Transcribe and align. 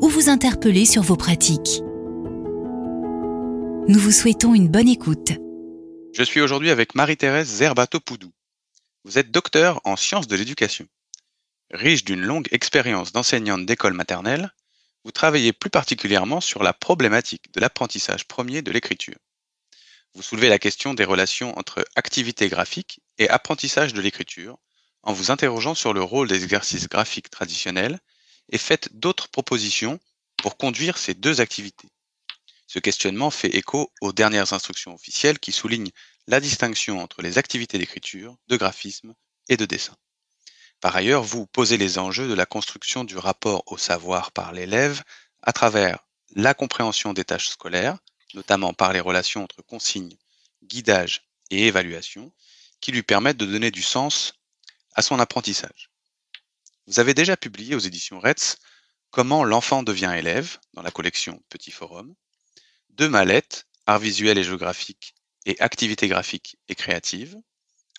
ou 0.00 0.08
vous 0.08 0.28
interpeller 0.28 0.84
sur 0.84 1.02
vos 1.02 1.16
pratiques. 1.16 1.82
Nous 3.86 3.98
vous 3.98 4.12
souhaitons 4.12 4.54
une 4.54 4.68
bonne 4.68 4.88
écoute. 4.88 5.32
Je 6.12 6.22
suis 6.22 6.40
aujourd'hui 6.40 6.70
avec 6.70 6.94
Marie-Thérèse 6.94 7.48
Zerbato-Poudou. 7.48 8.32
Vous 9.04 9.18
êtes 9.18 9.30
docteur 9.30 9.80
en 9.84 9.96
sciences 9.96 10.26
de 10.26 10.36
l'éducation. 10.36 10.86
Riche 11.70 12.04
d'une 12.04 12.22
longue 12.22 12.48
expérience 12.50 13.12
d'enseignante 13.12 13.66
d'école 13.66 13.94
maternelle, 13.94 14.50
vous 15.04 15.12
travaillez 15.12 15.52
plus 15.52 15.70
particulièrement 15.70 16.40
sur 16.40 16.62
la 16.62 16.72
problématique 16.72 17.52
de 17.52 17.60
l'apprentissage 17.60 18.26
premier 18.26 18.62
de 18.62 18.70
l'écriture. 18.70 19.18
Vous 20.14 20.22
soulevez 20.22 20.48
la 20.48 20.58
question 20.58 20.94
des 20.94 21.04
relations 21.04 21.58
entre 21.58 21.84
activité 21.96 22.48
graphique 22.48 23.00
et 23.18 23.28
apprentissage 23.28 23.92
de 23.92 24.00
l'écriture 24.00 24.56
en 25.02 25.12
vous 25.12 25.30
interrogeant 25.30 25.74
sur 25.74 25.92
le 25.92 26.02
rôle 26.02 26.28
des 26.28 26.42
exercices 26.44 26.88
graphiques 26.88 27.30
traditionnels 27.30 27.98
et 28.50 28.58
faites 28.58 28.96
d'autres 28.96 29.28
propositions 29.28 29.98
pour 30.36 30.56
conduire 30.56 30.98
ces 30.98 31.14
deux 31.14 31.40
activités. 31.40 31.88
Ce 32.66 32.78
questionnement 32.78 33.30
fait 33.30 33.54
écho 33.54 33.92
aux 34.00 34.12
dernières 34.12 34.52
instructions 34.52 34.94
officielles 34.94 35.38
qui 35.38 35.52
soulignent 35.52 35.92
la 36.26 36.40
distinction 36.40 37.00
entre 37.00 37.22
les 37.22 37.38
activités 37.38 37.78
d'écriture, 37.78 38.36
de 38.48 38.56
graphisme 38.56 39.14
et 39.48 39.56
de 39.56 39.66
dessin. 39.66 39.96
Par 40.80 40.96
ailleurs, 40.96 41.22
vous 41.22 41.46
posez 41.46 41.76
les 41.76 41.98
enjeux 41.98 42.28
de 42.28 42.34
la 42.34 42.46
construction 42.46 43.04
du 43.04 43.16
rapport 43.16 43.62
au 43.66 43.78
savoir 43.78 44.32
par 44.32 44.52
l'élève 44.52 45.02
à 45.42 45.52
travers 45.52 45.98
la 46.34 46.52
compréhension 46.52 47.12
des 47.12 47.24
tâches 47.24 47.48
scolaires, 47.48 47.98
notamment 48.34 48.74
par 48.74 48.92
les 48.92 49.00
relations 49.00 49.44
entre 49.44 49.62
consignes, 49.62 50.16
guidage 50.64 51.22
et 51.50 51.66
évaluation, 51.66 52.32
qui 52.80 52.92
lui 52.92 53.02
permettent 53.02 53.36
de 53.36 53.46
donner 53.46 53.70
du 53.70 53.82
sens 53.82 54.34
à 54.94 55.02
son 55.02 55.18
apprentissage. 55.20 55.90
Vous 56.86 57.00
avez 57.00 57.14
déjà 57.14 57.34
publié 57.36 57.74
aux 57.74 57.78
éditions 57.78 58.20
RETS 58.20 58.58
Comment 59.10 59.42
l'enfant 59.42 59.82
devient 59.82 60.14
élève 60.18 60.58
dans 60.74 60.82
la 60.82 60.90
collection 60.90 61.42
Petit 61.48 61.70
Forum, 61.70 62.14
deux 62.90 63.08
mallettes, 63.08 63.66
Art 63.86 64.00
visuel 64.00 64.36
et 64.36 64.44
géographique 64.44 65.14
et 65.46 65.58
Activités 65.60 66.08
graphiques 66.08 66.58
et 66.68 66.74
créatives, 66.74 67.38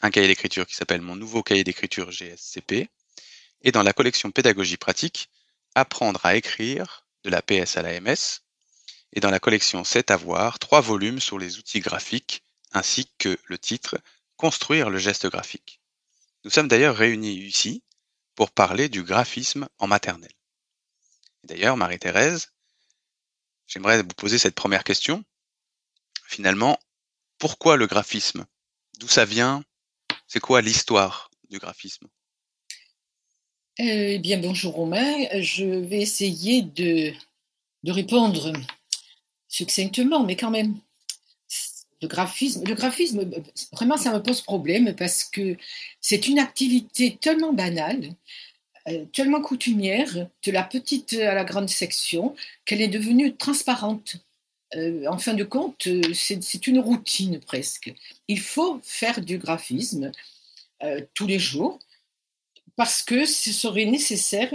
un 0.04 0.12
cahier 0.12 0.28
d'écriture 0.28 0.68
qui 0.68 0.76
s'appelle 0.76 1.02
Mon 1.02 1.16
nouveau 1.16 1.42
cahier 1.42 1.64
d'écriture 1.64 2.12
GSCP, 2.12 2.90
et 3.62 3.72
dans 3.72 3.82
la 3.82 3.94
collection 3.94 4.30
Pédagogie 4.30 4.78
pratique, 4.78 5.30
Apprendre 5.74 6.24
à 6.24 6.36
écrire 6.36 7.08
de 7.24 7.32
la 7.32 7.42
PS 7.42 7.78
à 7.78 7.82
la 7.82 8.00
MS, 8.00 8.42
et 9.14 9.20
dans 9.20 9.32
la 9.32 9.40
collection 9.40 9.84
C'est 9.84 10.12
à 10.12 10.18
voir, 10.18 10.60
trois 10.60 10.82
volumes 10.82 11.20
sur 11.20 11.40
les 11.40 11.58
outils 11.58 11.80
graphiques, 11.80 12.44
ainsi 12.72 13.10
que 13.18 13.40
le 13.46 13.58
titre 13.58 13.98
Construire 14.38 14.92
le 14.92 15.00
geste 15.00 15.28
graphique. 15.28 15.82
Nous 16.44 16.52
sommes 16.52 16.68
d'ailleurs 16.68 16.98
réunis 16.98 17.40
ici 17.40 17.82
pour 18.36 18.52
parler 18.52 18.90
du 18.90 19.04
graphisme 19.04 19.68
en 19.78 19.88
maternelle. 19.88 20.32
D'ailleurs, 21.44 21.78
Marie-Thérèse, 21.78 22.52
j'aimerais 23.68 24.02
vous 24.02 24.08
poser 24.10 24.38
cette 24.38 24.56
première 24.56 24.84
question. 24.84 25.24
Finalement, 26.28 26.80
pourquoi 27.38 27.78
le 27.78 27.88
graphisme? 27.88 28.46
D'où 29.00 29.08
ça 29.08 29.26
vient? 29.26 29.64
C'est 30.28 30.40
quoi 30.40 30.62
l'histoire 30.62 31.30
du 31.50 31.60
graphisme? 31.60 32.08
Eh 33.78 34.20
bien, 34.20 34.40
bonjour 34.40 34.74
Romain. 34.74 35.28
Je 35.42 35.66
vais 35.66 36.02
essayer 36.02 36.62
de, 36.62 37.14
de 37.84 37.92
répondre 37.92 38.54
succinctement, 39.48 40.24
mais 40.24 40.36
quand 40.36 40.52
même. 40.52 40.80
Graphisme, 42.08 42.64
le 42.66 42.76
graphisme, 42.76 43.30
vraiment, 43.74 43.98
ça 43.98 44.14
me 44.14 44.22
pose 44.22 44.42
problème 44.42 44.96
parce 44.96 45.24
que 45.24 45.58
c'est 46.02 46.28
une 46.28 46.40
activité 46.40 47.18
tellement 47.20 47.54
banale, 47.54 48.10
euh, 48.88 49.06
tellement 49.14 49.42
coutumière, 49.42 50.28
de 50.44 50.52
la 50.52 50.64
petite 50.64 51.14
à 51.14 51.34
la 51.34 51.44
grande 51.44 51.70
section, 51.70 52.36
qu'elle 52.66 52.82
est 52.82 52.88
devenue 52.88 53.36
transparente. 53.36 54.18
Euh, 54.76 55.06
en 55.08 55.18
fin 55.18 55.34
de 55.34 55.44
compte, 55.44 55.88
c'est 56.14 56.68
une 56.68 56.80
routine 56.80 57.40
presque. 57.40 57.94
Il 58.28 58.40
faut 58.40 58.80
faire 58.84 59.22
du 59.22 59.38
graphisme 59.38 60.12
euh, 60.84 61.02
tous 61.14 61.28
les 61.28 61.40
jours 61.40 61.80
parce 62.76 63.02
que 63.02 63.26
ce 63.26 63.52
serait 63.54 63.86
nécessaire, 63.86 64.52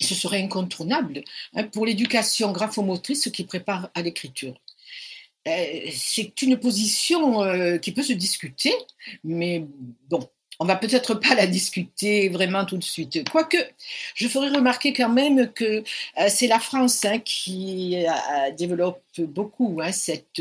ce 0.00 0.14
serait 0.14 0.42
incontournable 0.42 1.22
hein, 1.54 1.64
pour 1.64 1.84
l'éducation 1.84 2.52
graphomotrice 2.52 3.28
qui 3.30 3.44
prépare 3.44 3.90
à 3.94 4.02
l'écriture. 4.02 4.58
Euh, 5.46 5.90
c'est 5.92 6.40
une 6.42 6.58
position 6.58 7.42
euh, 7.42 7.76
qui 7.78 7.92
peut 7.92 8.02
se 8.02 8.14
discuter, 8.14 8.72
mais 9.24 9.66
bon, 10.08 10.26
on 10.58 10.64
va 10.64 10.76
peut-être 10.76 11.14
pas 11.14 11.34
la 11.34 11.46
discuter 11.46 12.30
vraiment 12.30 12.64
tout 12.64 12.78
de 12.78 12.84
suite. 12.84 13.28
Quoique, 13.28 13.58
je 14.14 14.26
ferai 14.26 14.48
remarquer 14.48 14.94
quand 14.94 15.10
même 15.10 15.52
que 15.52 15.64
euh, 16.18 16.28
c'est 16.28 16.46
la 16.46 16.60
France 16.60 17.04
hein, 17.04 17.18
qui 17.18 17.96
développe 18.56 19.02
beaucoup 19.18 19.80
hein, 19.82 19.92
cette, 19.92 20.40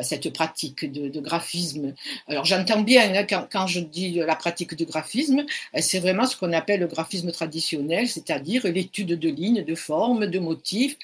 cette 0.00 0.32
pratique 0.32 0.90
de, 0.90 1.20
graphisme. 1.20 1.94
Alors 2.28 2.46
j'entends 2.46 2.80
bien 2.80 3.12
hein, 3.14 3.26
quand, 3.50 3.66
je 3.66 3.80
dis 3.80 4.12
la 4.14 4.36
pratique 4.36 4.76
de 4.76 4.84
graphisme, 4.84 5.44
c'est 5.78 5.98
vraiment 5.98 6.24
ce 6.24 6.36
qu'on 6.36 6.52
appelle 6.52 6.80
le 6.80 6.86
graphisme 6.86 7.32
traditionnel, 7.32 8.08
c'est-à-dire 8.08 8.66
l'étude 8.66 9.18
de 9.18 9.28
lignes, 9.28 9.64
de 9.64 9.74
formes, 9.74 10.26
de 10.26 10.38
motifs, 10.38 10.96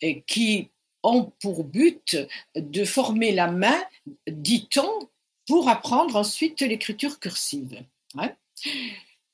et 0.00 0.22
qui 0.26 0.68
ont 1.02 1.32
pour 1.40 1.64
but 1.64 2.16
de 2.54 2.84
former 2.84 3.32
la 3.32 3.50
main, 3.50 3.82
dit-on, 4.26 5.08
pour 5.46 5.68
apprendre 5.68 6.16
ensuite 6.16 6.60
l'écriture 6.60 7.18
cursive. 7.18 7.84
Hein. 8.16 8.32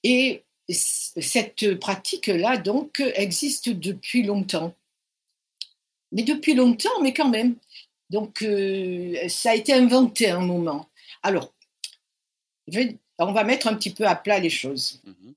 Et 0.02 0.44
cette 0.68 1.78
pratique-là, 1.78 2.56
donc, 2.56 3.00
existe 3.14 3.68
depuis 3.68 4.22
longtemps. 4.22 4.74
Mais 6.12 6.22
depuis 6.22 6.54
longtemps, 6.54 7.00
mais 7.02 7.12
quand 7.12 7.28
même. 7.28 7.56
Donc, 8.10 8.42
euh, 8.42 9.28
ça 9.28 9.50
a 9.50 9.54
été 9.54 9.74
inventé 9.74 10.28
à 10.30 10.38
un 10.38 10.44
moment. 10.44 10.88
Alors, 11.22 11.52
on 13.18 13.32
va 13.32 13.44
mettre 13.44 13.66
un 13.66 13.74
petit 13.74 13.92
peu 13.92 14.06
à 14.06 14.14
plat 14.14 14.38
les 14.38 14.50
choses. 14.50 15.02
Mm-hmm. 15.06 15.34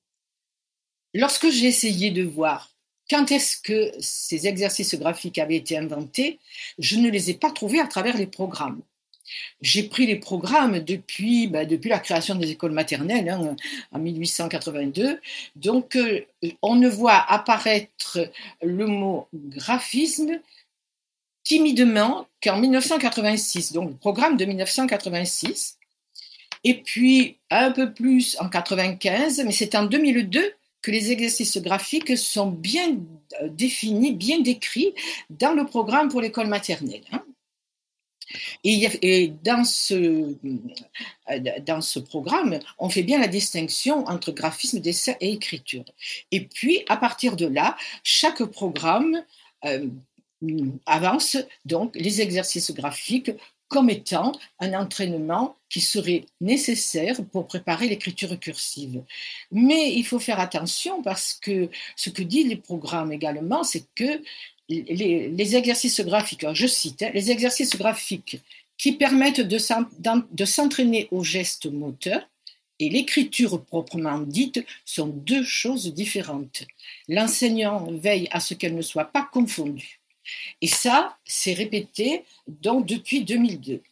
Lorsque 1.14 1.50
j'ai 1.50 1.66
essayé 1.66 2.10
de 2.10 2.22
voir 2.22 2.71
quand 3.12 3.30
est-ce 3.30 3.58
que 3.58 3.92
ces 4.00 4.46
exercices 4.46 4.94
graphiques 4.94 5.38
avaient 5.38 5.56
été 5.56 5.76
inventés 5.76 6.38
Je 6.78 6.96
ne 6.96 7.10
les 7.10 7.28
ai 7.28 7.34
pas 7.34 7.50
trouvés 7.50 7.78
à 7.78 7.86
travers 7.86 8.16
les 8.16 8.26
programmes. 8.26 8.80
J'ai 9.60 9.82
pris 9.82 10.06
les 10.06 10.16
programmes 10.16 10.80
depuis, 10.80 11.46
ben, 11.46 11.68
depuis 11.68 11.90
la 11.90 11.98
création 11.98 12.34
des 12.36 12.50
écoles 12.50 12.72
maternelles 12.72 13.28
hein, 13.28 13.54
en 13.92 13.98
1882. 13.98 15.20
Donc, 15.56 15.96
euh, 15.96 16.24
on 16.62 16.74
ne 16.74 16.88
voit 16.88 17.22
apparaître 17.30 18.18
le 18.62 18.86
mot 18.86 19.28
graphisme 19.34 20.40
timidement 21.44 22.26
qu'en 22.42 22.58
1986, 22.58 23.72
donc 23.72 23.90
le 23.90 23.96
programme 23.96 24.38
de 24.38 24.46
1986. 24.46 25.76
Et 26.64 26.80
puis 26.80 27.36
un 27.50 27.72
peu 27.72 27.92
plus 27.92 28.38
en 28.40 28.48
95, 28.48 29.42
mais 29.44 29.52
c'est 29.52 29.74
en 29.74 29.84
2002 29.84 30.54
que 30.82 30.90
les 30.90 31.12
exercices 31.12 31.58
graphiques 31.58 32.18
sont 32.18 32.50
bien 32.50 32.98
euh, 33.40 33.48
définis, 33.48 34.12
bien 34.12 34.40
décrits 34.40 34.94
dans 35.30 35.54
le 35.54 35.64
programme 35.64 36.08
pour 36.08 36.20
l'école 36.20 36.48
maternelle. 36.48 37.04
Hein. 37.12 37.24
Et, 38.64 39.32
dans, 39.42 39.64
ce, 39.64 39.94
euh, 39.94 41.60
dans 41.66 41.80
ce 41.80 41.98
programme, 41.98 42.58
on 42.78 42.88
fait 42.88 43.02
bien 43.02 43.18
la 43.18 43.28
distinction 43.28 44.06
entre 44.06 44.32
graphisme, 44.32 44.80
dessin 44.80 45.14
et 45.20 45.32
écriture. 45.32 45.84
Et 46.30 46.40
puis, 46.40 46.82
à 46.88 46.96
partir 46.96 47.36
de 47.36 47.46
là, 47.46 47.76
chaque 48.02 48.42
programme 48.44 49.22
euh, 49.64 49.86
avance 50.86 51.36
donc 51.64 51.94
les 51.94 52.20
exercices 52.20 52.72
graphiques 52.72 53.30
comme 53.72 53.88
étant 53.88 54.32
un 54.60 54.74
entraînement 54.74 55.56
qui 55.70 55.80
serait 55.80 56.26
nécessaire 56.42 57.16
pour 57.32 57.46
préparer 57.46 57.88
l'écriture 57.88 58.38
cursive. 58.38 59.02
Mais 59.50 59.94
il 59.94 60.04
faut 60.04 60.18
faire 60.18 60.38
attention 60.38 61.02
parce 61.02 61.32
que 61.32 61.70
ce 61.96 62.10
que 62.10 62.22
disent 62.22 62.48
les 62.48 62.56
programmes 62.56 63.12
également, 63.12 63.64
c'est 63.64 63.86
que 63.94 64.22
les, 64.68 65.56
exercices 65.56 66.02
graphiques, 66.02 66.44
je 66.52 66.66
cite, 66.66 67.02
hein, 67.02 67.10
les 67.14 67.30
exercices 67.30 67.74
graphiques 67.74 68.42
qui 68.76 68.92
permettent 68.92 69.40
de 69.40 70.44
s'entraîner 70.44 71.08
aux 71.10 71.24
gestes 71.24 71.66
moteurs 71.66 72.28
et 72.78 72.90
l'écriture 72.90 73.64
proprement 73.64 74.18
dite 74.18 74.64
sont 74.84 75.06
deux 75.06 75.44
choses 75.44 75.94
différentes. 75.94 76.64
L'enseignant 77.08 77.90
veille 77.90 78.28
à 78.32 78.40
ce 78.40 78.52
qu'elles 78.52 78.74
ne 78.74 78.82
soient 78.82 79.12
pas 79.16 79.28
confondues. 79.32 80.01
Et 80.60 80.68
ça, 80.68 81.16
c'est 81.24 81.52
répété 81.52 82.24
depuis 82.48 83.24
2002. 83.24 83.82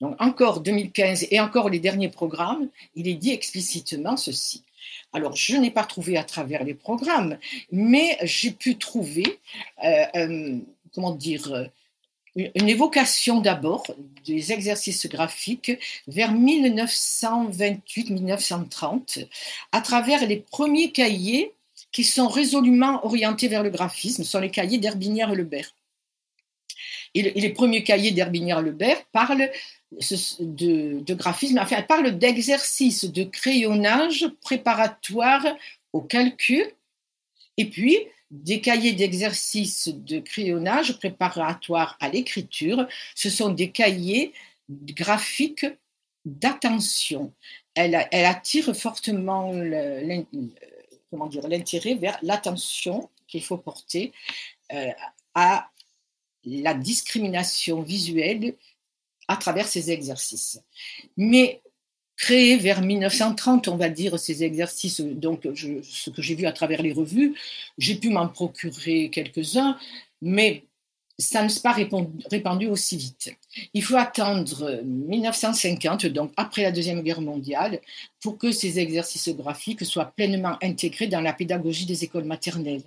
Donc 0.00 0.20
encore 0.20 0.60
2015 0.60 1.28
et 1.30 1.40
encore 1.40 1.70
les 1.70 1.78
derniers 1.78 2.08
programmes, 2.08 2.68
il 2.96 3.08
est 3.08 3.14
dit 3.14 3.30
explicitement 3.30 4.16
ceci. 4.16 4.64
Alors, 5.12 5.36
je 5.36 5.56
n'ai 5.56 5.70
pas 5.70 5.84
trouvé 5.84 6.16
à 6.16 6.24
travers 6.24 6.64
les 6.64 6.74
programmes, 6.74 7.38
mais 7.70 8.18
j'ai 8.22 8.50
pu 8.50 8.78
trouver, 8.78 9.38
euh, 9.84 10.04
euh, 10.16 10.58
comment 10.92 11.14
dire, 11.14 11.70
une 12.34 12.68
évocation 12.68 13.40
d'abord 13.40 13.84
des 14.24 14.52
exercices 14.52 15.06
graphiques 15.06 15.72
vers 16.08 16.32
1928-1930 16.32 19.28
à 19.70 19.82
travers 19.82 20.26
les 20.26 20.38
premiers 20.38 20.90
cahiers 20.92 21.52
qui 21.92 22.04
sont 22.04 22.28
résolument 22.28 23.04
orientés 23.04 23.48
vers 23.48 23.62
le 23.62 23.70
graphisme, 23.70 24.24
sont 24.24 24.40
les 24.40 24.50
cahiers 24.50 24.78
d'Herbinière 24.78 25.30
et 25.30 25.36
Lebert. 25.36 25.74
Et, 27.14 27.22
les 27.22 27.50
premiers 27.50 27.84
cahiers 27.84 28.10
d'Herbinière 28.12 28.60
et 28.60 28.62
Lebert 28.62 29.04
parlent 29.12 29.50
de, 30.40 31.14
graphisme, 31.14 31.58
enfin, 31.58 31.82
parlent 31.82 32.18
d'exercices 32.18 33.04
de 33.04 33.24
crayonnage 33.24 34.26
préparatoire 34.40 35.44
au 35.92 36.00
calcul 36.00 36.64
et 37.58 37.66
puis 37.66 37.98
des 38.30 38.62
cahiers 38.62 38.94
d'exercices 38.94 39.88
de 39.88 40.18
crayonnage 40.18 40.98
préparatoires 40.98 41.98
à 42.00 42.08
l'écriture. 42.08 42.88
Ce 43.14 43.28
sont 43.28 43.50
des 43.50 43.70
cahiers 43.70 44.32
graphiques 44.70 45.66
d'attention. 46.24 47.32
Elle, 47.74 47.94
attire 47.94 48.74
fortement 48.74 49.52
l'intérêt 51.48 51.94
vers 51.94 52.18
l'attention 52.22 53.10
qu'il 53.26 53.42
faut 53.42 53.58
porter 53.58 54.12
euh, 54.72 54.90
à 55.34 55.70
la 56.44 56.74
discrimination 56.74 57.82
visuelle 57.82 58.54
à 59.28 59.36
travers 59.36 59.66
ces 59.66 59.90
exercices. 59.90 60.60
Mais 61.16 61.62
créé 62.16 62.56
vers 62.56 62.82
1930, 62.82 63.68
on 63.68 63.76
va 63.76 63.88
dire, 63.88 64.18
ces 64.18 64.44
exercices, 64.44 65.00
donc 65.00 65.46
ce 65.54 66.10
que 66.10 66.22
j'ai 66.22 66.34
vu 66.34 66.46
à 66.46 66.52
travers 66.52 66.82
les 66.82 66.92
revues, 66.92 67.34
j'ai 67.78 67.94
pu 67.94 68.10
m'en 68.10 68.28
procurer 68.28 69.10
quelques-uns, 69.10 69.78
mais 70.20 70.64
ça 71.18 71.42
ne 71.42 71.48
s'est 71.48 71.60
pas 71.60 71.76
répandu 72.30 72.66
aussi 72.66 72.96
vite. 72.96 73.34
Il 73.74 73.84
faut 73.84 73.96
attendre 73.96 74.80
1950, 74.82 76.06
donc 76.06 76.32
après 76.36 76.62
la 76.62 76.72
Deuxième 76.72 77.02
Guerre 77.02 77.20
mondiale, 77.20 77.80
pour 78.20 78.38
que 78.38 78.50
ces 78.50 78.78
exercices 78.78 79.28
graphiques 79.28 79.84
soient 79.84 80.12
pleinement 80.16 80.56
intégrés 80.62 81.08
dans 81.08 81.20
la 81.20 81.32
pédagogie 81.32 81.86
des 81.86 82.04
écoles 82.04 82.24
maternelles. 82.24 82.82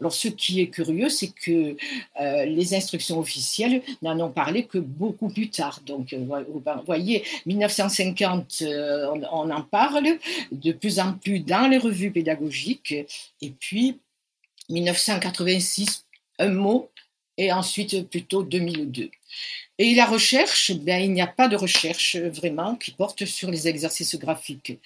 Alors, 0.00 0.12
ce 0.12 0.28
qui 0.28 0.60
est 0.60 0.68
curieux, 0.68 1.08
c'est 1.08 1.32
que 1.32 1.76
euh, 2.20 2.44
les 2.44 2.74
instructions 2.74 3.18
officielles 3.18 3.82
n'en 4.02 4.18
ont 4.20 4.30
parlé 4.30 4.66
que 4.66 4.78
beaucoup 4.78 5.28
plus 5.28 5.50
tard. 5.50 5.80
Donc, 5.84 6.12
euh, 6.12 6.44
vous 6.48 6.62
voyez, 6.86 7.24
1950, 7.46 8.58
euh, 8.62 9.10
on, 9.12 9.46
on 9.46 9.50
en 9.50 9.62
parle 9.62 10.18
de 10.52 10.72
plus 10.72 11.00
en 11.00 11.14
plus 11.14 11.40
dans 11.40 11.66
les 11.68 11.78
revues 11.78 12.12
pédagogiques, 12.12 12.94
et 13.42 13.50
puis 13.50 13.98
1986, 14.68 16.04
un 16.38 16.48
mot 16.48 16.90
et 17.36 17.52
ensuite 17.52 18.08
plutôt 18.08 18.42
2002. 18.42 19.10
Et 19.78 19.94
la 19.94 20.06
recherche, 20.06 20.72
ben, 20.72 21.02
il 21.02 21.12
n'y 21.12 21.20
a 21.20 21.26
pas 21.26 21.48
de 21.48 21.56
recherche 21.56 22.16
vraiment 22.16 22.76
qui 22.76 22.92
porte 22.92 23.24
sur 23.24 23.50
les 23.50 23.66
exercices 23.66 24.16
graphiques. 24.16 24.78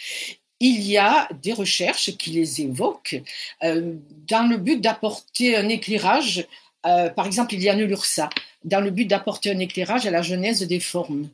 Il 0.60 0.82
y 0.82 0.96
a 0.96 1.28
des 1.42 1.52
recherches 1.52 2.16
qui 2.16 2.30
les 2.30 2.62
évoquent 2.62 3.22
euh, 3.62 3.94
dans 4.26 4.48
le 4.48 4.56
but 4.56 4.80
d'apporter 4.80 5.56
un 5.56 5.68
éclairage. 5.68 6.46
Euh, 6.86 7.10
par 7.10 7.26
exemple, 7.26 7.54
il 7.54 7.62
y 7.62 7.68
a 7.68 7.74
l'URSA, 7.74 8.30
dans 8.64 8.80
le 8.80 8.90
but 8.90 9.04
d'apporter 9.04 9.50
un 9.50 9.58
éclairage 9.58 10.06
à 10.06 10.10
la 10.10 10.22
genèse 10.22 10.62
des 10.62 10.80
formes, 10.80 11.28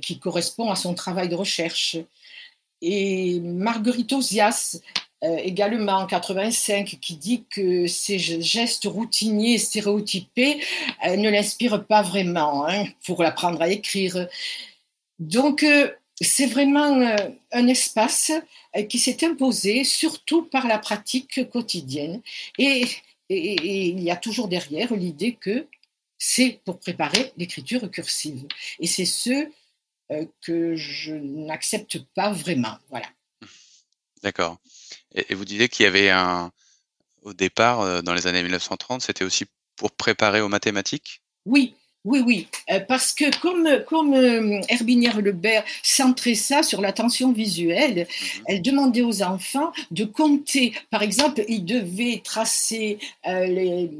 qui 0.00 0.18
correspond 0.18 0.70
à 0.70 0.76
son 0.76 0.94
travail 0.94 1.28
de 1.28 1.34
recherche. 1.34 1.96
Et 2.82 3.40
Marguerite 3.40 4.12
Osias 4.12 4.76
euh, 4.76 5.11
également 5.22 5.98
en 5.98 6.06
85 6.06 6.98
qui 7.00 7.16
dit 7.16 7.44
que 7.48 7.86
ces 7.86 8.18
gestes 8.18 8.86
routiniers 8.86 9.58
stéréotypés 9.58 10.60
euh, 11.06 11.16
ne 11.16 11.30
l'inspirent 11.30 11.84
pas 11.86 12.02
vraiment 12.02 12.66
hein, 12.66 12.86
pour 13.04 13.22
apprendre 13.22 13.62
à 13.62 13.68
écrire. 13.68 14.28
Donc 15.20 15.62
euh, 15.62 15.90
c'est 16.20 16.46
vraiment 16.46 17.16
un 17.52 17.66
espace 17.68 18.32
qui 18.88 18.98
s'est 18.98 19.24
imposé 19.24 19.84
surtout 19.84 20.42
par 20.42 20.66
la 20.66 20.78
pratique 20.78 21.48
quotidienne 21.50 22.20
et 22.58 22.84
il 23.28 24.00
y 24.00 24.10
a 24.10 24.16
toujours 24.16 24.46
derrière 24.46 24.94
l'idée 24.94 25.34
que 25.34 25.66
c'est 26.18 26.60
pour 26.64 26.78
préparer 26.78 27.32
l'écriture 27.36 27.90
cursive. 27.90 28.46
Et 28.78 28.86
c'est 28.86 29.04
ce 29.04 29.48
que 30.42 30.76
je 30.76 31.14
n'accepte 31.14 31.98
pas 32.14 32.30
vraiment. 32.30 32.76
Voilà. 32.90 33.08
D'accord. 34.22 34.58
Et, 35.14 35.34
vous 35.34 35.44
disiez 35.44 35.68
qu'il 35.68 35.84
y 35.84 35.86
avait 35.86 36.10
un, 36.10 36.50
au 37.22 37.32
départ, 37.32 37.80
euh, 37.80 38.02
dans 38.02 38.14
les 38.14 38.26
années 38.26 38.42
1930, 38.42 39.02
c'était 39.02 39.24
aussi 39.24 39.46
pour 39.76 39.92
préparer 39.92 40.40
aux 40.40 40.48
mathématiques? 40.48 41.22
Oui, 41.44 41.74
oui, 42.04 42.20
oui, 42.24 42.48
euh, 42.70 42.80
parce 42.80 43.12
que 43.12 43.36
comme, 43.40 43.68
comme 43.86 44.14
euh, 44.14 44.60
Herbinière 44.68 45.20
Lebert 45.20 45.64
centrait 45.82 46.34
ça 46.34 46.62
sur 46.62 46.80
l'attention 46.80 47.32
visuelle, 47.32 48.06
mhm. 48.08 48.44
elle 48.46 48.62
demandait 48.62 49.02
aux 49.02 49.22
enfants 49.22 49.72
de 49.90 50.04
compter. 50.04 50.74
Par 50.90 51.02
exemple, 51.02 51.44
ils 51.48 51.64
devaient 51.64 52.20
tracer 52.24 52.98
les 53.24 53.90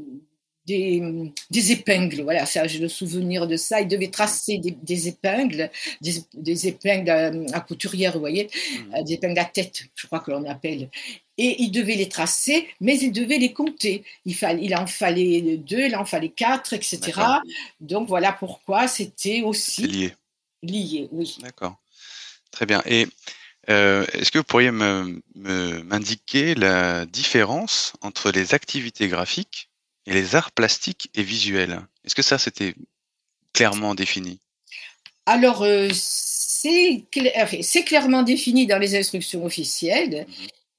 des, 0.65 1.71
épingles. 1.71 2.21
Voilà, 2.21 2.45
ça, 2.45 2.67
j'ai 2.67 2.79
le 2.79 2.87
souvenir 2.87 3.47
de 3.47 3.57
ça. 3.57 3.81
Il 3.81 3.87
devait 3.87 4.09
tracer 4.09 4.59
des, 4.59 5.07
épingles, 5.07 5.69
des, 6.01 6.67
épingles 6.67 7.45
à, 7.53 7.59
couturière, 7.61 8.13
vous 8.13 8.19
voyez, 8.19 8.45
mmh. 8.45 8.95
euh, 8.95 9.03
des 9.03 9.13
épingles 9.13 9.39
à 9.39 9.45
tête, 9.45 9.85
je 9.95 10.07
crois 10.07 10.19
que 10.19 10.31
l'on 10.31 10.45
appelle. 10.49 10.89
Et 11.37 11.63
il 11.63 11.71
devait 11.71 11.95
les 11.95 12.09
tracer, 12.09 12.67
mais 12.79 12.97
il 12.99 13.11
devait 13.11 13.39
les 13.39 13.53
compter. 13.53 14.03
Il, 14.25 14.35
fallait, 14.35 14.63
il 14.63 14.75
en 14.75 14.85
fallait 14.85 15.57
deux, 15.57 15.87
il 15.87 15.95
en 15.95 16.05
fallait 16.05 16.29
quatre, 16.29 16.73
etc. 16.73 17.19
Donc 17.79 18.07
voilà 18.07 18.31
pourquoi 18.31 18.87
c'était 18.87 19.41
aussi 19.41 19.87
lié. 19.87 20.13
Lié, 20.61 21.09
oui. 21.11 21.37
D'accord. 21.41 21.75
Très 22.51 22.67
bien. 22.67 22.83
Et 22.85 23.07
euh, 23.69 24.05
est-ce 24.13 24.31
que 24.31 24.37
vous 24.37 24.43
pourriez 24.43 24.71
m'indiquer 24.71 26.53
la 26.53 27.05
différence 27.05 27.93
entre 28.01 28.31
les 28.31 28.53
activités 28.53 29.07
graphiques 29.07 29.69
et 30.05 30.13
les 30.13 30.35
arts 30.35 30.51
plastiques 30.51 31.09
et 31.13 31.23
visuels. 31.23 31.81
Est-ce 32.05 32.15
que 32.15 32.21
ça, 32.21 32.37
c'était 32.37 32.75
clairement 33.53 33.95
défini? 33.95 34.39
Alors, 35.25 35.63
euh, 35.63 35.89
c'est 35.93 37.83
clairement 37.85 38.23
défini 38.23 38.67
dans 38.67 38.79
les 38.79 38.95
instructions 38.97 39.45
officielles, 39.45 40.27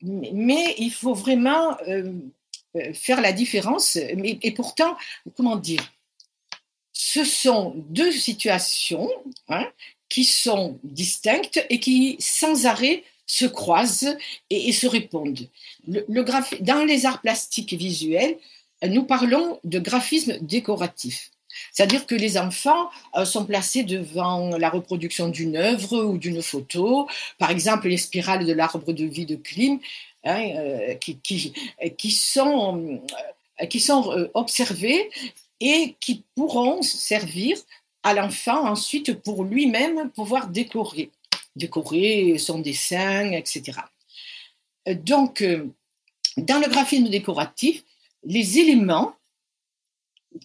mhm. 0.02 0.28
mais 0.32 0.74
il 0.78 0.90
faut 0.90 1.14
vraiment 1.14 1.76
euh, 1.88 2.12
euh, 2.76 2.92
faire 2.92 3.20
la 3.20 3.32
différence. 3.32 3.96
et 3.96 4.50
pourtant, 4.52 4.96
comment 5.36 5.56
dire? 5.56 5.82
Ce 6.92 7.24
sont 7.24 7.74
deux 7.88 8.12
situations 8.12 9.10
hein, 9.48 9.66
qui 10.08 10.24
sont 10.24 10.78
distinctes 10.84 11.64
et 11.70 11.80
qui, 11.80 12.16
sans 12.20 12.66
arrêt, 12.66 13.02
se 13.26 13.46
croisent 13.46 14.16
et, 14.50 14.72
se 14.72 14.86
répondent. 14.86 15.48
Le, 15.88 16.04
le 16.08 16.24
dans 16.60 16.84
les 16.84 17.06
arts 17.06 17.20
plastiques 17.20 17.72
et 17.72 17.76
visuels, 17.76 18.36
nous 18.88 19.04
parlons 19.04 19.60
de 19.64 19.78
graphisme 19.78 20.38
décoratif. 20.40 21.30
C'est-à-dire 21.72 22.06
que 22.06 22.14
les 22.14 22.36
enfants 22.38 22.90
euh, 23.16 23.24
sont 23.24 23.44
placés 23.44 23.84
devant 23.84 24.56
la 24.56 24.70
reproduction 24.70 25.28
d'une 25.28 25.56
œuvre 25.56 26.04
ou 26.04 26.18
d'une 26.18 26.42
photo, 26.42 27.08
par 27.38 27.50
exemple 27.50 27.88
les 27.88 27.96
spirales 27.96 28.46
de 28.46 28.52
l'arbre 28.52 28.92
de 28.92 29.04
vie 29.04 29.26
de 29.26 29.36
Klim, 29.36 29.78
hein, 30.24 30.48
euh, 30.56 30.94
qui, 30.94 32.10
sont, 32.10 33.00
euh, 33.60 33.66
qui 33.66 33.80
sont 33.80 34.28
observées 34.34 35.10
et 35.60 35.96
qui 36.00 36.24
pourront 36.34 36.82
servir 36.82 37.56
à 38.02 38.14
l'enfant 38.14 38.68
ensuite 38.68 39.14
pour 39.22 39.44
lui-même 39.44 40.10
pouvoir 40.10 40.48
décorer, 40.48 41.10
décorer 41.56 42.36
son 42.38 42.58
dessin, 42.58 43.30
etc. 43.32 43.78
Donc, 44.86 45.42
dans 46.36 46.58
le 46.58 46.68
graphisme 46.68 47.08
décoratif, 47.08 47.82
les 48.24 48.58
éléments 48.58 49.16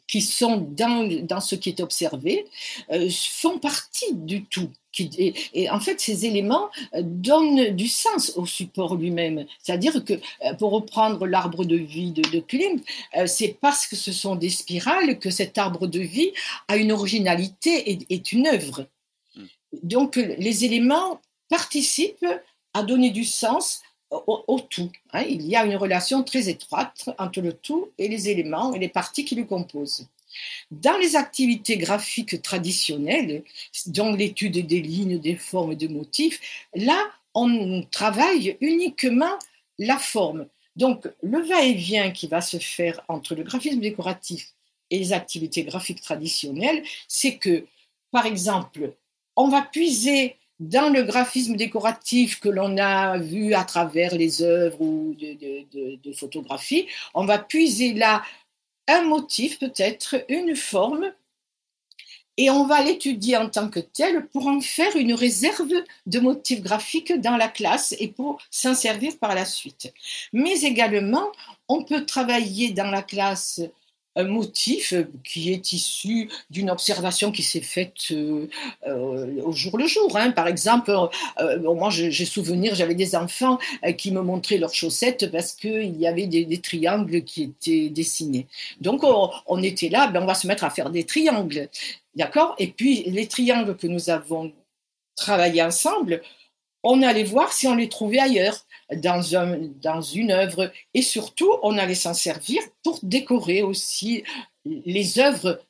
qui 0.08 0.22
sont 0.22 0.58
dans, 0.58 1.42
ce 1.42 1.56
qui 1.56 1.70
est 1.70 1.80
observé 1.80 2.46
euh, 2.92 3.10
font 3.12 3.60
partie 3.60 4.14
du 4.14 4.46
tout. 4.46 4.70
et, 5.00 5.70
en 5.70 5.80
fait, 5.80 6.00
ces 6.00 6.26
éléments 6.26 6.70
euh, 6.94 7.02
donnent 7.04 7.76
du 7.76 7.88
sens 7.88 8.34
au 8.36 8.46
support 8.46 8.96
lui-même. 8.96 9.46
C'est-à-dire 9.62 10.04
que, 10.04 10.14
euh, 10.14 10.54
pour 10.56 10.72
reprendre 10.72 11.26
l'arbre 11.26 11.66
de 11.66 11.76
vie 11.76 12.12
de, 12.12 12.22
de 12.22 12.40
Klimt, 12.40 12.84
c'est 13.26 13.58
parce 13.60 13.88
que 13.88 13.96
ce 13.96 14.12
sont 14.12 14.36
des 14.36 14.50
spirales 14.50 15.20
que 15.20 15.30
cet 15.30 15.58
arbre 15.58 15.88
de 15.88 16.00
vie 16.00 16.32
a 16.68 16.78
une 16.78 16.92
originalité 16.92 17.92
et 17.92 18.00
est 18.10 18.32
une 18.32 18.48
œuvre. 18.48 18.88
Hmm. 19.36 19.46
Donc, 19.84 20.16
les 20.16 20.66
éléments 20.66 21.22
participent 21.50 22.26
à 22.74 22.84
donner 22.84 23.10
du 23.10 23.26
sens 23.26 23.82
au, 24.12 24.60
tout. 24.70 24.92
Hein. 25.14 25.24
Il 25.28 25.46
y 25.48 25.56
a 25.56 25.66
une 25.66 25.76
relation 25.76 26.24
très 26.24 26.50
étroite 26.50 27.10
entre 27.18 27.42
le 27.42 27.54
tout 27.54 27.90
et 27.98 28.08
les 28.08 28.30
éléments 28.30 28.74
et 28.74 28.80
les 28.80 28.90
parties 28.90 29.26
qui 29.26 29.36
le 29.36 29.44
composent. 29.44 30.08
Dans 30.72 30.98
les 30.98 31.16
activités 31.16 31.78
graphiques 31.78 32.42
traditionnelles, 32.42 33.44
dont 33.88 34.14
l'étude 34.14 34.66
des 34.66 34.82
lignes, 34.82 35.20
des 35.20 35.36
formes, 35.36 35.76
des 35.76 35.88
motifs, 35.88 36.40
là, 36.76 37.10
on 37.34 37.84
travaille 37.92 38.58
uniquement 38.62 39.38
la 39.78 39.98
forme. 39.98 40.48
Donc, 40.76 41.08
le 41.24 41.42
va-et-vient 41.42 42.12
qui 42.12 42.28
va 42.28 42.42
se 42.42 42.58
faire 42.58 43.02
entre 43.08 43.36
le 43.36 43.44
graphisme 43.44 43.80
décoratif 43.80 44.54
et 44.90 45.00
les 45.00 45.14
activités 45.14 45.64
graphiques 45.64 46.02
traditionnelles, 46.02 46.84
c'est 47.08 47.38
que, 47.38 47.66
par 48.12 48.26
exemple, 48.26 48.94
on 49.36 49.50
va 49.50 49.62
puiser 49.62 50.36
dans 50.60 50.90
le 50.90 51.04
graphisme 51.04 51.56
décoratif 51.56 52.40
que 52.40 52.50
l'on 52.50 52.78
a 52.78 53.18
vu 53.18 53.54
à 53.54 53.64
travers 53.64 54.16
les 54.16 54.42
œuvres 54.42 54.82
ou 54.82 55.16
de, 55.16 56.12
photographie, 56.14 56.88
on 57.14 57.26
va 57.26 57.40
puiser 57.40 57.94
là 57.94 58.24
un 58.88 59.04
motif, 59.04 59.60
peut-être 59.60 60.26
une 60.28 60.56
forme, 60.56 61.12
et 62.38 62.50
on 62.50 62.66
va 62.66 62.82
l'étudier 62.82 63.36
en 63.36 63.50
tant 63.50 63.70
que 63.70 63.82
tel 63.82 64.26
pour 64.28 64.48
en 64.48 64.62
faire 64.62 64.96
une 64.96 65.14
réserve 65.14 65.74
de 66.06 66.20
motifs 66.20 66.62
graphiques 66.62 67.14
dans 67.20 67.36
la 67.36 67.50
classe 67.50 67.94
et 68.00 68.08
pour 68.08 68.42
s'en 68.50 68.74
servir 68.74 69.18
par 69.20 69.36
la 69.36 69.44
suite. 69.44 69.94
Mais 70.32 70.62
également, 70.62 71.32
on 71.68 71.84
peut 71.84 72.06
travailler 72.06 72.72
dans 72.72 72.90
la 72.90 73.02
classe 73.02 73.62
un 74.20 74.26
motif 74.26 74.94
qui 75.24 75.52
est 75.52 75.72
issu 75.72 76.30
d'une 76.50 76.70
observation 76.70 77.32
qui 77.32 77.44
s'est 77.44 77.62
faite 77.62 78.12
euh, 78.12 78.48
euh, 78.88 79.42
au 79.44 79.54
jour 79.54 79.78
le 79.78 79.88
jour. 79.88 80.16
Hein. 80.18 80.32
Par 80.32 80.48
exemple, 80.48 80.92
euh, 81.40 81.74
moi 81.74 81.90
j'ai 81.90 82.26
souvenir, 82.26 82.76
j'avais 82.76 82.96
des 82.96 83.16
enfants 83.16 83.58
qui 83.98 84.12
me 84.12 84.22
montraient 84.22 84.58
leurs 84.58 84.74
chaussettes 84.74 85.32
parce 85.32 85.54
qu'il 85.54 85.98
y 85.98 86.08
avait 86.08 86.28
des, 86.28 86.60
triangles 86.60 87.24
qui 87.24 87.44
étaient 87.44 87.90
dessinés. 87.90 88.48
Donc 88.82 89.04
on, 89.04 89.64
était 89.64 89.90
là, 89.90 90.08
ben, 90.08 90.22
on 90.24 90.26
va 90.26 90.36
se 90.36 90.48
mettre 90.48 90.64
à 90.66 90.70
faire 90.70 90.90
des 90.90 91.06
triangles. 91.06 91.70
D'accord? 92.16 92.56
Et 92.60 92.68
puis 92.68 93.04
les 93.04 93.28
triangles 93.28 93.78
que 93.78 93.88
nous 93.88 94.10
avons 94.10 94.52
travaillés 95.16 95.64
ensemble, 95.64 96.22
on 96.84 97.02
allait 97.02 97.24
voir 97.24 97.52
si 97.54 97.68
on 97.68 97.76
les 97.76 97.90
trouvait 97.90 98.20
ailleurs 98.20 98.66
dans, 98.96 99.36
un, 99.36 99.58
dans 99.82 100.02
une 100.02 100.32
œuvre. 100.32 100.72
Et 100.94 101.02
surtout, 101.02 101.52
on 101.62 101.78
allait 101.78 101.96
s'en 101.96 102.14
servir 102.14 102.62
pour 102.84 103.00
décorer 103.04 103.62
aussi 103.62 104.24
les 104.66 105.20
œuvres 105.20 105.62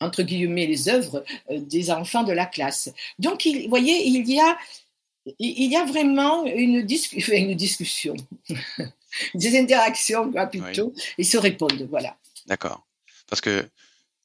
entre 0.00 0.22
guillemets, 0.22 0.66
les 0.66 0.88
œuvres 0.88 1.24
euh, 1.50 1.58
des 1.60 1.90
enfants 1.90 2.22
de 2.22 2.32
la 2.32 2.46
classe. 2.46 2.90
Donc, 3.18 3.46
vous 3.46 3.68
voyez, 3.68 4.06
il 4.06 4.28
y 4.28 4.40
a, 4.40 4.58
il 5.38 5.70
y 5.70 5.76
a 5.76 5.84
vraiment 5.84 6.44
une, 6.44 6.86
une 7.28 7.54
discussion, 7.54 8.14
des 9.34 9.58
interactions 9.58 10.32
plutôt, 10.50 10.92
et 11.18 11.24
se 11.24 11.38
répondent, 11.38 11.86
voilà. 11.90 12.16
D'accord. 12.46 12.86
Parce 13.28 13.40
que 13.40 13.68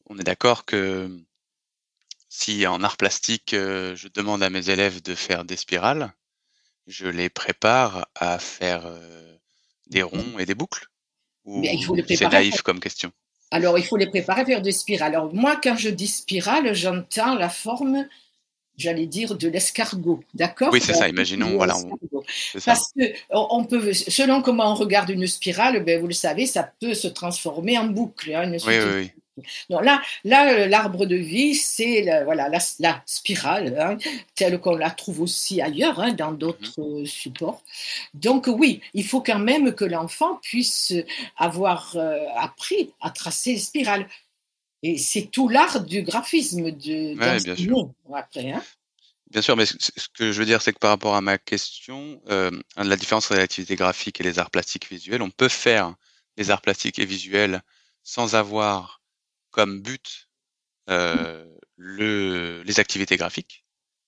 on 0.10 0.18
est 0.18 0.24
d'accord 0.24 0.66
que 0.66 1.10
si 2.30 2.66
en 2.68 2.84
art 2.84 2.98
plastique, 2.98 3.54
euh, 3.54 3.96
je 3.96 4.08
demande 4.08 4.44
à 4.44 4.50
mes 4.50 4.70
élèves 4.70 5.02
de 5.02 5.16
faire 5.16 5.44
des 5.44 5.58
spirales, 5.58 6.14
je 6.88 7.08
les 7.08 7.30
prépare 7.30 8.08
à 8.16 8.40
faire 8.40 8.86
euh, 8.86 9.36
des 9.88 10.02
ronds 10.02 10.40
et 10.40 10.46
des 10.46 10.56
boucles? 10.56 10.88
Ou 11.46 11.64
c'est 12.08 12.30
naïf 12.32 12.62
comme 12.62 12.80
question? 12.80 13.12
Alors, 13.52 13.78
il 13.78 13.86
faut 13.86 13.96
les 13.96 14.08
préparer 14.08 14.42
à 14.42 14.46
faire 14.46 14.62
des 14.62 14.72
spirales. 14.72 15.16
Alors, 15.16 15.34
moi, 15.34 15.58
quand 15.62 15.78
je 15.78 15.90
dis 15.90 16.08
spirale, 16.08 16.74
j'entends 16.74 17.36
la 17.36 17.48
forme, 17.48 18.06
j'allais 18.78 19.06
dire, 19.06 19.38
de 19.38 19.48
l'escargot. 19.48 20.22
D'accord? 20.34 20.70
Oui, 20.74 20.82
c'est 20.82 20.94
ça, 20.94 21.08
imaginons. 21.08 21.56
Voilà, 21.56 21.76
Parce 22.66 22.92
que, 22.92 23.04
on 23.30 23.64
peut, 23.64 23.94
selon 23.94 24.42
comment 24.42 24.72
on 24.72 24.76
regarde 24.76 25.10
une 25.10 25.28
spirale, 25.28 25.84
ben, 25.86 26.00
vous 26.00 26.08
le 26.08 26.14
savez, 26.14 26.46
ça 26.46 26.70
peut 26.82 26.94
se 26.94 27.08
transformer 27.08 27.78
en 27.78 27.86
boucle. 27.86 28.34
Hein, 28.34 28.52
oui, 28.52 28.60
oui, 28.66 28.92
oui. 28.96 29.12
Donc 29.70 29.84
là, 29.84 30.02
là 30.24 30.54
euh, 30.54 30.68
l'arbre 30.68 31.06
de 31.06 31.16
vie, 31.16 31.56
c'est 31.56 32.02
la, 32.02 32.24
voilà, 32.24 32.50
la, 32.50 33.04
spirale, 33.06 33.78
hein, 33.80 33.98
telle 34.36 34.60
qu'on 34.60 34.76
la 34.76 34.92
trouve 34.92 35.22
aussi 35.22 35.62
ailleurs, 35.62 36.00
hein, 36.00 36.14
dans 36.14 36.32
d'autres 36.32 36.80
mhm. 36.82 37.04
euh, 37.04 37.06
supports. 37.06 37.64
Donc 38.14 38.48
oui, 38.48 38.82
il 38.94 39.06
faut 39.06 39.22
quand 39.22 39.40
même 39.40 39.74
que 39.74 39.86
l'enfant 39.86 40.40
puisse 40.42 40.94
avoir 41.36 41.96
euh, 41.96 42.18
appris 42.36 42.94
à 43.02 43.10
tracer 43.10 43.54
les 43.54 43.60
spirales. 43.60 44.08
Et 44.84 44.98
c'est 44.98 45.24
tout 45.24 45.50
l'art 45.50 45.82
du 45.82 46.04
graphisme 46.04 46.72
de 46.72 47.16
bien 47.16 47.40
sûr. 47.56 47.90
après. 48.14 48.52
Hein. 48.52 48.64
Bien 49.32 49.42
sûr, 49.42 49.58
mais 49.58 49.66
ce 49.66 50.08
que 50.14 50.32
je 50.32 50.40
veux 50.40 50.46
dire, 50.46 50.62
c'est 50.62 50.72
que 50.72 50.80
par 50.80 50.92
rapport 50.92 51.16
à 51.16 51.22
ma 51.22 51.38
question, 51.38 52.22
la 52.78 52.96
différence 52.96 53.26
entre 53.26 53.40
l'activité 53.40 53.76
graphique 53.76 54.22
et 54.22 54.24
les 54.24 54.40
arts 54.40 54.52
plastiques 54.52 54.90
visuels, 54.90 55.22
on 55.22 55.32
peut 55.32 55.50
faire 55.50 55.96
les 56.38 56.52
arts 56.52 56.62
plastiques 56.62 57.00
et 57.00 57.06
visuels 57.06 57.62
sans 58.04 58.36
avoir 58.36 58.97
comme 59.58 59.82
but 59.82 60.30
euh, 60.88 61.44
le, 61.78 62.62
les 62.62 62.80
activités 62.80 63.18
graphiques. 63.18 63.66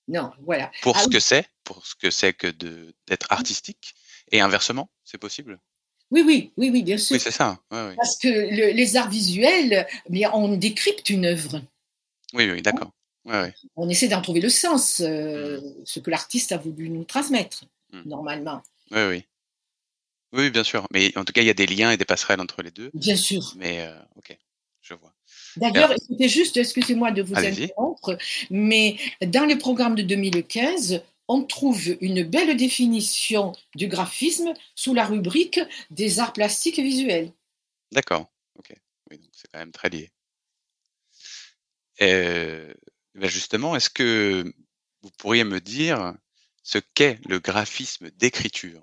Non, 0.08 0.32
voilà. 0.44 0.72
Pour 0.84 0.96
ah 0.96 1.02
ce 1.02 1.08
que 1.08 1.20
c'est, 1.20 1.50
pour 1.64 1.84
ce 1.88 1.96
que 1.96 2.12
c'est 2.12 2.34
que 2.34 2.48
d'être 3.08 3.26
artistique, 3.32 3.96
et 4.32 4.42
inversement, 4.42 4.92
c'est 5.04 5.18
possible? 5.18 5.60
Oui, 6.12 6.22
oui, 6.22 6.54
oui, 6.58 6.70
oui, 6.70 6.84
bien 6.84 7.00
sûr. 7.00 7.16
Oui, 7.16 7.20
c'est 7.20 7.32
ça. 7.32 7.60
Parce 7.70 8.18
que 8.18 8.28
les 8.28 8.96
arts 8.96 9.10
visuels, 9.10 9.88
on 10.34 10.56
décrypte 10.56 11.10
une 11.10 11.26
œuvre. 11.26 11.64
Oui, 12.34 12.50
oui, 12.52 12.62
d'accord. 12.62 12.92
On 13.76 13.90
essaie 13.90 14.08
d'en 14.08 14.22
trouver 14.22 14.42
le 14.42 14.50
sens, 14.50 15.02
euh, 15.02 15.60
mmh. 15.60 15.74
ce 15.84 16.00
que 16.00 16.12
l'artiste 16.12 16.52
a 16.52 16.58
voulu 16.58 16.90
nous 16.90 17.06
transmettre, 17.06 17.66
mmh. 17.92 18.02
normalement. 18.06 18.62
Oui, 18.92 19.02
oui. 19.10 19.26
Oui, 20.32 20.52
bien 20.52 20.64
sûr. 20.64 20.88
Mais 20.92 21.16
en 21.18 21.26
tout 21.26 21.34
cas, 21.34 21.42
il 21.42 21.48
y 21.48 21.52
a 21.52 21.56
des 21.56 21.66
liens 21.66 21.90
et 21.92 21.98
des 21.98 22.06
passerelles 22.06 22.40
entre 22.40 22.62
les 22.62 22.72
deux. 22.72 22.92
Bien 22.94 23.16
sûr. 23.16 23.54
Mais 23.56 23.82
euh, 23.82 24.00
ok, 24.16 24.38
je 24.82 24.94
vois. 24.94 25.14
D'ailleurs, 25.58 25.92
écoutez 25.92 26.30
juste, 26.30 26.58
excusez-moi 26.58 27.12
de 27.12 27.22
vous 27.22 27.36
interrompre, 27.36 28.18
mais 28.50 28.98
dans 29.22 29.46
le 29.46 29.58
programme 29.58 29.96
de 29.96 30.04
2015, 30.04 31.02
on 31.28 31.44
trouve 31.44 31.96
une 32.02 32.24
belle 32.24 32.58
définition 32.58 33.54
du 33.76 33.88
graphisme 33.88 34.54
sous 34.76 34.94
la 34.94 35.06
rubrique 35.06 35.60
des 35.92 36.20
arts 36.20 36.34
plastiques 36.34 36.80
et 36.80 36.84
visuels. 36.84 37.32
D'accord, 37.92 38.32
ok. 38.58 38.74
Oui, 39.10 39.18
donc 39.18 39.30
c'est 39.34 39.48
quand 39.52 39.60
même 39.60 39.72
très 39.72 39.90
lié. 39.90 40.12
Euh, 42.02 42.74
ben 43.16 43.30
justement, 43.30 43.76
est-ce 43.76 43.90
que 43.90 44.54
vous 45.02 45.12
pourriez 45.18 45.44
me 45.44 45.60
dire 45.60 46.16
ce 46.64 46.78
qu'est 46.94 47.20
le 47.28 47.40
graphisme 47.40 48.10
d'écriture 48.18 48.82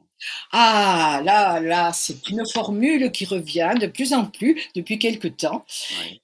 ah, 0.52 1.20
là, 1.24 1.60
là, 1.60 1.92
c'est 1.92 2.30
une 2.30 2.46
formule 2.46 3.12
qui 3.12 3.26
revient 3.26 3.74
de 3.78 3.86
plus 3.86 4.14
en 4.14 4.24
plus 4.24 4.60
depuis 4.74 4.98
quelque 4.98 5.28
temps 5.28 5.64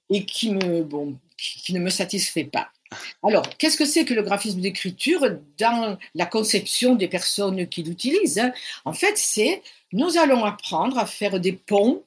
et 0.09 0.25
qui, 0.25 0.49
me, 0.49 0.83
bon, 0.83 1.19
qui 1.37 1.73
ne 1.73 1.79
me 1.79 1.91
satisfait 1.91 2.45
pas. 2.45 2.69
Alors, 3.23 3.47
qu'est-ce 3.57 3.77
que 3.77 3.85
c'est 3.85 4.05
que 4.05 4.13
le 4.13 4.23
graphisme 4.23 4.61
d'écriture 4.61 5.21
dans 5.57 5.97
la 6.15 6.25
conception 6.25 6.95
des 6.95 7.07
personnes 7.07 7.67
qui 7.67 7.83
l'utilisent 7.83 8.39
hein? 8.39 8.53
En 8.85 8.93
fait, 8.93 9.17
c'est 9.17 9.61
nous 9.91 10.17
allons 10.17 10.43
apprendre 10.45 10.97
à 10.97 11.05
faire 11.05 11.39
des 11.39 11.53
ponts 11.53 12.03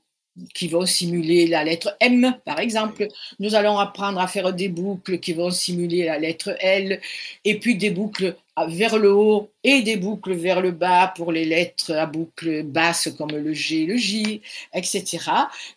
qui 0.54 0.68
vont 0.68 0.84
simuler 0.84 1.46
la 1.46 1.64
lettre 1.64 1.96
M, 2.00 2.38
par 2.44 2.60
exemple. 2.60 3.08
Nous 3.38 3.54
allons 3.54 3.78
apprendre 3.78 4.20
à 4.20 4.28
faire 4.28 4.52
des 4.52 4.68
boucles 4.68 5.18
qui 5.18 5.32
vont 5.32 5.50
simuler 5.50 6.04
la 6.04 6.18
lettre 6.18 6.54
L, 6.60 7.00
et 7.44 7.58
puis 7.58 7.76
des 7.76 7.90
boucles 7.90 8.36
vers 8.66 8.98
le 8.98 9.12
haut 9.12 9.50
et 9.62 9.82
des 9.82 9.96
boucles 9.96 10.32
vers 10.32 10.60
le 10.60 10.70
bas 10.70 11.12
pour 11.14 11.32
les 11.32 11.44
lettres 11.44 11.92
à 11.92 12.06
boucles 12.06 12.62
basses 12.62 13.08
comme 13.18 13.32
le 13.32 13.52
G, 13.52 13.84
le 13.84 13.96
J, 13.96 14.40
etc. 14.72 15.18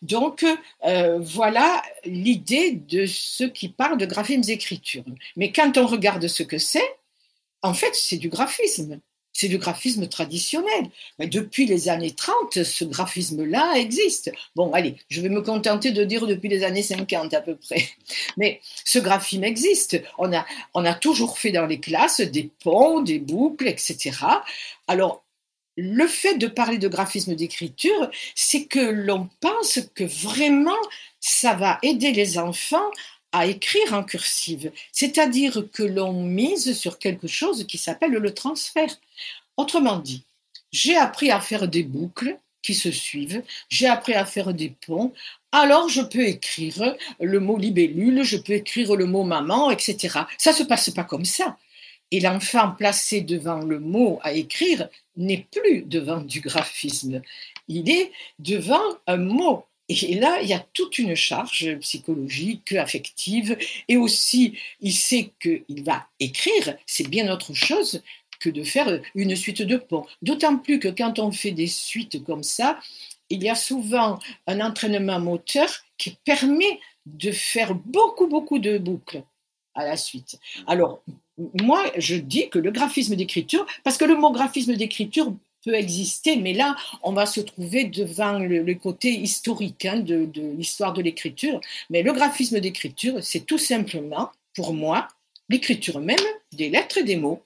Donc 0.01 0.45
euh, 0.85 1.19
voilà 1.19 1.81
l'idée 2.05 2.71
de 2.71 3.05
ce 3.05 3.43
qui 3.43 3.69
parle 3.69 3.97
de 3.97 4.05
graphismes 4.05 4.49
écriture. 4.49 5.03
Mais 5.35 5.51
quand 5.51 5.77
on 5.77 5.87
regarde 5.87 6.27
ce 6.27 6.43
que 6.43 6.57
c'est, 6.57 6.95
en 7.61 7.73
fait, 7.73 7.93
c'est 7.93 8.17
du 8.17 8.29
graphisme. 8.29 8.99
C'est 9.33 9.47
du 9.47 9.57
graphisme 9.57 10.07
traditionnel. 10.07 10.89
Mais 11.17 11.27
depuis 11.27 11.65
les 11.65 11.89
années 11.89 12.11
30, 12.11 12.63
ce 12.63 12.83
graphisme-là 12.83 13.75
existe. 13.77 14.31
Bon, 14.55 14.71
allez, 14.73 14.95
je 15.09 15.21
vais 15.21 15.29
me 15.29 15.41
contenter 15.41 15.91
de 15.91 16.03
dire 16.03 16.27
depuis 16.27 16.49
les 16.49 16.63
années 16.63 16.83
50 16.83 17.33
à 17.33 17.41
peu 17.41 17.55
près. 17.55 17.87
Mais 18.37 18.59
ce 18.85 18.99
graphisme 18.99 19.43
existe. 19.43 20.01
On 20.17 20.33
a, 20.33 20.45
on 20.73 20.83
a 20.85 20.93
toujours 20.93 21.37
fait 21.37 21.51
dans 21.51 21.65
les 21.65 21.79
classes 21.79 22.21
des 22.21 22.49
ponts, 22.63 23.01
des 23.01 23.19
boucles, 23.19 23.67
etc. 23.67 24.11
Alors, 24.87 25.23
le 25.77 26.07
fait 26.07 26.37
de 26.37 26.47
parler 26.47 26.77
de 26.77 26.87
graphisme 26.89 27.35
d'écriture, 27.35 28.09
c'est 28.35 28.65
que 28.65 28.79
l'on 28.79 29.29
pense 29.39 29.79
que 29.95 30.03
vraiment 30.03 30.71
ça 31.21 31.53
va 31.53 31.79
aider 31.83 32.11
les 32.11 32.37
enfants 32.37 32.91
à 33.31 33.45
écrire 33.45 33.93
en 33.93 34.03
cursive, 34.03 34.71
c'est-à-dire 34.91 35.65
que 35.71 35.83
l'on 35.83 36.23
mise 36.23 36.77
sur 36.77 36.99
quelque 36.99 37.27
chose 37.27 37.65
qui 37.67 37.77
s'appelle 37.77 38.11
le 38.11 38.33
transfert. 38.33 38.95
Autrement 39.57 39.99
dit, 39.99 40.23
j'ai 40.71 40.95
appris 40.95 41.31
à 41.31 41.39
faire 41.39 41.67
des 41.67 41.83
boucles 41.83 42.37
qui 42.61 42.73
se 42.75 42.91
suivent, 42.91 43.43
j'ai 43.69 43.87
appris 43.87 44.13
à 44.13 44.25
faire 44.25 44.53
des 44.53 44.73
ponts, 44.85 45.13
alors 45.51 45.89
je 45.89 46.01
peux 46.01 46.25
écrire 46.27 46.95
le 47.19 47.39
mot 47.39 47.57
libellule, 47.57 48.23
je 48.23 48.37
peux 48.37 48.53
écrire 48.53 48.95
le 48.95 49.05
mot 49.05 49.23
maman, 49.23 49.71
etc. 49.71 50.19
Ça 50.37 50.51
ne 50.51 50.55
se 50.55 50.63
passe 50.63 50.89
pas 50.89 51.03
comme 51.03 51.25
ça. 51.25 51.57
Et 52.11 52.19
l'enfant 52.19 52.71
placé 52.71 53.21
devant 53.21 53.59
le 53.59 53.79
mot 53.79 54.19
à 54.23 54.33
écrire 54.33 54.89
n'est 55.15 55.47
plus 55.51 55.83
devant 55.83 56.21
du 56.21 56.41
graphisme. 56.41 57.21
Il 57.67 57.89
est 57.89 58.11
devant 58.39 58.81
un 59.05 59.17
mot. 59.17 59.65
Et 59.89 60.15
là, 60.15 60.39
il 60.41 60.47
y 60.47 60.53
a 60.53 60.65
toute 60.73 60.99
une 60.99 61.15
charge 61.15 61.77
psychologique, 61.79 62.73
affective, 62.73 63.57
et 63.87 63.97
aussi, 63.97 64.57
il 64.81 64.93
sait 64.93 65.31
qu'il 65.41 65.83
va 65.83 66.05
écrire, 66.19 66.77
c'est 66.85 67.07
bien 67.07 67.31
autre 67.33 67.53
chose 67.53 68.03
que 68.39 68.49
de 68.49 68.63
faire 68.63 69.01
une 69.15 69.35
suite 69.35 69.63
de 69.63 69.77
ponts. 69.77 70.05
D'autant 70.21 70.57
plus 70.57 70.79
que 70.79 70.87
quand 70.87 71.19
on 71.19 71.31
fait 71.31 71.51
des 71.51 71.67
suites 71.67 72.23
comme 72.23 72.43
ça, 72.43 72.79
il 73.29 73.43
y 73.43 73.49
a 73.49 73.55
souvent 73.55 74.19
un 74.47 74.61
entraînement 74.61 75.19
moteur 75.19 75.69
qui 75.97 76.17
permet 76.23 76.79
de 77.05 77.31
faire 77.31 77.73
beaucoup, 77.75 78.27
beaucoup 78.27 78.59
de 78.59 78.77
boucles 78.77 79.23
à 79.75 79.85
la 79.85 79.97
suite. 79.97 80.39
Alors, 80.67 81.01
moi, 81.61 81.83
je 81.97 82.15
dis 82.15 82.49
que 82.49 82.59
le 82.59 82.71
graphisme 82.71 83.15
d'écriture, 83.15 83.65
parce 83.83 83.97
que 83.97 84.05
le 84.05 84.15
mot 84.15 84.31
graphisme 84.31 84.75
d'écriture 84.75 85.33
peut 85.63 85.73
exister, 85.73 86.37
mais 86.37 86.53
là, 86.53 86.75
on 87.03 87.13
va 87.13 87.25
se 87.25 87.41
trouver 87.41 87.85
devant 87.85 88.39
le, 88.39 88.73
côté 88.75 89.11
historique 89.11 89.85
hein, 89.85 89.99
de, 89.99 90.25
de 90.25 90.41
l'histoire 90.57 90.93
de 90.93 91.01
l'écriture. 91.01 91.59
Mais 91.89 92.03
le 92.03 92.13
graphisme 92.13 92.59
d'écriture, 92.59 93.17
c'est 93.21 93.45
tout 93.45 93.57
simplement, 93.57 94.31
pour 94.55 94.73
moi, 94.73 95.07
l'écriture 95.49 95.99
même 95.99 96.17
des 96.53 96.69
lettres 96.69 96.99
et 96.99 97.03
des 97.03 97.17
mots. 97.17 97.43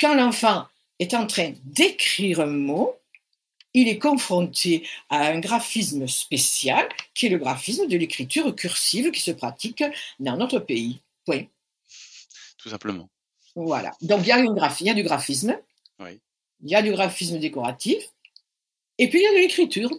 Quand 0.00 0.14
l'enfant 0.14 0.66
est 0.98 1.14
en 1.14 1.26
train 1.26 1.52
d'écrire 1.64 2.40
un 2.40 2.46
mot, 2.46 2.96
il 3.74 3.88
est 3.88 3.98
confronté 3.98 4.86
à 5.08 5.28
un 5.28 5.38
graphisme 5.38 6.06
spécial 6.08 6.88
qui 7.14 7.26
est 7.26 7.28
le 7.28 7.38
graphisme 7.38 7.86
de 7.86 7.96
l'écriture 7.96 8.54
cursive 8.54 9.10
qui 9.10 9.20
se 9.20 9.30
pratique 9.30 9.84
dans 10.18 10.36
notre 10.36 10.58
pays. 10.58 11.00
Point. 11.24 11.44
Tout 12.58 12.68
simplement. 12.68 13.08
Voilà. 13.54 13.92
Donc 14.00 14.20
il 14.22 14.28
y 14.28 14.32
a, 14.32 14.38
une 14.38 14.58
il 14.80 14.86
y 14.86 14.90
a 14.90 14.94
du 14.94 15.02
graphisme, 15.02 15.56
Oui. 15.98 16.20
Il 16.62 16.70
y 16.70 16.74
a 16.74 16.82
du 16.82 16.90
graphisme 16.92 17.38
décoratif, 17.38 18.02
et 18.98 19.08
puis 19.08 19.20
il 19.20 19.22
y 19.22 19.26
a 19.26 19.32
de 19.32 19.38
l'écriture. 19.38 19.90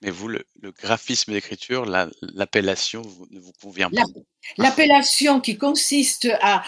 Mais 0.00 0.10
vous, 0.10 0.28
le, 0.28 0.44
le 0.60 0.70
graphisme 0.72 1.32
d'écriture, 1.32 1.84
la- 1.84 2.08
l'appellation 2.22 3.02
ne 3.30 3.38
vous 3.38 3.52
convient 3.60 3.90
pas. 3.90 3.96
La- 4.56 4.64
L'appellation 4.64 5.40
qui 5.40 5.56
consiste 5.58 6.28
à, 6.40 6.62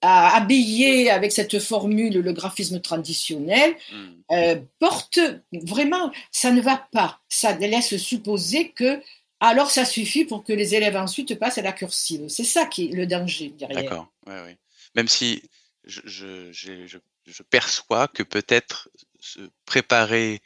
à 0.00 0.36
habiller 0.36 1.08
avec 1.10 1.32
cette 1.32 1.58
formule 1.60 2.18
le 2.18 2.32
graphisme 2.32 2.80
traditionnel 2.80 3.76
Hmm. 3.92 4.20
euh, 4.32 4.56
porte 4.80 5.18
vraiment, 5.52 6.12
ça 6.32 6.50
ne 6.50 6.60
va 6.60 6.76
pas. 6.92 7.20
Ça 7.28 7.52
laisse 7.56 7.96
supposer 7.96 8.70
que 8.70 9.00
alors 9.40 9.70
ça 9.70 9.84
suffit 9.84 10.24
pour 10.24 10.42
que 10.42 10.52
les 10.52 10.74
élèves 10.74 10.96
ensuite 10.96 11.36
passent 11.38 11.58
à 11.58 11.62
la 11.62 11.72
cursive. 11.72 12.28
C'est 12.28 12.44
ça 12.44 12.66
qui 12.66 12.86
est 12.86 12.92
le 12.92 13.06
danger 13.06 13.50
derrière. 13.56 13.82
D'accord. 13.82 14.08
Ouais, 14.26 14.40
ouais. 14.42 14.56
Même 14.96 15.06
si 15.08 15.42
je, 15.84 16.00
je, 16.04 16.50
j'ai- 16.52 16.88
je- 16.88 16.98
je 17.30 17.42
perçois 17.42 18.08
que 18.08 18.22
peut-être 18.22 18.88
se 19.20 19.40
préparer 19.64 20.40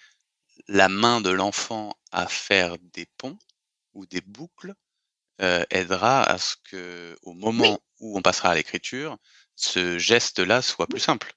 la 0.69 0.89
main 0.89 1.21
de 1.21 1.31
l'enfant 1.31 1.97
à 2.11 2.27
faire 2.27 2.77
des 2.79 3.07
ponts 3.17 3.39
ou 3.95 4.07
des 4.07 4.21
boucles 4.21 4.75
euh, 5.41 5.65
aidera 5.71 6.23
à 6.25 6.39
ce 6.39 6.57
que, 6.71 7.17
au 7.23 7.33
moment 7.33 7.81
où 8.01 8.17
on 8.17 8.23
passera 8.23 8.51
à 8.51 8.55
l'écriture, 8.55 9.19
ce 9.57 9.99
geste-là 9.99 10.63
soit 10.63 10.87
plus 10.87 11.01
simple. 11.01 11.35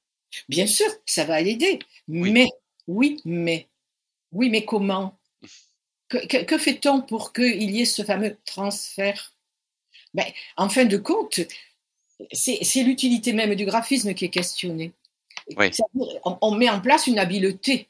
Bien 0.49 0.67
sûr, 0.67 0.87
ça 1.05 1.23
va 1.23 1.41
l'aider. 1.41 1.79
Oui. 2.07 2.31
Mais, 2.31 2.47
oui, 2.87 3.21
mais, 3.25 3.69
oui, 4.31 4.49
mais 4.49 4.65
comment? 4.65 5.19
Que, 6.07 6.25
que- 6.27 6.43
que 6.43 6.57
fait-on 6.57 7.01
pour 7.01 7.33
qu'il 7.33 7.71
y 7.71 7.81
ait 7.81 7.85
ce 7.85 8.03
fameux 8.03 8.37
transfert? 8.45 9.33
Ben, 10.13 10.25
En 10.57 10.69
fin 10.69 10.85
de 10.85 10.97
compte, 10.97 11.39
c'est 12.31 12.83
l'utilité 12.83 13.33
même 13.33 13.55
du 13.55 13.65
graphisme 13.65 14.13
qui 14.13 14.25
est 14.25 14.29
questionnée. 14.29 14.93
Oui. 15.57 15.71
On, 16.25 16.37
on 16.41 16.51
met 16.55 16.69
en 16.69 16.81
place 16.81 17.07
une 17.07 17.19
habileté. 17.19 17.87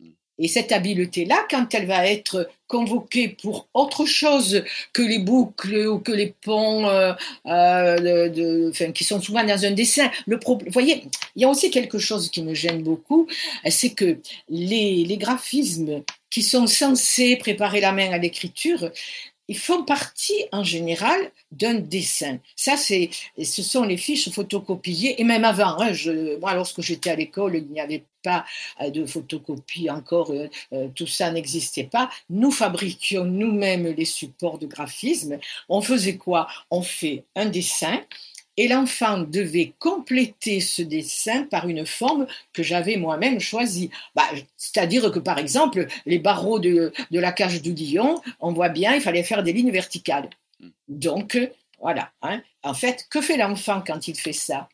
Mm. 0.00 0.10
Et 0.40 0.48
cette 0.48 0.72
habileté-là, 0.72 1.46
quand 1.50 1.74
elle 1.74 1.86
va 1.86 2.06
être 2.06 2.48
convoquée 2.66 3.28
pour 3.30 3.66
autre 3.74 4.04
chose 4.04 4.62
que 4.92 5.02
les 5.02 5.18
boucles 5.18 5.86
ou 5.88 5.98
que 6.00 6.12
les 6.12 6.34
ponts 6.42 6.86
euh, 6.86 7.12
euh, 7.46 8.28
de- 8.28 8.34
de- 8.34 8.68
enfin, 8.70 8.92
qui 8.92 9.04
sont 9.04 9.20
souvent 9.20 9.42
dans 9.44 9.64
un 9.64 9.70
dessin, 9.72 10.10
le 10.26 10.38
voyez, 10.70 11.04
il 11.34 11.42
y 11.42 11.44
a 11.44 11.48
aussi 11.48 11.70
quelque 11.70 11.98
chose 11.98 12.30
qui 12.30 12.42
me 12.42 12.54
gêne 12.54 12.82
beaucoup, 12.82 13.26
c'est 13.68 13.94
que 13.94 14.18
les, 14.48 15.04
les 15.04 15.16
graphismes 15.16 16.02
qui 16.30 16.42
sont 16.42 16.66
censés 16.66 17.36
préparer 17.36 17.80
la 17.80 17.92
main 17.92 18.12
à 18.12 18.18
l'écriture, 18.18 18.90
ils 19.48 19.58
font 19.58 19.82
partie 19.84 20.44
en 20.52 20.62
général 20.62 21.18
d'un 21.50 21.74
dessin. 21.74 22.38
Ça, 22.54 22.76
c'est, 22.76 23.10
ce 23.42 23.62
sont 23.62 23.82
les 23.82 23.96
fiches 23.96 24.30
photocopiées, 24.30 25.20
et 25.20 25.24
même 25.24 25.44
avant, 25.44 25.80
hein, 25.80 25.92
moi, 26.40 26.54
lorsque 26.54 26.82
j'étais 26.82 27.10
à 27.10 27.16
l'école, 27.16 27.56
il 27.56 27.66
n'y 27.68 27.80
avait 27.80 28.04
pas 28.22 28.44
euh, 28.80 28.90
de 28.90 29.06
photocopie 29.06 29.90
encore, 29.90 30.30
euh, 30.32 30.48
euh, 30.72 30.88
tout 30.94 31.06
ça 31.06 31.30
n'existait 31.30 31.84
pas. 31.84 32.10
Nous 32.30 32.50
fabriquions 32.50 33.24
nous-mêmes 33.24 33.88
les 33.88 34.04
supports 34.04 34.58
de 34.58 34.66
graphisme. 34.66 35.38
On 35.68 35.80
faisait 35.80 36.16
quoi? 36.16 36.48
On 36.70 36.82
fait 36.82 37.24
un 37.34 37.46
dessin, 37.46 38.00
et 38.58 38.66
l'enfant 38.66 39.18
devait 39.18 39.72
compléter 39.78 40.60
ce 40.60 40.82
dessin 40.82 41.44
par 41.44 41.68
une 41.68 41.86
forme 41.86 42.26
que 42.52 42.64
j'avais 42.64 42.96
moi-même 42.96 43.38
choisie. 43.38 43.88
Bah, 44.16 44.28
C'est-à-dire 44.56 45.12
que, 45.12 45.20
par 45.20 45.38
exemple, 45.38 45.86
les 46.06 46.18
barreaux 46.18 46.58
de, 46.58 46.92
de 47.12 47.20
la 47.20 47.30
cage 47.30 47.62
du 47.62 47.72
lion, 47.72 48.20
on 48.40 48.52
voit 48.52 48.68
bien, 48.68 48.96
il 48.96 49.00
fallait 49.00 49.22
faire 49.22 49.44
des 49.44 49.52
lignes 49.52 49.70
verticales. 49.70 50.28
Mm. 50.58 50.68
Donc, 50.88 51.38
voilà. 51.80 52.10
hein. 52.22 52.42
En 52.64 52.74
fait, 52.74 53.06
que 53.08 53.20
fait 53.20 53.36
l'enfant 53.36 53.80
quand 53.86 54.08
il 54.08 54.16
fait 54.16 54.32
ça? 54.32 54.68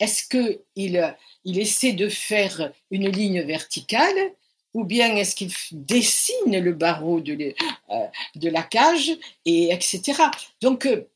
Est-ce 0.00 0.26
qu'il 0.26 1.14
il 1.44 1.58
essaie 1.58 1.92
de 1.92 2.08
faire 2.08 2.72
une 2.90 3.10
ligne 3.10 3.42
verticale 3.42 4.32
ou 4.74 4.84
bien 4.84 5.16
est-ce 5.16 5.34
qu'il 5.34 5.52
dessine 5.72 6.58
le 6.58 6.72
barreau 6.72 7.20
de, 7.20 7.54
euh, 7.90 8.06
de 8.36 8.48
la 8.48 8.62
cage, 8.62 9.10
et 9.44 9.72
etc. 9.72 10.22
Donc, 10.60 10.86
euh, 10.86 11.08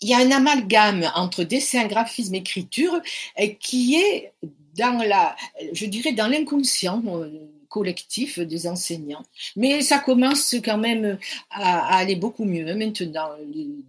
il 0.00 0.08
y 0.08 0.14
a 0.14 0.18
un 0.18 0.30
amalgame 0.30 1.10
entre 1.14 1.44
dessin, 1.44 1.86
graphisme, 1.86 2.34
écriture 2.34 3.00
euh, 3.40 3.48
qui 3.60 3.96
est 3.96 4.32
dans 4.76 5.02
la, 5.02 5.34
je 5.72 5.86
dirais, 5.86 6.12
dans 6.12 6.28
l'inconscient 6.28 7.02
euh, 7.06 7.30
collectif 7.68 8.38
des 8.38 8.66
enseignants. 8.66 9.24
Mais 9.56 9.82
ça 9.82 9.98
commence 9.98 10.54
quand 10.64 10.78
même 10.78 11.18
à, 11.50 11.96
aller 11.96 12.16
beaucoup 12.16 12.44
mieux 12.44 12.74
maintenant. 12.74 13.30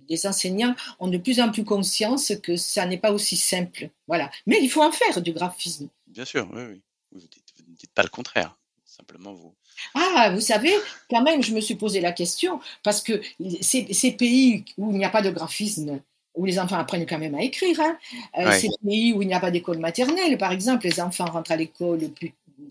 Les, 0.10 0.28
enseignants 0.28 0.76
ont 1.00 1.08
de 1.08 1.17
plus 1.17 1.39
en 1.39 1.52
plus 1.52 1.63
conscience 1.63 2.34
que 2.41 2.56
ça 2.56 2.86
n'est 2.86 2.98
pas 2.98 3.12
aussi 3.12 3.38
simple. 3.38 3.89
Voilà. 4.08 4.32
Mais 4.46 4.60
il 4.62 4.70
faut 4.70 4.82
en 4.82 4.91
faire 4.91 5.22
du 5.22 5.32
graphisme. 5.32 5.89
Bien 6.08 6.26
sûr, 6.26 6.50
oui, 6.54 6.62
oui. 6.70 6.82
Vous 7.12 7.20
ne 7.20 7.76
dites 7.76 7.91
pas 7.93 8.04
le 8.04 8.10
contraire. 8.10 8.58
Simplement, 8.98 9.34
vous. 9.34 9.54
Ah, 9.94 10.32
vous 10.34 10.42
savez, 10.42 10.74
quand 11.10 11.22
même, 11.22 11.44
je 11.44 11.54
me 11.54 11.62
suis 11.62 11.76
posé 11.76 12.02
la 12.02 12.12
question, 12.12 12.60
parce 12.82 13.02
que 13.02 13.22
ces, 13.62 13.94
ces 13.94 14.12
pays 14.12 14.66
où 14.78 14.92
il 14.92 14.98
n'y 14.98 15.06
a 15.06 15.10
pas 15.10 15.22
de 15.22 15.30
graphisme, 15.30 16.02
où 16.34 16.46
les 16.46 16.60
enfants 16.60 16.78
apprennent 16.78 17.06
quand 17.06 17.20
même 17.20 17.36
à 17.36 17.42
écrire, 17.42 17.80
hein, 17.80 17.98
euh, 18.38 18.46
Ouais. 18.46 18.60
ces 18.60 18.70
pays 18.84 19.14
où 19.14 19.22
il 19.22 19.28
n'y 19.28 19.34
a 19.34 19.40
pas 19.40 19.52
d'école 19.52 19.80
maternelle, 19.80 20.38
par 20.38 20.52
exemple, 20.52 20.86
les 20.86 21.00
enfants 21.00 21.26
rentrent 21.26 21.52
à 21.52 21.58
l'école 21.58 22.00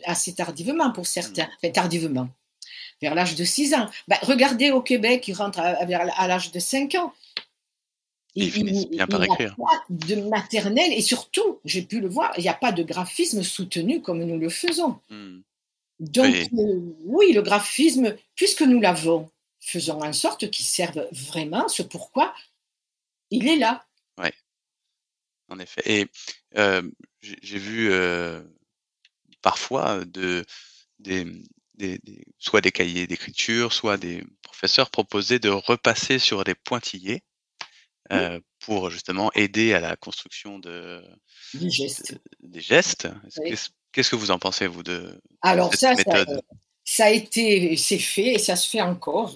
assez 0.04 0.34
tardivement 0.34 0.90
pour 0.92 1.06
certains, 1.06 1.48
enfin 1.62 1.72
tardivement, 1.72 2.28
vers 3.00 3.14
l'âge 3.14 3.34
de 3.34 3.44
6 3.44 3.74
ans. 3.74 3.88
Ben, 4.08 4.16
regardez 4.22 4.70
au 4.70 4.80
Québec, 4.80 5.28
ils 5.28 5.34
rentrent 5.34 5.60
à, 5.60 6.26
l'âge 6.26 6.50
de 6.50 6.58
5 6.58 6.94
ans. 6.96 7.12
Bien 8.34 8.50
par 8.50 8.58
il 8.58 8.90
n'y 8.90 9.00
a 9.00 9.06
pas 9.06 9.84
de 9.88 10.16
maternelle, 10.28 10.92
et 10.92 11.02
surtout, 11.02 11.58
j'ai 11.64 11.82
pu 11.82 12.00
le 12.00 12.08
voir, 12.08 12.32
il 12.36 12.42
n'y 12.42 12.48
a 12.48 12.54
pas 12.54 12.72
de 12.72 12.82
graphisme 12.82 13.42
soutenu 13.42 14.02
comme 14.02 14.22
nous 14.22 14.38
le 14.38 14.48
faisons. 14.48 14.98
Hmm. 15.08 15.40
Donc, 15.98 16.26
Oui. 16.26 16.48
euh, 16.58 16.80
oui, 17.04 17.32
le 17.32 17.42
graphisme, 17.42 18.16
puisque 18.34 18.62
nous 18.62 18.80
l'avons, 18.80 19.30
faisons 19.60 20.02
en 20.02 20.12
sorte 20.12 20.50
qu'il 20.50 20.64
serve 20.66 21.06
vraiment 21.12 21.68
ce 21.68 21.82
pourquoi 21.82 22.34
il 23.30 23.48
est 23.48 23.56
là. 23.56 23.82
En 25.48 25.60
effet. 25.60 25.82
Et 25.84 26.06
euh, 26.56 26.82
j'ai 27.20 27.58
vu 27.58 27.92
euh, 27.92 28.42
parfois 29.42 30.04
de, 30.04 30.44
des, 30.98 31.24
des- 31.74 31.98
des- 31.98 32.24
soit 32.38 32.60
des 32.60 32.72
cahiers 32.72 33.06
d'écriture, 33.06 33.72
soit 33.72 33.96
des 33.96 34.24
professeurs 34.42 34.90
proposer 34.90 35.38
de 35.38 35.48
repasser 35.48 36.18
sur 36.18 36.42
des 36.42 36.56
pointillés 36.56 37.22
euh, 38.10 38.40
pour 38.58 38.90
justement 38.90 39.30
aider 39.34 39.72
à 39.72 39.78
la 39.78 39.94
construction 39.94 40.58
de, 40.58 41.00
des 42.40 42.60
gestes. 42.60 43.06
Est-ce- 43.06 43.40
Oui. 43.40 43.72
Qu'est-ce 43.96 44.10
que 44.10 44.16
vous 44.16 44.30
en 44.30 44.38
pensez, 44.38 44.66
vous, 44.66 44.82
de 44.82 45.18
Alors 45.40 45.70
cette 45.70 45.80
ça, 45.80 45.96
ça, 45.96 46.18
méthode? 46.18 46.42
ça 46.84 47.06
a 47.06 47.10
été, 47.10 47.76
c'est 47.78 47.98
fait 47.98 48.34
et 48.34 48.38
ça 48.38 48.54
se 48.54 48.68
fait 48.68 48.82
encore. 48.82 49.34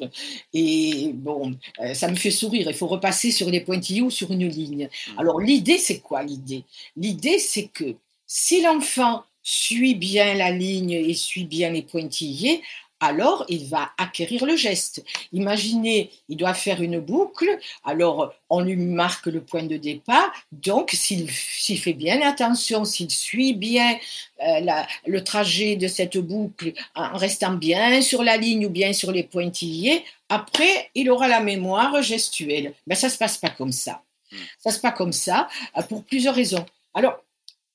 Et 0.52 1.12
bon, 1.14 1.56
euh, 1.80 1.94
ça 1.94 2.08
me 2.08 2.14
fait 2.14 2.30
sourire. 2.30 2.68
Il 2.68 2.76
faut 2.76 2.86
repasser 2.86 3.30
sur 3.30 3.48
les 3.48 3.62
pointillés 3.62 4.02
ou 4.02 4.10
sur 4.10 4.30
une 4.30 4.46
ligne. 4.46 4.90
Mm. 5.14 5.18
Alors 5.18 5.40
l'idée, 5.40 5.78
c'est 5.78 6.00
quoi 6.00 6.22
l'idée? 6.22 6.64
L'idée, 6.94 7.38
c'est 7.38 7.68
que 7.68 7.96
si 8.26 8.60
l'enfant 8.60 9.24
suit 9.42 9.94
bien 9.94 10.34
la 10.34 10.50
ligne 10.50 10.90
et 10.90 11.14
suit 11.14 11.44
bien 11.44 11.70
les 11.70 11.82
pointillés, 11.82 12.62
alors 13.00 13.44
il 13.48 13.66
va 13.66 13.90
acquérir 13.98 14.44
le 14.46 14.56
geste. 14.56 15.02
Imaginez, 15.32 16.10
il 16.28 16.36
doit 16.36 16.54
faire 16.54 16.82
une 16.82 17.00
boucle, 17.00 17.48
alors 17.84 18.32
on 18.48 18.60
lui 18.60 18.76
marque 18.76 19.26
le 19.26 19.40
point 19.40 19.62
de 19.62 19.76
départ, 19.76 20.30
donc 20.52 20.90
s'il 20.92 21.28
fait 21.30 21.92
bien 21.92 22.20
attention, 22.22 22.84
s'il 22.84 23.10
suit 23.10 23.54
bien 23.54 23.96
euh, 24.42 24.82
le 25.06 25.24
trajet 25.24 25.76
de 25.76 25.88
cette 25.88 26.18
boucle 26.18 26.72
en 26.94 27.16
restant 27.16 27.54
bien 27.54 28.02
sur 28.02 28.22
la 28.22 28.36
ligne 28.36 28.66
ou 28.66 28.70
bien 28.70 28.92
sur 28.92 29.12
les 29.12 29.24
pointillés, 29.24 30.04
après 30.28 30.90
il 30.94 31.10
aura 31.10 31.28
la 31.28 31.40
mémoire 31.40 32.02
gestuelle. 32.02 32.74
Mais 32.86 32.94
ça 32.94 33.08
ne 33.08 33.12
se 33.12 33.18
passe 33.18 33.38
pas 33.38 33.50
comme 33.50 33.72
ça. 33.72 34.02
Hmm. 34.30 34.36
Ça 34.58 34.70
se 34.70 34.76
passe 34.76 34.78
pas 34.78 34.92
comme 34.92 35.12
ça 35.12 35.48
euh, 35.76 35.82
pour 35.82 36.04
plusieurs 36.04 36.34
raisons. 36.34 36.64
Alors, 36.94 37.22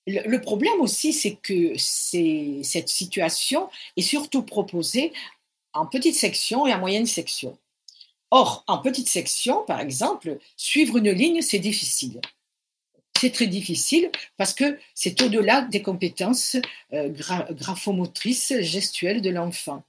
le 0.07 0.37
problème 0.39 0.79
aussi, 0.81 1.13
c'est 1.13 1.35
que 1.35 1.73
cette 1.77 2.89
situation 2.89 3.69
est 3.97 4.01
surtout 4.01 4.43
proposée 4.43 5.11
en 5.73 5.85
petite 5.85 6.15
section 6.15 6.67
et 6.67 6.73
en 6.73 6.79
moyenne 6.79 7.05
section. 7.05 7.57
Or, 8.31 8.63
en 8.67 8.79
petite 8.79 9.07
section, 9.07 9.63
par 9.65 9.79
exemple, 9.79 10.39
suivre 10.57 10.97
une 10.97 11.11
ligne, 11.11 11.41
c'est 11.41 11.59
difficile. 11.59 12.19
C'est 13.19 13.31
très 13.31 13.47
difficile 13.47 14.11
parce 14.37 14.53
que 14.53 14.77
c'est 14.93 15.21
au-delà 15.21 15.61
des 15.61 15.81
compétences 15.81 16.57
euh, 16.93 17.09
graphomotrices, 17.51 18.53
gestuelles 18.59 19.21
de 19.21 19.29
l'enfant. 19.29 19.83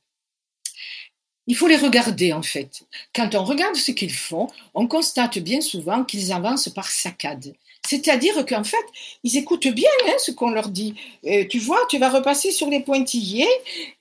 Il 1.49 1.57
faut 1.57 1.69
les 1.69 1.77
regarder 1.77 2.33
en 2.33 2.43
fait. 2.43 2.85
Quand 3.15 3.35
on 3.35 3.45
regarde 3.45 3.77
ce 3.77 3.93
qu'ils 3.93 4.13
font, 4.13 4.49
on 4.75 4.87
constate 4.87 5.39
bien 5.39 5.61
souvent 5.61 6.05
qu'ils 6.05 6.33
avancent 6.33 6.69
par 6.69 6.89
saccades. 6.89 7.55
C'est-à-dire 7.87 8.45
qu'en 8.47 8.65
fait, 8.65 8.85
ils 9.25 9.37
écoutent 9.37 9.69
bien 9.69 9.89
hein, 10.07 10.15
ce 10.19 10.31
qu'on 10.33 10.51
leur 10.51 10.69
dit. 10.69 10.95
Euh, 11.27 11.45
tu 11.49 11.59
vois, 11.59 11.79
tu 11.89 11.99
vas 11.99 12.11
repasser 12.11 12.51
sur 12.51 12.69
les 12.69 12.81
pointillés, 12.81 13.49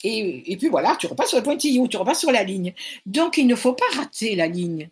et, 0.04 0.58
puis 0.58 0.70
voilà, 0.70 0.96
tu 1.00 1.08
repasses 1.08 1.30
sur 1.30 1.38
les 1.38 1.44
pointillés 1.44 1.80
ou 1.80 1.88
tu 1.88 1.98
repasses 1.98 2.20
sur 2.20 2.32
la 2.32 2.44
ligne. 2.44 2.74
Donc, 3.06 3.38
il 3.38 3.48
ne 3.48 3.56
faut 3.56 3.74
pas 3.74 3.86
rater 3.96 4.36
la 4.36 4.48
ligne. 4.48 4.90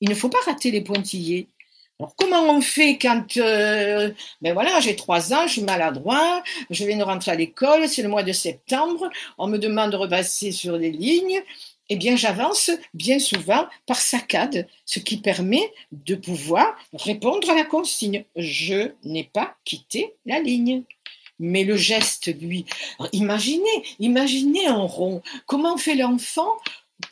Il 0.00 0.08
ne 0.10 0.14
faut 0.14 0.28
pas 0.28 0.40
rater 0.44 0.70
les 0.70 0.82
pointillés. 0.82 1.48
Alors, 1.98 2.14
comment 2.16 2.42
on 2.42 2.60
fait 2.60 2.98
quand, 2.98 3.38
euh, 3.38 4.10
ben 4.42 4.52
voilà, 4.52 4.80
j'ai 4.80 4.96
trois 4.96 5.32
ans, 5.32 5.46
je 5.46 5.52
suis 5.52 5.62
maladroit, 5.62 6.42
je 6.68 6.84
viens 6.84 6.98
de 6.98 7.02
rentrer 7.02 7.30
à 7.30 7.36
l'école, 7.36 7.88
c'est 7.88 8.02
le 8.02 8.10
mois 8.10 8.22
de 8.22 8.32
septembre, 8.32 9.08
on 9.38 9.46
me 9.46 9.56
demande 9.56 9.92
de 9.92 9.96
repasser 9.96 10.52
sur 10.52 10.76
les 10.76 10.90
lignes, 10.90 11.42
eh 11.88 11.96
bien, 11.96 12.16
j'avance 12.16 12.70
bien 12.94 13.18
souvent 13.18 13.66
par 13.86 14.00
saccade, 14.00 14.66
ce 14.84 14.98
qui 14.98 15.18
permet 15.18 15.72
de 15.92 16.14
pouvoir 16.14 16.76
répondre 16.92 17.48
à 17.50 17.54
la 17.54 17.64
consigne. 17.64 18.24
Je 18.36 18.90
n'ai 19.04 19.24
pas 19.24 19.56
quitté 19.64 20.14
la 20.24 20.40
ligne. 20.40 20.82
Mais 21.38 21.64
le 21.64 21.76
geste, 21.76 22.34
lui, 22.40 22.64
imaginez, 23.12 23.84
imaginez 23.98 24.66
un 24.66 24.84
rond. 24.84 25.20
Comment 25.44 25.76
fait 25.76 25.94
l'enfant 25.94 26.50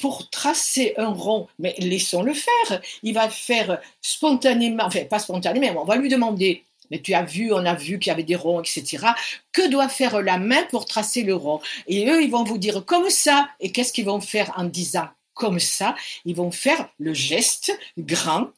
pour 0.01 0.31
tracer 0.31 0.95
un 0.97 1.09
rond, 1.09 1.47
mais 1.59 1.75
laissons-le 1.79 2.33
faire. 2.33 2.81
Il 3.03 3.15
va 3.15 3.29
faire 3.29 3.81
spontanément, 4.01 4.85
enfin 4.85 5.05
pas 5.05 5.19
spontanément, 5.19 5.83
on 5.83 5.85
va 5.85 5.97
lui 5.97 6.09
demander 6.09 6.65
mais 6.91 7.01
tu 7.01 7.15
as 7.15 7.23
vu, 7.23 7.53
on 7.53 7.65
a 7.65 7.75
vu 7.75 7.99
qu'il 7.99 8.11
y 8.11 8.13
avait 8.13 8.23
des 8.23 8.37
ronds, 8.37 8.61
etc. 8.61 9.07
Que 9.53 9.69
doit 9.69 9.89
faire 9.89 10.21
la 10.23 10.39
main 10.39 10.63
pour 10.71 10.85
tracer 10.85 11.23
le 11.23 11.35
rond? 11.35 11.61
Et 11.87 12.09
eux, 12.09 12.23
ils 12.23 12.31
vont 12.31 12.45
vous 12.45 12.59
dire 12.59 12.85
comme 12.85 13.11
ça. 13.11 13.49
Et 13.61 13.73
qu'est-ce 13.73 13.93
qu'ils 13.93 14.07
vont 14.07 14.21
faire 14.21 14.53
en 14.57 14.65
disant 14.65 15.09
comme 15.35 15.61
ça? 15.61 15.95
Ils 16.25 16.37
vont 16.37 16.51
faire 16.51 16.89
le 16.99 17.15
geste 17.15 17.77
grand 17.99 18.49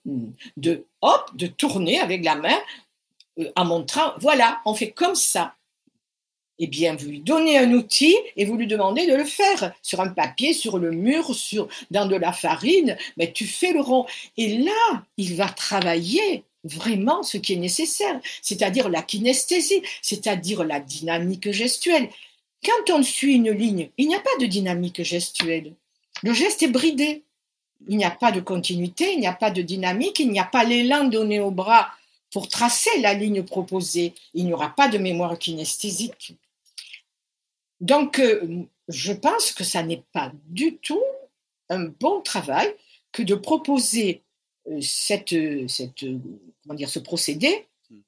de 0.56 0.86
hop, 1.00 1.30
de 1.34 1.46
tourner 1.46 2.00
avec 2.00 2.24
la 2.24 2.34
main 2.34 2.58
euh, 3.38 3.50
en 3.56 3.64
montrant, 3.64 4.12
voilà, 4.18 4.60
on 4.64 4.74
fait 4.74 4.90
comme 4.90 5.14
ça. 5.14 5.54
Eh 6.58 6.66
bien, 6.66 6.96
vous 6.96 7.08
lui 7.08 7.20
donnez 7.20 7.58
un 7.58 7.70
outil 7.72 8.16
et 8.36 8.46
vous 8.46 8.56
lui 8.56 8.66
demandez 8.66 9.06
de 9.06 9.14
le 9.14 9.24
faire 9.24 9.74
sur 9.82 10.00
un 10.00 10.08
papier, 10.08 10.54
sur 10.54 10.78
le 10.78 10.90
mur, 10.90 11.34
sur, 11.34 11.68
dans 11.90 12.06
de 12.06 12.16
la 12.16 12.32
farine, 12.32 12.96
mais 13.18 13.30
tu 13.30 13.46
fais 13.46 13.72
le 13.72 13.82
rond. 13.82 14.06
Et 14.38 14.58
là, 14.58 15.04
il 15.18 15.36
va 15.36 15.50
travailler 15.50 16.44
vraiment 16.66 17.22
ce 17.22 17.38
qui 17.38 17.54
est 17.54 17.56
nécessaire, 17.58 18.20
c'est-à-dire 18.42 18.88
la 18.88 19.02
kinesthésie, 19.02 19.82
c'est-à-dire 20.02 20.64
la 20.64 20.80
dynamique 20.80 21.50
gestuelle. 21.50 22.10
Quand 22.64 22.94
on 22.94 23.02
suit 23.02 23.34
une 23.34 23.50
ligne, 23.50 23.90
il 23.96 24.08
n'y 24.08 24.14
a 24.14 24.20
pas 24.20 24.36
de 24.40 24.46
dynamique 24.46 25.02
gestuelle. 25.02 25.74
Le 26.22 26.32
geste 26.32 26.62
est 26.62 26.68
bridé. 26.68 27.22
Il 27.88 27.96
n'y 27.98 28.04
a 28.04 28.10
pas 28.10 28.32
de 28.32 28.40
continuité, 28.40 29.12
il 29.12 29.20
n'y 29.20 29.26
a 29.26 29.34
pas 29.34 29.50
de 29.50 29.60
dynamique, 29.62 30.18
il 30.18 30.30
n'y 30.30 30.40
a 30.40 30.44
pas 30.44 30.64
l'élan 30.64 31.04
donné 31.04 31.40
au 31.40 31.50
bras 31.50 31.90
pour 32.32 32.48
tracer 32.48 33.00
la 33.00 33.14
ligne 33.14 33.42
proposée. 33.42 34.14
Il 34.34 34.46
n'y 34.46 34.54
aura 34.54 34.70
pas 34.70 34.88
de 34.88 34.98
mémoire 34.98 35.38
kinesthésique. 35.38 36.34
Donc, 37.80 38.18
euh, 38.18 38.64
je 38.88 39.12
pense 39.12 39.52
que 39.52 39.64
ça 39.64 39.82
n'est 39.82 40.04
pas 40.12 40.32
du 40.46 40.78
tout 40.78 41.02
un 41.68 41.84
bon 41.84 42.20
travail 42.22 42.74
que 43.12 43.22
de 43.22 43.34
proposer 43.34 44.22
euh, 44.68 44.80
cette, 44.80 45.34
cette, 45.68 46.04
comment 46.66 46.76
dire, 46.76 46.90
ce 46.90 46.98
procédé 46.98 47.66
hmm. 47.90 47.98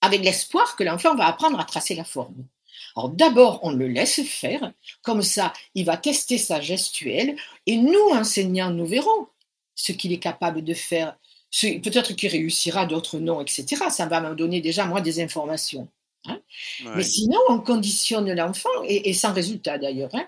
avec 0.00 0.22
l'espoir 0.22 0.76
que 0.76 0.84
l'enfant 0.84 1.14
va 1.14 1.26
apprendre 1.26 1.60
à 1.60 1.64
tracer 1.64 1.94
la 1.94 2.04
forme. 2.04 2.46
Alors 2.96 3.10
d'abord, 3.10 3.60
on 3.62 3.70
le 3.70 3.88
laisse 3.88 4.22
faire, 4.22 4.72
comme 5.02 5.22
ça, 5.22 5.52
il 5.74 5.84
va 5.84 5.96
tester 5.96 6.38
sa 6.38 6.60
gestuelle, 6.60 7.36
et 7.66 7.76
nous, 7.76 8.08
enseignants, 8.12 8.70
nous 8.70 8.86
verrons 8.86 9.28
ce 9.74 9.92
qu'il 9.92 10.12
est 10.12 10.18
capable 10.18 10.62
de 10.62 10.74
faire. 10.74 11.16
Peut-être 11.60 12.14
qu'il 12.14 12.30
réussira, 12.30 12.86
d'autres 12.86 13.18
non, 13.18 13.40
etc. 13.40 13.84
Ça 13.90 14.06
va 14.06 14.20
me 14.20 14.34
donner 14.34 14.60
déjà, 14.60 14.86
moi, 14.86 15.00
des 15.00 15.20
informations. 15.20 15.88
Hein. 16.26 16.40
Mais 16.94 17.02
sinon, 17.02 17.38
on 17.48 17.60
conditionne 17.60 18.32
l'enfant, 18.32 18.68
et, 18.86 19.12
sans 19.14 19.32
résultat 19.32 19.78
d'ailleurs. 19.78 20.14
Hein. 20.14 20.26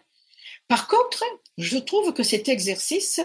Par 0.68 0.88
contre, 0.88 1.22
je 1.58 1.78
trouve 1.78 2.12
que 2.12 2.22
cet 2.22 2.48
exercice 2.48 3.20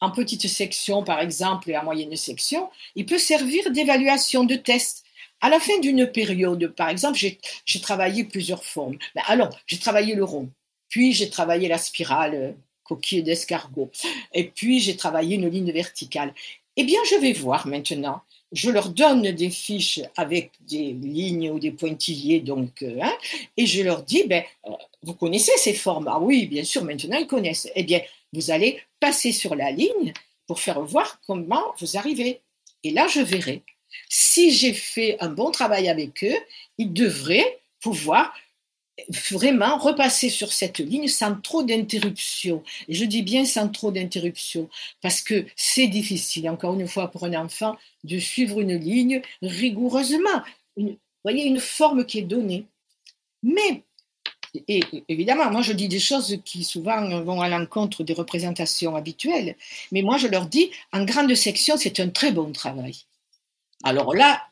en 0.00 0.10
petite 0.10 0.46
section, 0.46 1.02
par 1.02 1.20
exemple, 1.20 1.70
et 1.70 1.76
en 1.76 1.84
moyenne 1.84 2.14
section, 2.16 2.68
il 2.94 3.06
peut 3.06 3.18
servir 3.18 3.70
d'évaluation 3.70 4.44
de 4.44 4.54
test. 4.54 5.04
À 5.40 5.48
la 5.48 5.60
fin 5.60 5.78
d'une 5.80 6.06
période, 6.06 6.66
par 6.74 6.88
exemple, 6.88 7.18
j'ai 7.18 7.80
travaillé 7.80 8.24
plusieurs 8.24 8.64
formes. 8.64 8.98
Ben, 9.14 9.22
alors, 9.26 9.50
j'ai 9.66 9.78
travaillé 9.78 10.14
le 10.14 10.24
rond, 10.24 10.48
puis 10.88 11.12
j'ai 11.12 11.30
travaillé 11.30 11.68
la 11.68 11.78
spirale 11.78 12.34
euh, 12.34 12.52
coquille 12.82 13.22
d'escargot, 13.22 13.90
et 14.32 14.44
puis 14.44 14.80
j'ai 14.80 14.96
travaillé 14.96 15.36
une 15.36 15.48
ligne 15.48 15.72
verticale. 15.72 16.34
Eh 16.76 16.84
bien, 16.84 17.00
je 17.10 17.16
vais 17.16 17.32
voir 17.32 17.66
maintenant. 17.66 18.20
Je 18.50 18.70
leur 18.70 18.88
donne 18.88 19.30
des 19.32 19.50
fiches 19.50 20.00
avec 20.16 20.52
des 20.60 20.92
lignes 20.92 21.50
ou 21.50 21.58
des 21.58 21.70
pointillés, 21.70 22.40
donc, 22.40 22.82
euh, 22.82 22.98
hein, 23.02 23.12
et 23.56 23.66
je 23.66 23.82
leur 23.82 24.02
dis, 24.02 24.24
ben, 24.26 24.42
euh, 24.66 24.70
vous 25.02 25.14
connaissez 25.14 25.52
ces 25.58 25.74
formes? 25.74 26.08
Ah 26.08 26.18
oui, 26.18 26.46
bien 26.46 26.64
sûr, 26.64 26.82
maintenant 26.82 27.18
ils 27.18 27.26
connaissent. 27.26 27.68
Eh 27.74 27.82
bien, 27.82 28.00
vous 28.32 28.50
allez 28.50 28.80
passer 29.00 29.32
sur 29.32 29.54
la 29.54 29.70
ligne 29.70 30.12
pour 30.46 30.60
faire 30.60 30.80
voir 30.80 31.20
comment 31.26 31.74
vous 31.78 31.96
arrivez. 31.96 32.40
Et 32.84 32.90
là, 32.90 33.06
je 33.08 33.20
verrai. 33.20 33.62
Si 34.08 34.50
j'ai 34.50 34.72
fait 34.72 35.16
un 35.20 35.28
bon 35.28 35.50
travail 35.50 35.88
avec 35.88 36.22
eux, 36.24 36.36
ils 36.78 36.92
devraient 36.92 37.60
pouvoir 37.80 38.34
vraiment 39.08 39.78
repasser 39.78 40.28
sur 40.28 40.52
cette 40.52 40.78
ligne 40.78 41.08
sans 41.08 41.40
trop 41.40 41.62
d'interruptions. 41.62 42.62
Et 42.88 42.94
je 42.94 43.04
dis 43.04 43.22
bien 43.22 43.44
sans 43.44 43.68
trop 43.68 43.90
d'interruptions, 43.90 44.68
parce 45.02 45.20
que 45.20 45.46
c'est 45.56 45.86
difficile, 45.86 46.48
encore 46.50 46.78
une 46.78 46.88
fois, 46.88 47.10
pour 47.10 47.24
un 47.24 47.34
enfant, 47.34 47.76
de 48.04 48.18
suivre 48.18 48.60
une 48.60 48.76
ligne 48.76 49.22
rigoureusement. 49.42 50.42
vous 50.76 50.98
voyez, 51.24 51.44
une 51.44 51.60
forme 51.60 52.04
qui 52.04 52.18
est 52.18 52.22
donnée. 52.22 52.66
Mais 53.42 53.84
et 54.54 54.80
évidemment, 55.08 55.50
moi 55.50 55.62
je 55.62 55.72
dis 55.72 55.88
des 55.88 55.98
choses 55.98 56.38
qui 56.44 56.64
souvent 56.64 57.20
vont 57.20 57.40
à 57.40 57.48
l'encontre 57.48 58.04
des 58.04 58.14
représentations 58.14 58.96
habituelles, 58.96 59.56
mais 59.92 60.02
moi 60.02 60.16
je 60.16 60.26
leur 60.26 60.46
dis, 60.46 60.70
en 60.92 61.04
grande 61.04 61.34
section, 61.34 61.76
c'est 61.76 62.00
un 62.00 62.08
très 62.08 62.32
bon 62.32 62.52
travail. 62.52 62.96
Alors 63.84 64.14
là, 64.14 64.42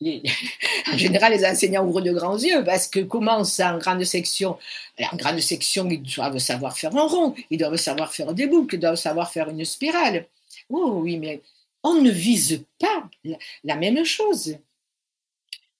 en 0.92 0.98
général, 0.98 1.32
les 1.32 1.44
enseignants 1.46 1.84
ouvrent 1.86 2.00
de 2.00 2.12
grands 2.12 2.36
yeux 2.36 2.64
parce 2.64 2.88
que 2.88 3.00
comment 3.00 3.44
ça 3.44 3.74
en 3.74 3.78
grande 3.78 4.04
section 4.04 4.58
En 5.00 5.16
grande 5.16 5.40
section, 5.40 5.88
ils 5.88 6.02
doivent 6.02 6.38
savoir 6.38 6.76
faire 6.76 6.94
un 6.96 7.06
rond, 7.06 7.34
ils 7.50 7.58
doivent 7.58 7.76
savoir 7.76 8.12
faire 8.12 8.34
des 8.34 8.46
boucles, 8.46 8.74
ils 8.74 8.80
doivent 8.80 8.96
savoir 8.96 9.30
faire 9.32 9.48
une 9.48 9.64
spirale. 9.64 10.26
Oh 10.68 11.00
oui, 11.02 11.18
mais 11.18 11.42
on 11.82 11.94
ne 11.94 12.10
vise 12.10 12.64
pas 12.78 13.08
la 13.62 13.76
même 13.76 14.04
chose. 14.04 14.56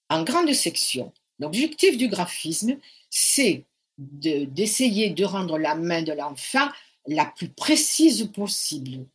En 0.09 0.23
grande 0.23 0.53
section, 0.53 1.13
l'objectif 1.39 1.97
du 1.97 2.09
graphisme, 2.09 2.77
c'est 3.11 3.65
d'essayer 3.99 5.11
de, 5.11 5.25
rendre 5.25 5.59
la 5.59 5.75
main 5.75 6.03
de 6.03 6.13
l'enfant 6.13 6.69
la 7.07 7.27
plus 7.27 7.49
précise 7.49 8.29
possible. 8.33 9.07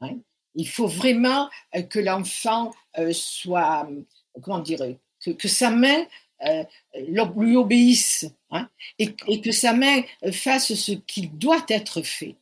Hein? 0.00 0.16
Il 0.54 0.68
faut 0.68 0.86
vraiment 0.86 1.50
euh, 1.74 1.82
que 1.82 1.98
l'enfant 1.98 2.72
euh, 2.98 3.12
soit, 3.12 3.88
comment 4.42 4.60
dire, 4.60 4.80
que, 5.20 5.48
sa 5.48 5.70
main 5.70 6.06
euh, 6.46 6.64
lui 7.36 7.56
obéisse 7.56 8.26
hein, 8.50 8.68
et, 8.98 9.14
que 9.14 9.52
sa 9.52 9.72
main 9.72 10.02
fasse 10.32 10.74
ce 10.74 10.92
qu'il 10.92 11.36
doit 11.38 11.64
être 11.68 12.02
fait. 12.02 12.36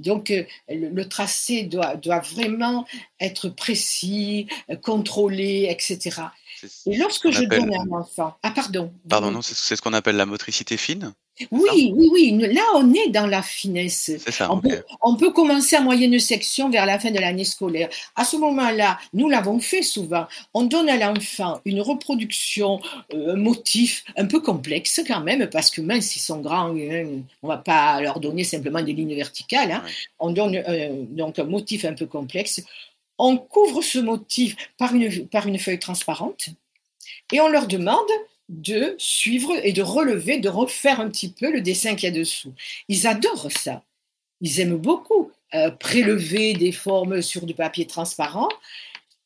Donc, 0.00 0.32
le, 0.68 1.02
tracé 1.04 1.64
doit, 1.64 2.00
vraiment 2.20 2.86
être 3.20 3.50
précis, 3.50 4.46
contrôlé, 4.82 5.66
etc. 5.68 6.22
Et 6.86 6.96
lorsque 6.96 7.30
je 7.30 7.44
donne 7.44 7.74
à 7.74 7.80
un 7.80 7.90
enfant. 7.90 8.36
Ah, 8.42 8.50
pardon. 8.50 8.92
Pardon, 9.08 9.30
non, 9.30 9.42
c'est 9.42 9.76
ce 9.76 9.82
qu'on 9.82 9.92
appelle 9.92 10.16
la 10.16 10.26
motricité 10.26 10.76
fine 10.76 11.12
Oui, 11.50 11.92
oui, 11.94 12.08
oui. 12.12 12.38
Là, 12.54 12.62
on 12.74 12.94
est 12.94 13.08
dans 13.10 13.26
la 13.26 13.42
finesse. 13.42 14.10
C'est 14.18 14.32
ça. 14.32 14.50
On 14.52 14.58
peut, 14.60 14.82
on 15.02 15.16
peut 15.16 15.32
commencer 15.32 15.76
à 15.76 15.80
moyenne 15.80 16.18
section 16.18 16.70
vers 16.70 16.86
la 16.86 16.98
fin 16.98 17.10
de 17.10 17.18
l'année 17.18 17.44
scolaire. 17.44 17.88
À 18.14 18.24
ce 18.24 18.36
moment-là, 18.36 18.98
nous 19.12 19.28
l'avons 19.28 19.58
fait 19.60 19.82
souvent. 19.82 20.26
On 20.54 20.62
donne 20.64 20.88
à 20.88 20.96
l'enfant 20.96 21.60
une 21.64 21.80
reproduction, 21.80 22.80
euh, 23.12 23.34
un 23.34 23.36
motif 23.36 24.04
un 24.16 24.26
peu 24.26 24.40
complexe 24.40 25.00
quand 25.06 25.20
même, 25.20 25.48
parce 25.50 25.70
que 25.70 25.80
mince, 25.82 26.16
ils 26.16 26.20
sont 26.20 26.40
grands, 26.40 26.74
hein, 26.74 27.06
on 27.42 27.48
va 27.48 27.58
pas 27.58 28.00
leur 28.00 28.18
donner 28.20 28.44
simplement 28.44 28.82
des 28.82 28.92
lignes 28.94 29.14
verticales. 29.14 29.72
hein. 29.72 29.82
Ouais. 29.84 29.92
On 30.18 30.30
donne 30.30 30.56
euh, 30.56 31.02
donc 31.10 31.38
un 31.38 31.44
motif 31.44 31.84
un 31.84 31.92
peu 31.94 32.06
complexe. 32.06 32.62
On 33.18 33.38
couvre 33.38 33.82
ce 33.82 33.98
motif 33.98 34.56
par 34.78 34.94
une, 34.94 35.28
par 35.28 35.46
une 35.46 35.58
feuille 35.58 35.78
transparente 35.78 36.48
et 37.32 37.40
on 37.40 37.48
leur 37.48 37.66
demande 37.66 38.06
de 38.48 38.94
suivre 38.98 39.52
et 39.64 39.72
de 39.72 39.82
relever, 39.82 40.38
de 40.38 40.48
refaire 40.48 41.00
un 41.00 41.08
petit 41.08 41.30
peu 41.30 41.50
le 41.50 41.60
dessin 41.60 41.94
qu'il 41.94 42.08
y 42.08 42.12
a 42.12 42.16
dessous. 42.16 42.54
Ils 42.88 43.06
adorent 43.06 43.50
ça. 43.50 43.82
Ils 44.40 44.60
aiment 44.60 44.76
beaucoup 44.76 45.32
euh, 45.54 45.70
prélever 45.70 46.54
des 46.54 46.72
formes 46.72 47.22
sur 47.22 47.46
du 47.46 47.54
papier 47.54 47.86
transparent. 47.86 48.48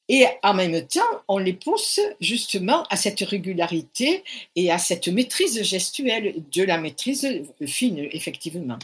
Et 0.09 0.26
en 0.42 0.55
même 0.55 0.87
temps, 0.87 1.00
on 1.29 1.38
les 1.38 1.53
pousse 1.53 2.00
justement 2.20 2.83
à 2.85 2.96
cette 2.96 3.20
régularité 3.20 4.24
et 4.57 4.72
à 4.72 4.79
cette 4.79 5.09
maîtrise 5.09 5.62
gestuelle, 5.62 6.35
de 6.53 6.62
la 6.64 6.79
maîtrise 6.79 7.42
fine, 7.66 8.09
effectivement. 8.11 8.79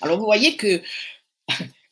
Alors 0.00 0.18
vous 0.18 0.24
voyez 0.24 0.56
que 0.56 0.82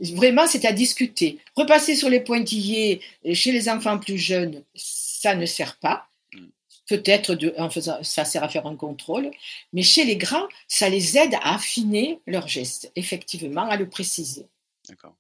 vraiment, 0.00 0.46
c'est 0.46 0.64
à 0.64 0.72
discuter. 0.72 1.38
Repasser 1.54 1.94
sur 1.94 2.08
les 2.08 2.20
pointillés 2.20 3.00
chez 3.34 3.52
les 3.52 3.68
enfants 3.68 3.98
plus 3.98 4.18
jeunes, 4.18 4.62
ça 4.74 5.34
ne 5.34 5.46
sert 5.46 5.76
pas. 5.76 6.08
Mm. 6.32 6.46
Peut-être 6.88 7.38
en 7.58 7.70
faisant, 7.70 8.02
ça 8.02 8.24
sert 8.24 8.42
à 8.42 8.48
faire 8.48 8.66
un 8.66 8.76
contrôle, 8.76 9.30
mais 9.72 9.82
chez 9.82 10.04
les 10.04 10.16
grands, 10.16 10.48
ça 10.68 10.88
les 10.88 11.16
aide 11.16 11.34
à 11.34 11.54
affiner 11.54 12.20
leurs 12.26 12.48
gestes, 12.48 12.90
effectivement, 12.96 13.68
à 13.68 13.76
le 13.76 13.88
préciser. 13.88 14.46
D'accord. 14.88 15.14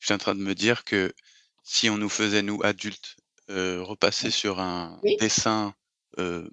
Je 0.00 0.06
suis 0.06 0.14
en 0.14 0.18
train 0.18 0.34
de 0.34 0.40
me 0.40 0.54
dire 0.54 0.84
que 0.84 1.14
si 1.62 1.88
on 1.88 1.96
nous 1.96 2.10
faisait, 2.10 2.42
nous, 2.42 2.60
adultes, 2.62 3.16
euh, 3.50 3.82
repasser 3.82 4.30
sur 4.30 4.60
un 4.60 4.98
Oui. 5.02 5.16
dessin 5.18 5.74
euh, 6.18 6.48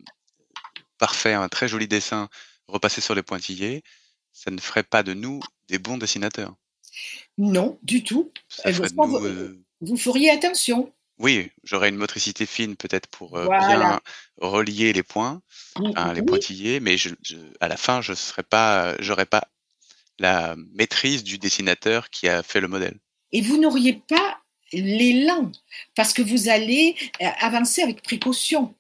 parfait, 0.98 1.34
un 1.34 1.50
très 1.50 1.68
joli 1.68 1.88
dessin, 1.88 2.30
repasser 2.68 3.02
sur 3.02 3.16
les 3.16 3.24
pointillés, 3.24 3.84
ça 4.32 4.52
ne 4.52 4.60
ferait 4.60 4.84
pas 4.84 5.04
de 5.04 5.14
nous 5.14 5.42
des 5.68 5.80
bons 5.80 5.98
dessinateurs. 5.98 6.56
Non, 7.38 7.80
du 7.84 8.04
tout. 8.04 8.32
Ça 8.50 8.70
Euh, 8.70 8.88
nous... 8.96 9.08
vous- 9.08 9.26
euh, 9.26 9.64
Vous 9.82 9.98
feriez 9.98 10.30
attention. 10.30 10.92
Oui, 11.20 11.50
j'aurais 11.64 11.90
une 11.90 11.98
motricité 11.98 12.46
fine 12.46 12.76
peut-être 12.76 13.08
pour 13.08 13.38
euh, 13.38 13.46
Voilà. 13.46 13.68
bien 13.68 14.00
relier 14.38 14.92
les 14.94 15.04
points, 15.04 15.42
Oui, 15.80 15.92
hein, 15.96 16.14
les 16.14 16.22
oui. 16.22 16.26
pointillés, 16.26 16.80
mais 16.80 16.98
je, 16.98 17.10
je- 17.22 17.36
à 17.60 17.68
la 17.68 17.78
fin, 17.78 18.02
je 18.02 18.14
serais 18.14 18.44
pas, 18.44 18.96
j'aurais 19.00 19.26
pas 19.28 19.44
la 20.20 20.56
maîtrise 20.74 21.24
du 21.24 21.38
dessinateur 21.38 22.10
qui 22.10 22.28
a 22.28 22.42
fait 22.44 22.60
le 22.60 22.68
modèle. 22.68 22.98
Et 23.32 23.42
vous 23.42 23.58
n'auriez 23.58 23.94
pas 24.08 24.40
l'élan, 24.74 25.52
parce 25.96 26.14
que 26.14 26.22
vous 26.22 26.50
allez 26.50 26.96
avancer 27.20 27.82
avec 27.82 28.02
précaution. 28.02 28.74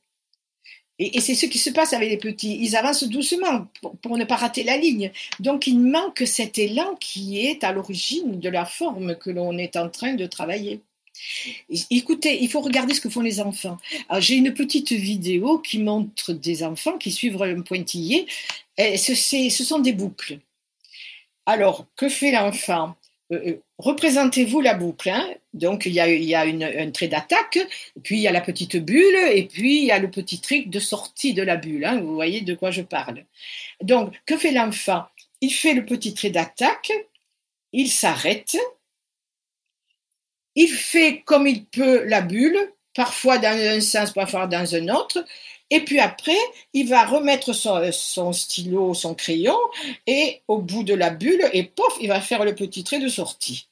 Et, 1.03 1.19
c'est 1.19 1.33
ce 1.33 1.47
qui 1.47 1.57
se 1.57 1.71
passe 1.71 1.93
avec 1.93 2.09
les 2.11 2.17
petits. 2.17 2.59
Ils 2.61 2.75
avancent 2.75 3.05
doucement 3.05 3.67
pour, 4.01 4.17
ne 4.17 4.23
pas 4.23 4.35
rater 4.35 4.63
la 4.63 4.77
ligne. 4.77 5.11
Donc 5.39 5.65
il 5.65 5.79
manque 5.79 6.23
cet 6.27 6.59
élan 6.59 6.95
qui 6.99 7.39
est 7.39 7.63
à 7.63 7.71
l'origine 7.71 8.39
de 8.39 8.49
la 8.49 8.65
forme 8.65 9.15
que 9.15 9.31
l'on 9.31 9.57
est 9.57 9.75
en 9.77 9.89
train 9.89 10.13
de 10.13 10.27
travailler. 10.27 10.81
Écoutez, 11.89 12.43
il 12.43 12.49
faut 12.49 12.61
regarder 12.61 12.93
ce 12.93 13.01
que 13.01 13.09
font 13.09 13.21
les 13.21 13.41
enfants. 13.41 13.77
Alors, 14.09 14.21
J'ai 14.21 14.35
une 14.35 14.53
petite 14.53 14.91
vidéo 14.91 15.57
qui 15.57 15.79
montre 15.79 16.33
des 16.33 16.63
enfants 16.63 16.97
qui 16.99 17.11
suivent 17.11 17.41
un 17.41 17.61
pointillé. 17.61 18.27
Ce 18.77 19.63
sont 19.63 19.79
des 19.79 19.93
boucles. 19.93 20.39
Alors, 21.47 21.87
que 21.95 22.09
fait 22.09 22.31
l'enfant? 22.31 22.95
Euh, 23.31 23.39
euh, 23.47 23.55
Représentez-vous 23.77 24.61
la 24.61 24.73
boucle. 24.73 25.09
hein. 25.09 25.27
Donc, 25.53 25.85
il 25.85 25.93
y 25.93 25.99
a, 26.35 26.41
un 26.41 26.91
trait 26.91 27.07
d'attaque, 27.07 27.59
puis 28.03 28.17
il 28.17 28.21
y 28.21 28.27
a 28.27 28.31
la 28.31 28.41
petite 28.41 28.77
bulle, 28.77 29.15
et 29.33 29.47
puis 29.47 29.79
il 29.79 29.85
y 29.85 29.91
a 29.91 29.99
le 29.99 30.09
petit 30.11 30.39
trait 30.39 30.63
de 30.67 30.79
sortie 30.79 31.33
de 31.33 31.43
la 31.43 31.57
bulle. 31.57 31.85
hein. 31.85 31.99
Vous 31.99 32.13
voyez 32.15 32.41
de 32.41 32.53
quoi 32.55 32.71
je 32.71 32.81
parle. 32.81 33.25
Donc, 33.81 34.13
que 34.25 34.37
fait 34.37 34.51
l'enfant? 34.51 35.05
Il 35.41 35.51
fait 35.51 35.73
le 35.73 35.85
petit 35.85 36.13
trait 36.13 36.29
d'attaque, 36.29 36.91
il 37.73 37.89
s'arrête, 37.89 38.57
il 40.55 40.67
fait 40.67 41.21
comme 41.25 41.47
il 41.47 41.65
peut 41.65 42.03
la 42.05 42.21
bulle, 42.21 42.57
parfois 42.93 43.37
dans 43.37 43.57
un 43.57 43.81
sens, 43.81 44.11
parfois 44.11 44.47
dans 44.47 44.75
un 44.75 44.89
autre, 44.89 45.25
et 45.71 45.85
puis 45.85 45.99
après, 45.99 46.37
il 46.73 46.89
va 46.89 47.05
remettre 47.05 47.53
son, 47.53 48.33
stylo, 48.33 48.93
son 48.93 49.15
crayon, 49.15 49.57
et 50.05 50.41
au 50.49 50.59
bout 50.59 50.83
de 50.83 50.93
la 50.93 51.09
bulle, 51.09 51.49
et 51.53 51.63
pof, 51.63 51.97
il 52.01 52.09
va 52.09 52.19
faire 52.19 52.43
le 52.43 52.53
petit 52.53 52.83
trait 52.83 52.99
de 52.99 53.07
sortie. 53.07 53.69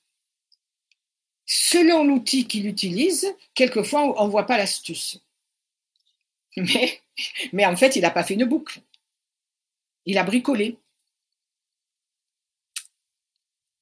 Selon 1.45 2.05
l'outil 2.05 2.47
qu'il 2.47 2.67
utilise, 2.67 3.27
quelquefois 3.53 4.15
on 4.21 4.25
ne 4.25 4.31
voit 4.31 4.45
pas 4.45 4.57
l'astuce. 4.57 5.21
Mais, 6.57 7.01
mais 7.53 7.65
en 7.65 7.75
fait, 7.75 7.95
il 7.95 8.01
n'a 8.01 8.09
pas 8.09 8.23
fait 8.23 8.33
une 8.33 8.45
boucle. 8.45 8.81
Il 10.05 10.17
a 10.17 10.23
bricolé. 10.23 10.77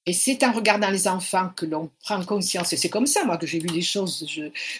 Et 0.07 0.13
c'est 0.13 0.41
en 0.45 0.53
regardant 0.53 0.89
les 0.89 1.05
enfants 1.09 1.49
que 1.53 1.65
l'on 1.65 1.91
prend 2.05 2.23
conscience. 2.23 2.71
Et 2.71 2.77
c'est 2.77 2.89
comme 2.89 3.05
ça, 3.05 3.25
moi, 3.25 3.37
que 3.37 3.45
j'ai 3.45 3.59
vu 3.59 3.67
les 3.67 3.81
choses. 3.81 4.25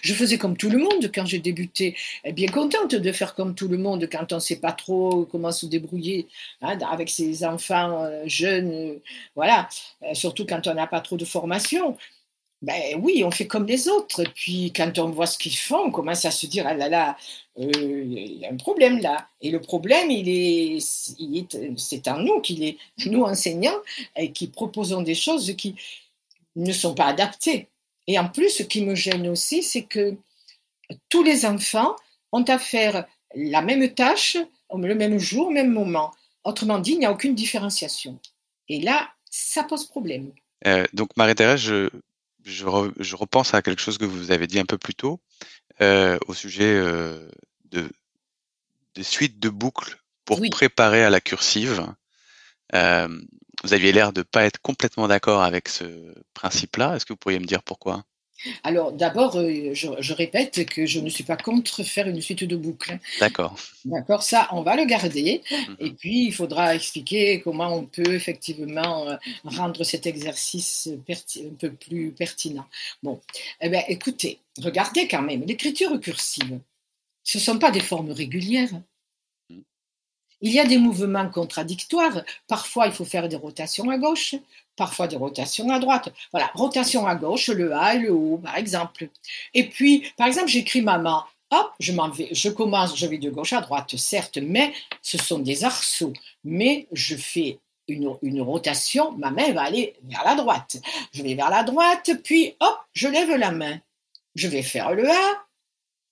Je, 0.02 0.14
faisais 0.14 0.38
comme 0.38 0.56
tout 0.56 0.70
le 0.70 0.78
monde 0.78 1.10
quand 1.14 1.26
j'ai 1.26 1.38
débuté. 1.38 1.94
Et 2.24 2.32
Bien 2.32 2.48
contente 2.50 2.94
de 2.94 3.12
faire 3.12 3.34
comme 3.34 3.54
tout 3.54 3.68
le 3.68 3.76
monde 3.76 4.08
quand 4.10 4.32
on 4.32 4.36
ne 4.36 4.40
sait 4.40 4.56
pas 4.56 4.72
trop 4.72 5.26
comment 5.30 5.52
se 5.52 5.66
débrouiller 5.66 6.28
hein, 6.62 6.78
avec 6.90 7.10
ses 7.10 7.44
enfants 7.44 8.04
euh, 8.04 8.22
jeunes. 8.26 8.72
euh, 8.72 8.98
voilà. 9.36 9.68
Euh, 10.02 10.14
surtout 10.14 10.46
quand 10.46 10.66
on 10.66 10.72
n'a 10.74 10.86
pas 10.86 11.02
trop 11.02 11.18
de 11.18 11.26
formation. 11.26 11.98
Ben 12.60 13.00
oui, 13.00 13.22
on 13.24 13.30
fait 13.30 13.46
comme 13.46 13.66
les 13.66 13.88
autres. 13.88 14.24
Puis 14.34 14.72
quand 14.74 14.98
on 14.98 15.10
voit 15.10 15.26
ce 15.26 15.38
qu'ils 15.38 15.56
font, 15.56 15.86
on 15.86 15.90
commence 15.90 16.24
à 16.24 16.30
se 16.30 16.46
dire 16.46 16.66
ah 16.66 16.74
là 16.74 16.88
là, 16.88 17.16
euh, 17.58 17.70
il 18.04 18.38
y 18.38 18.46
a 18.46 18.50
un 18.50 18.56
problème 18.56 18.98
là. 18.98 19.28
Et 19.40 19.50
le 19.50 19.60
problème, 19.60 20.10
il 20.10 20.28
est, 20.28 20.80
c'est 21.76 22.08
en 22.08 22.18
nous 22.18 22.40
qu'il 22.40 22.64
est, 22.64 22.76
nous 23.06 23.22
enseignants, 23.22 23.78
et 24.16 24.32
qui 24.32 24.48
proposons 24.48 25.02
des 25.02 25.14
choses 25.14 25.54
qui 25.56 25.76
ne 26.56 26.72
sont 26.72 26.94
pas 26.94 27.06
adaptées. 27.06 27.68
Et 28.08 28.18
en 28.18 28.28
plus, 28.28 28.50
ce 28.50 28.62
qui 28.62 28.84
me 28.84 28.94
gêne 28.94 29.28
aussi, 29.28 29.62
c'est 29.62 29.82
que 29.82 30.16
tous 31.08 31.22
les 31.22 31.46
enfants 31.46 31.94
ont 32.32 32.42
à 32.42 32.58
faire 32.58 33.06
la 33.34 33.62
même 33.62 33.88
tâche 33.94 34.36
le 34.76 34.94
même 34.94 35.18
jour, 35.18 35.48
au 35.48 35.50
même 35.50 35.72
moment. 35.72 36.12
Autrement 36.44 36.78
dit, 36.78 36.92
il 36.92 36.98
n'y 36.98 37.06
a 37.06 37.12
aucune 37.12 37.34
différenciation. 37.34 38.18
Et 38.68 38.80
là, 38.80 39.08
ça 39.30 39.64
pose 39.64 39.86
problème. 39.86 40.30
Euh, 40.66 40.84
donc, 40.92 41.16
Marie-Thérèse, 41.16 41.60
je, 41.60 41.88
je, 42.44 42.64
re- 42.66 42.92
je 42.98 43.16
repense 43.16 43.54
à 43.54 43.62
quelque 43.62 43.80
chose 43.82 43.98
que 43.98 44.04
vous 44.04 44.30
avez 44.30 44.46
dit 44.46 44.58
un 44.58 44.64
peu 44.64 44.78
plus 44.78 44.94
tôt 44.94 45.20
euh, 45.80 46.18
au 46.26 46.34
sujet 46.34 46.74
euh, 46.74 47.28
de, 47.66 47.90
des 48.94 49.02
suites 49.02 49.38
de 49.38 49.48
boucles 49.48 49.98
pour 50.24 50.40
Oui. 50.40 50.50
préparer 50.50 51.04
à 51.04 51.10
la 51.10 51.20
cursive. 51.20 51.86
Euh, 52.74 53.08
vous 53.64 53.72
aviez 53.72 53.92
l'air 53.92 54.12
de 54.12 54.22
pas 54.22 54.44
être 54.44 54.60
complètement 54.60 55.08
d'accord 55.08 55.42
avec 55.42 55.68
ce 55.68 56.14
principe-là. 56.34 56.96
Est-ce 56.96 57.06
que 57.06 57.12
vous 57.12 57.18
pourriez 57.18 57.38
me 57.40 57.46
dire 57.46 57.62
pourquoi? 57.62 58.04
Alors, 58.62 58.92
d'abord, 58.92 59.36
euh, 59.36 59.70
je, 59.74 59.88
je 59.98 60.12
répète 60.14 60.64
que 60.66 60.86
je 60.86 61.00
ne 61.00 61.08
suis 61.08 61.24
pas 61.24 61.36
contre 61.36 61.82
faire 61.82 62.06
une 62.08 62.20
suite 62.20 62.44
de 62.44 62.56
boucles. 62.56 62.98
D'accord. 63.20 63.56
D'accord, 63.84 64.22
ça, 64.22 64.48
on 64.52 64.62
va 64.62 64.76
le 64.76 64.84
garder. 64.84 65.42
Et 65.80 65.90
Mhm. 65.90 65.96
puis, 65.96 66.26
il 66.26 66.32
faudra 66.32 66.74
expliquer 66.74 67.40
comment 67.40 67.74
on 67.74 67.84
peut 67.84 68.14
effectivement 68.14 69.08
euh, 69.08 69.16
rendre 69.44 69.84
cet 69.84 70.06
exercice 70.06 70.88
un 70.88 71.54
peu 71.58 71.72
plus 71.72 72.12
pertinent. 72.12 72.66
Bon, 73.02 73.20
eh 73.60 73.68
bien, 73.68 73.82
écoutez, 73.88 74.38
regardez 74.62 75.08
quand 75.08 75.22
même, 75.22 75.44
l'écriture 75.46 75.98
cursive, 76.00 76.60
ce 77.24 77.38
ne 77.38 77.42
sont 77.42 77.58
pas 77.58 77.70
des 77.70 77.80
formes 77.80 78.12
régulières. 78.12 78.70
Il 80.40 80.52
y 80.52 80.60
a 80.60 80.64
des 80.64 80.78
mouvements 80.78 81.28
contradictoires. 81.28 82.22
Parfois, 82.46 82.86
il 82.86 82.92
faut 82.92 83.04
faire 83.04 83.28
des 83.28 83.36
rotations 83.36 83.90
à 83.90 83.98
gauche, 83.98 84.34
parfois 84.76 85.08
des 85.08 85.16
rotations 85.16 85.70
à 85.70 85.78
droite. 85.78 86.10
Voilà, 86.32 86.50
rotation 86.54 87.06
à 87.06 87.14
gauche, 87.16 87.48
le 87.48 87.74
A 87.74 87.94
et 87.94 87.98
le 87.98 88.12
O, 88.12 88.38
par 88.38 88.56
exemple. 88.56 89.08
Et 89.54 89.68
puis, 89.68 90.10
par 90.16 90.26
exemple, 90.26 90.48
j'écris 90.48 90.82
maman. 90.82 91.24
Hop, 91.50 91.72
je 91.80 91.92
m'en 91.92 92.10
vais, 92.10 92.28
je 92.32 92.50
commence, 92.50 92.96
je 92.96 93.06
vais 93.06 93.18
de 93.18 93.30
gauche 93.30 93.54
à 93.54 93.62
droite, 93.62 93.96
certes, 93.96 94.36
mais 94.36 94.74
ce 95.00 95.16
sont 95.16 95.38
des 95.38 95.64
arceaux. 95.64 96.12
Mais 96.44 96.86
je 96.92 97.16
fais 97.16 97.58
une, 97.88 98.14
une 98.20 98.42
rotation, 98.42 99.12
ma 99.12 99.30
main 99.30 99.52
va 99.52 99.62
aller 99.62 99.94
vers 100.04 100.24
la 100.24 100.34
droite. 100.34 100.76
Je 101.12 101.22
vais 101.22 101.34
vers 101.34 101.48
la 101.48 101.62
droite, 101.62 102.10
puis 102.22 102.54
hop, 102.60 102.78
je 102.92 103.08
lève 103.08 103.34
la 103.34 103.50
main. 103.50 103.78
Je 104.34 104.46
vais 104.46 104.62
faire 104.62 104.92
le 104.92 105.08
A 105.08 105.47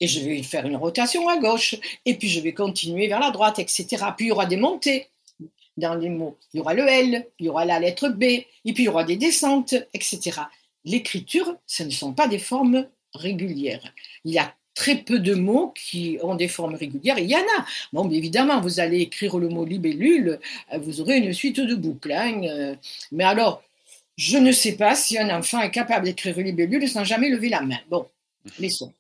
et 0.01 0.07
je 0.07 0.21
vais 0.21 0.43
faire 0.43 0.67
une 0.67 0.77
rotation 0.77 1.29
à 1.29 1.39
gauche. 1.39 1.75
Et 2.05 2.15
puis 2.15 2.29
je 2.29 2.41
vais 2.41 2.53
continuer 2.53 3.09
vers 3.09 3.21
la 3.21 3.31
droite, 3.31 3.59
etc. 3.59 3.87
Puis 4.17 4.27
il 4.27 4.29
y 4.29 4.33
aura 4.33 4.47
des 4.47 4.57
montées 4.57 5.09
dans 5.77 5.95
les 5.95 6.09
mots. 6.09 6.37
Il 6.53 6.59
y 6.59 6.61
aura 6.61 6.75
le 6.75 6.87
L, 6.87 7.27
il 7.39 7.47
y 7.47 7.49
aura 7.49 7.65
la 7.65 7.79
lettre 7.79 8.09
B, 8.09 8.23
et 8.23 8.45
puis 8.65 8.85
il 8.85 8.85
y 8.85 8.89
aura 8.89 9.05
des 9.05 9.17
descentes, 9.17 9.75
etc. 9.93 10.41
L'écriture, 10.85 11.57
ce 11.67 11.83
ne 11.83 11.91
sont 11.91 12.13
pas 12.13 12.29
des 12.29 12.39
formes 12.39 12.87
régulières. 13.15 13.93
Il 14.25 14.33
y 14.33 14.39
a 14.39 14.55
très 14.75 14.97
peu 14.97 15.19
de 15.19 15.35
mots 15.35 15.73
qui 15.75 16.19
ont 16.23 16.35
des 16.35 16.49
formes 16.49 16.75
régulières. 16.75 17.19
Il 17.19 17.31
y 17.31 17.35
en 17.35 17.41
a. 17.59 17.67
Bon, 17.93 18.09
évidemment, 18.11 18.61
vous 18.61 18.79
allez 18.79 19.01
écrire 19.01 19.39
le 19.39 19.49
mot 19.49 19.65
libellule, 19.65 20.39
euh, 20.73 20.79
vous 20.79 21.01
aurez 21.01 21.17
une 21.19 21.33
suite 21.33 21.61
de 21.61 21.75
boucles. 21.75 22.13
Hein, 22.13 22.43
euh. 22.45 22.75
mais 23.11 23.25
alors, 23.25 23.63
je 24.17 24.39
ne 24.39 24.53
sais 24.53 24.77
pas 24.77 24.95
si 24.95 25.19
un 25.19 25.35
enfant 25.37 25.61
est 25.61 25.71
capable 25.71 26.05
d'écrire 26.05 26.37
libellule 26.39 26.89
sans 26.89 27.05
jamais 27.05 27.29
lever 27.29 27.49
la 27.49 27.63
main. 27.63 27.79
Bon, 27.91 28.07
laissons. 28.59 28.93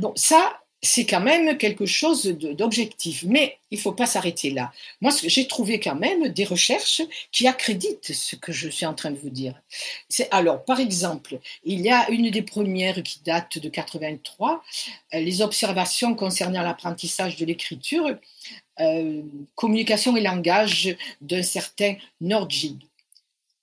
Bon, 0.00 0.14
ça, 0.16 0.58
c'est 0.82 1.04
quand 1.04 1.20
même 1.20 1.58
quelque 1.58 1.84
chose 1.84 2.24
d'objectif. 2.24 3.24
Mais 3.26 3.58
il 3.70 3.76
ne 3.76 3.82
faut 3.82 3.92
pas 3.92 4.06
s'arrêter 4.06 4.48
là. 4.48 4.72
Moi, 5.02 5.12
j'ai 5.22 5.46
trouvé 5.46 5.78
quand 5.78 5.94
même 5.94 6.28
des 6.28 6.44
recherches 6.44 7.02
qui 7.32 7.46
accréditent 7.46 8.14
ce 8.14 8.34
que 8.34 8.50
je 8.50 8.70
suis 8.70 8.86
en 8.86 8.94
train 8.94 9.10
de 9.10 9.18
vous 9.18 9.28
dire. 9.28 9.60
Alors, 10.30 10.64
par 10.64 10.80
exemple, 10.80 11.38
il 11.64 11.80
y 11.82 11.90
a 11.90 12.08
une 12.10 12.30
des 12.30 12.40
premières 12.40 13.02
qui 13.02 13.20
date 13.24 13.58
de 13.58 13.68
83, 13.68 14.64
euh, 15.12 15.20
les 15.20 15.42
observations 15.42 16.14
concernant 16.14 16.62
l'apprentissage 16.62 17.36
de 17.36 17.44
l'écriture, 17.44 18.16
euh, 18.80 19.20
communication 19.56 20.16
et 20.16 20.22
langage 20.22 20.96
d'un 21.20 21.42
certain 21.42 21.96
Nordjig. 22.22 22.78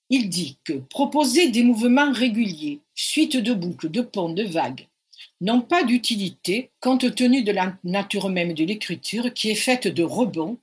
Il 0.08 0.28
dit 0.30 0.56
que 0.62 0.74
proposer 0.74 1.48
des 1.48 1.64
mouvements 1.64 2.12
réguliers, 2.12 2.78
suite 2.94 3.36
de 3.36 3.52
boucles, 3.52 3.90
de 3.90 4.02
ponts, 4.02 4.32
de 4.32 4.44
vagues, 4.44 4.86
n'ont 5.40 5.60
pas 5.60 5.84
d'utilité 5.84 6.70
compte 6.80 7.14
tenu 7.14 7.42
de 7.42 7.52
la 7.52 7.76
nature 7.84 8.28
même 8.28 8.54
de 8.54 8.64
l'écriture 8.64 9.32
qui 9.32 9.50
est 9.50 9.54
faite 9.54 9.86
de 9.88 10.02
rebonds, 10.02 10.58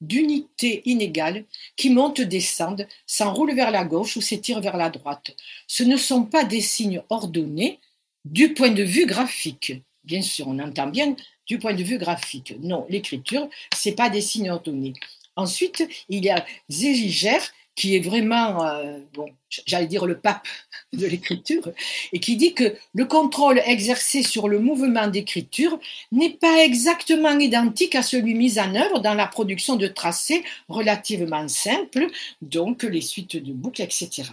d'unités 0.00 0.82
inégales 0.84 1.44
qui 1.76 1.90
montent, 1.90 2.20
descendent, 2.20 2.86
s'enroulent 3.06 3.54
vers 3.54 3.70
la 3.70 3.84
gauche 3.84 4.16
ou 4.16 4.20
s'étirent 4.20 4.60
vers 4.60 4.76
la 4.76 4.90
droite. 4.90 5.34
Ce 5.66 5.82
ne 5.82 5.96
sont 5.96 6.24
pas 6.24 6.44
des 6.44 6.60
signes 6.60 7.02
ordonnés 7.08 7.80
du 8.24 8.54
point 8.54 8.70
de 8.70 8.82
vue 8.82 9.06
graphique. 9.06 9.72
Bien 10.04 10.22
sûr, 10.22 10.48
on 10.48 10.58
entend 10.58 10.86
bien 10.86 11.16
du 11.46 11.58
point 11.58 11.74
de 11.74 11.82
vue 11.82 11.98
graphique. 11.98 12.54
Non, 12.60 12.86
l'écriture, 12.88 13.48
c'est 13.74 13.92
pas 13.92 14.10
des 14.10 14.20
signes 14.20 14.50
ordonnés. 14.50 14.92
Ensuite, 15.36 15.86
il 16.08 16.24
y 16.24 16.30
a 16.30 16.44
Zéliger 16.68 17.38
qui 17.78 17.94
est 17.94 18.00
vraiment, 18.00 18.66
euh, 18.66 18.98
bon, 19.14 19.28
j'allais 19.66 19.86
dire 19.86 20.04
le 20.04 20.18
pape 20.18 20.48
de 20.92 21.06
l'écriture, 21.06 21.70
et 22.12 22.18
qui 22.18 22.36
dit 22.36 22.52
que 22.52 22.74
le 22.92 23.04
contrôle 23.04 23.62
exercé 23.64 24.24
sur 24.24 24.48
le 24.48 24.58
mouvement 24.58 25.06
d'écriture 25.06 25.78
n'est 26.10 26.36
pas 26.44 26.64
exactement 26.64 27.38
identique 27.38 27.94
à 27.94 28.02
celui 28.02 28.34
mis 28.34 28.58
en 28.58 28.74
œuvre 28.74 28.98
dans 28.98 29.14
la 29.14 29.28
production 29.28 29.76
de 29.76 29.86
tracés 29.86 30.42
relativement 30.68 31.46
simples, 31.46 32.08
donc 32.42 32.82
les 32.82 33.00
suites 33.00 33.36
de 33.36 33.52
boucles, 33.52 33.82
etc. 33.82 34.24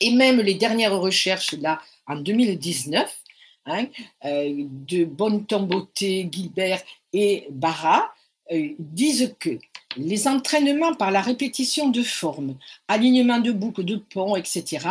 Et 0.00 0.12
même 0.12 0.40
les 0.40 0.54
dernières 0.54 0.96
recherches, 0.96 1.54
là, 1.54 1.80
en 2.06 2.14
2019, 2.14 3.12
hein, 3.66 3.86
euh, 4.24 4.54
de 4.88 5.04
Bonnetomboté, 5.04 6.28
Gilbert 6.30 6.80
et 7.12 7.48
Barra, 7.50 8.14
disent 8.78 9.34
que 9.38 9.58
les 9.96 10.28
entraînements 10.28 10.94
par 10.94 11.10
la 11.10 11.20
répétition 11.20 11.88
de 11.88 12.02
formes, 12.02 12.56
alignement 12.88 13.38
de 13.38 13.52
boucles, 13.52 13.84
de 13.84 13.96
ponts, 13.96 14.36
etc., 14.36 14.86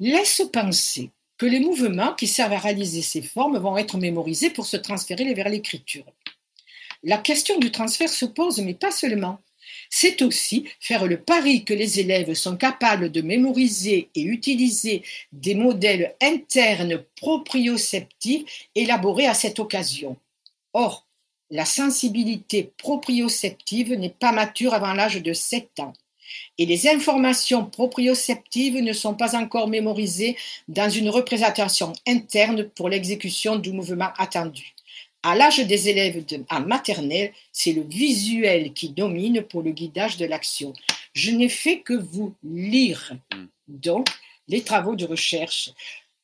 laissent 0.00 0.48
penser 0.52 1.10
que 1.38 1.46
les 1.46 1.60
mouvements 1.60 2.14
qui 2.14 2.26
servent 2.26 2.54
à 2.54 2.58
réaliser 2.58 3.02
ces 3.02 3.22
formes 3.22 3.58
vont 3.58 3.76
être 3.76 3.98
mémorisés 3.98 4.50
pour 4.50 4.66
se 4.66 4.76
transférer 4.76 5.34
vers 5.34 5.48
l'écriture. 5.48 6.04
La 7.02 7.18
question 7.18 7.58
du 7.58 7.70
transfert 7.70 8.08
se 8.08 8.24
pose, 8.24 8.60
mais 8.60 8.74
pas 8.74 8.90
seulement. 8.90 9.38
C'est 9.90 10.22
aussi 10.22 10.68
faire 10.80 11.06
le 11.06 11.20
pari 11.20 11.64
que 11.64 11.74
les 11.74 12.00
élèves 12.00 12.34
sont 12.34 12.56
capables 12.56 13.10
de 13.10 13.20
mémoriser 13.20 14.08
et 14.14 14.22
utiliser 14.22 15.02
des 15.32 15.54
modèles 15.54 16.14
internes 16.22 17.04
proprioceptifs 17.16 18.68
élaborés 18.74 19.26
à 19.26 19.34
cette 19.34 19.58
occasion. 19.58 20.16
Or, 20.72 21.05
la 21.50 21.64
sensibilité 21.64 22.72
proprioceptive 22.76 23.92
n'est 23.94 24.10
pas 24.10 24.32
mature 24.32 24.74
avant 24.74 24.92
l'âge 24.92 25.22
de 25.22 25.32
7 25.32 25.80
ans 25.80 25.92
et 26.58 26.66
les 26.66 26.88
informations 26.88 27.64
proprioceptives 27.64 28.82
ne 28.82 28.92
sont 28.92 29.14
pas 29.14 29.36
encore 29.36 29.68
mémorisées 29.68 30.36
dans 30.68 30.90
une 30.90 31.08
représentation 31.08 31.92
interne 32.06 32.68
pour 32.70 32.88
l'exécution 32.88 33.56
du 33.56 33.72
mouvement 33.72 34.10
attendu. 34.18 34.74
À 35.22 35.34
l'âge 35.34 35.58
des 35.58 35.88
élèves 35.88 36.24
de, 36.24 36.44
en 36.50 36.60
maternelle, 36.60 37.32
c'est 37.52 37.72
le 37.72 37.82
visuel 37.82 38.72
qui 38.72 38.90
domine 38.90 39.42
pour 39.42 39.62
le 39.62 39.72
guidage 39.72 40.16
de 40.18 40.26
l'action. 40.26 40.72
Je 41.14 41.32
n'ai 41.32 41.48
fait 41.48 41.80
que 41.80 41.94
vous 41.94 42.34
lire 42.44 43.16
hmm. 43.34 43.46
donc 43.68 44.08
les 44.48 44.62
travaux 44.62 44.94
de 44.94 45.04
recherche. 45.04 45.70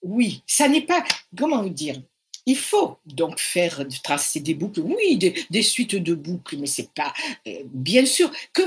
Oui, 0.03 0.43
ça 0.47 0.69
n'est 0.69 0.83
pas, 0.83 1.05
comment 1.37 1.63
vous 1.63 1.69
dire, 1.69 1.97
il 2.47 2.57
faut 2.57 2.99
donc 3.07 3.39
faire 3.39 3.85
tracer 4.03 4.41
des 4.41 4.55
boucles, 4.55 4.81
oui, 4.81 5.19
des, 5.51 5.63
suites 5.63 5.97
de 5.97 6.15
boucles, 6.15 6.57
mais 6.59 6.67
c'est 6.67 6.91
pas 6.93 7.13
euh, 7.47 7.63
bien 7.67 8.05
sûr 8.05 8.31
que 8.53 8.63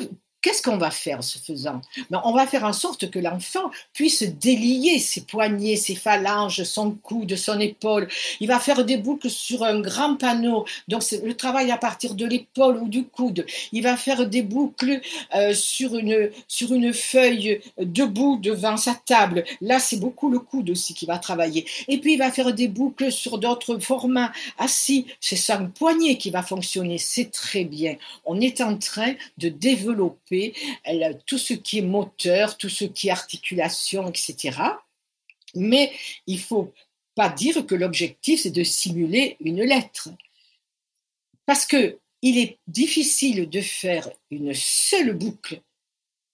Qu'est-ce 0.46 0.62
qu'on 0.62 0.78
va 0.78 0.92
faire 0.92 1.24
ce 1.24 1.40
faisant? 1.40 1.82
Ben, 2.12 2.22
On 2.24 2.32
va 2.32 2.46
faire 2.46 2.66
en 2.66 2.72
sorte 2.72 3.10
que 3.10 3.18
l'enfant 3.18 3.72
puisse 3.94 4.22
délier 4.22 5.00
ses 5.00 5.22
poignets, 5.22 5.76
ses 5.76 5.96
phalanges, 5.96 6.62
son 6.62 6.92
coude, 6.92 7.36
son 7.36 7.60
épaule. 7.60 8.08
Il 8.40 8.48
va 8.48 8.60
faire 8.60 8.86
des 8.86 8.98
boucles 8.98 9.32
sur 9.32 9.64
un 9.64 9.80
grand 9.80 10.18
panneau, 10.18 10.66
donc 10.88 11.02
c'est 11.02 11.26
le 11.26 11.36
travail 11.36 11.72
à 11.72 11.78
partir 11.78 12.14
de 12.14 12.28
l'épaule 12.28 12.78
ou 12.78 12.88
du 12.88 13.06
coude. 13.06 13.44
Il 13.72 13.82
va 13.82 13.98
faire 13.98 14.28
des 14.28 14.44
boucles 14.44 15.02
euh, 15.34 15.56
sur, 15.56 15.98
une, 15.98 16.30
sur 16.48 16.72
une 16.76 16.94
feuille 16.94 17.60
debout 17.80 18.38
devant 18.40 18.78
sa 18.78 18.94
table. 18.94 19.46
Là, 19.62 19.80
c'est 19.80 19.98
beaucoup 19.98 20.30
le 20.30 20.38
coude 20.38 20.70
aussi 20.70 20.94
qui 20.94 21.08
va 21.08 21.18
travailler. 21.18 21.66
Et 21.88 21.98
puis, 21.98 22.14
il 22.14 22.20
va 22.20 22.32
faire 22.32 22.54
des 22.54 22.68
boucles 22.68 23.12
sur 23.12 23.40
d'autres 23.40 23.80
formats 23.80 24.32
assis. 24.60 25.08
C'est 25.20 25.38
son 25.38 25.70
poignet 25.70 26.20
qui 26.20 26.30
va 26.30 26.44
fonctionner. 26.44 27.00
C'est 27.00 27.32
très 27.32 27.64
bien. 27.64 27.96
On 28.26 28.40
est 28.40 28.62
en 28.62 28.78
train 28.78 29.16
de 29.40 29.50
développer 29.50 30.35
tout 31.26 31.38
ce 31.38 31.54
qui 31.54 31.80
est 31.80 31.82
moteur, 31.82 32.58
tout 32.58 32.70
ce 32.70 32.86
qui 32.86 33.08
est 33.08 33.12
articulation, 33.12 34.08
etc. 34.10 34.58
Mais 35.56 35.92
il 36.28 36.40
faut 36.40 36.74
pas 37.16 37.30
dire 37.30 37.66
que 37.66 37.76
l'objectif 37.76 38.42
c'est 38.42 38.52
de 38.52 38.64
simuler 38.64 39.38
une 39.40 39.64
lettre. 39.64 40.10
Parce 41.46 41.66
que 41.66 42.00
il 42.22 42.40
est 42.40 42.58
difficile 42.68 43.48
de 43.50 43.62
faire 43.62 44.10
une 44.32 44.54
seule 44.54 45.14
boucle. 45.14 45.62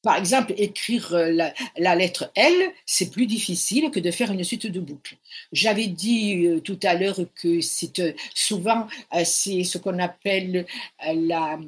Par 0.03 0.15
exemple, 0.15 0.53
écrire 0.57 1.13
euh, 1.13 1.51
la, 1.77 1.95
lettre 1.95 2.31
L, 2.35 2.71
c'est 2.85 3.11
plus 3.11 3.27
difficile 3.27 3.91
que 3.91 3.99
de 3.99 4.09
faire 4.09 4.31
une 4.31 4.43
suite 4.43 4.65
de 4.65 4.79
boucles. 4.79 5.17
J'avais 5.51 5.87
dit 5.87 6.47
euh, 6.47 6.59
tout 6.59 6.79
à 6.83 6.95
l'heure 6.95 7.19
que 7.35 7.61
c'est 7.61 7.99
euh, 7.99 8.13
souvent 8.33 8.87
c'est 9.25 9.63
ce 9.63 9.77
qu'on 9.77 9.99
appelle 9.99 10.65
la 11.05 11.59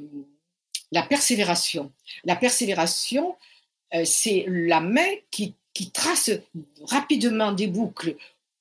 la 0.94 1.02
persévération. 1.02 1.92
La 2.24 2.36
persévération, 2.36 3.36
euh, 3.96 4.04
c'est 4.06 4.46
la 4.48 4.80
main 4.80 5.10
qui, 5.32 5.56
trace 5.92 6.30
rapidement 6.84 7.52
des 7.52 7.66
boucles 7.66 8.16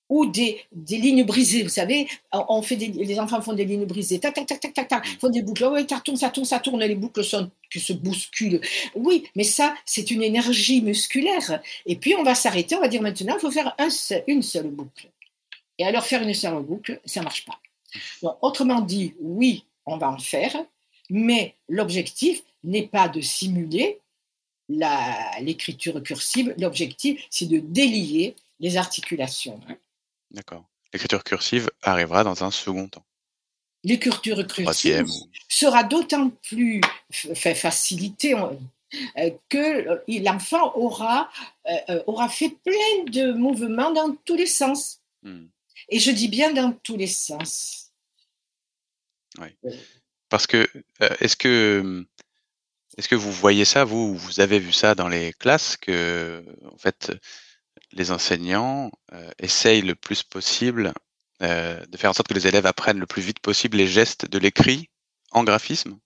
ou 0.09 0.25
des, 0.27 0.65
lignes 0.73 1.25
brisées. 1.25 1.63
Vous 1.63 1.69
savez, 1.69 2.09
on 2.33 2.63
fait 2.63 2.77
les 2.77 3.21
enfants 3.21 3.43
font 3.43 3.53
des 3.53 3.67
lignes 3.67 3.85
brisées, 3.85 4.19
tac, 4.19 4.35
tac, 4.35 4.47
tac, 4.47 4.73
tac, 4.73 4.89
tac, 4.89 5.07
font 5.21 5.29
des 5.29 5.43
boucles. 5.43 5.69
Oui, 5.71 5.87
ça 5.89 6.01
tourne, 6.01 6.17
ça 6.17 6.31
tourne, 6.31 6.47
ça 6.47 6.59
tourne, 6.59 6.81
les 6.81 6.95
boucles 6.95 7.23
qui 7.71 7.81
se 7.81 7.93
bousculent. 7.93 8.63
Oui, 8.95 9.29
mais 9.37 9.45
ça, 9.45 9.75
c'est 9.85 10.11
une 10.11 10.23
énergie 10.23 10.81
musculaire. 10.81 11.61
Et 11.85 11.97
puis, 11.97 12.15
on 12.15 12.23
va 12.23 12.35
s'arrêter, 12.35 12.75
on 12.77 12.81
va 12.81 12.89
dire 12.89 13.03
maintenant, 13.03 13.35
il 13.37 13.41
faut 13.41 13.51
faire 13.51 13.77
une 14.27 14.43
seule 14.43 14.71
boucle. 14.71 15.11
Et 15.79 15.85
alors, 15.85 16.05
faire 16.05 16.23
une 16.23 16.35
seule 16.35 16.63
boucle, 16.63 16.99
ça 17.05 17.21
ne 17.21 17.25
marche 17.25 17.45
pas. 17.45 17.61
autrement 18.41 18.81
dit, 18.81 19.15
oui, 19.21 19.65
on 19.85 19.99
va 19.99 20.11
en 20.11 20.19
faire, 20.19 20.57
mais 21.13 21.55
l'objectif 21.69 22.43
n'est 22.65 22.87
pas 22.87 23.09
de 23.09 23.21
simuler 23.21 24.01
l'écriture 24.69 26.03
cursive, 26.03 26.55
l'objectif 26.59 27.23
c'est 27.29 27.47
de 27.47 27.59
délier 27.59 28.35
les 28.61 28.79
articulations. 28.79 29.61
D'accord. 30.31 30.65
L'écriture 30.93 31.23
cursive 31.23 31.71
arrivera 31.83 32.25
dans 32.25 32.43
un 32.43 32.51
second 32.51 32.89
temps. 32.89 33.05
L'écriture 33.85 34.47
cursive 34.47 35.07
sera 35.49 35.85
d'autant 35.85 36.31
plus 36.31 36.81
facilitée 37.11 38.35
euh, 38.35 39.31
que 39.51 40.01
l'enfant 40.23 40.75
aura, 40.77 41.31
euh, 41.67 41.73
euh, 41.91 42.03
aura 42.07 42.29
fait 42.31 42.57
plein 42.65 43.05
de 43.09 43.33
mouvements 43.33 43.93
dans 43.93 44.15
tous 44.25 44.37
les 44.37 44.47
sens. 44.47 45.01
Hmm. 45.23 45.47
Et 45.91 45.99
je 45.99 46.11
dis 46.11 46.29
bien 46.29 46.53
dans 46.53 46.73
tous 46.73 46.97
les 46.97 47.07
sens. 47.07 47.91
Oui. 49.39 49.49
Parce 50.33 50.47
que 50.47 50.67
euh, 51.03 51.15
est-ce 51.21 51.37
que 51.37 52.07
est-ce 52.97 53.07
que 53.07 53.15
vous 53.15 53.31
voyez 53.31 53.67
ça, 53.67 53.85
vous, 53.85 54.17
vous 54.17 54.41
avez 54.41 54.59
vu 54.59 54.73
ça 54.73 54.95
dans 54.95 55.09
les 55.09 55.35
classes 55.35 55.77
que 55.77 56.43
en 56.73 56.79
fait 56.79 57.13
les 57.93 58.11
enseignants 58.11 58.91
euh, 59.13 59.31
essayent 59.39 59.83
le 59.83 59.95
plus 59.95 60.23
possible 60.23 60.95
euh, 61.43 61.85
de 61.85 61.97
faire 61.99 62.09
en 62.09 62.15
sorte 62.15 62.29
que 62.29 62.35
les 62.35 62.47
élèves 62.47 62.65
apprennent 62.65 62.99
le 62.99 63.05
plus 63.05 63.21
vite 63.21 63.41
possible 63.41 63.77
les 63.77 63.87
gestes 63.87 64.25
de 64.25 64.39
l'écrit 64.39 64.89
en 65.33 65.45
graphisme? 65.45 65.99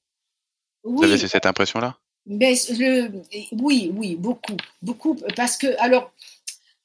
Vous 0.82 1.04
avez 1.04 1.18
cette 1.18 1.46
impression-là? 1.46 1.96
Oui, 2.26 3.92
oui, 3.94 4.16
beaucoup, 4.16 4.56
beaucoup, 4.82 5.14
parce 5.36 5.56
que 5.56 5.68
alors. 5.78 6.12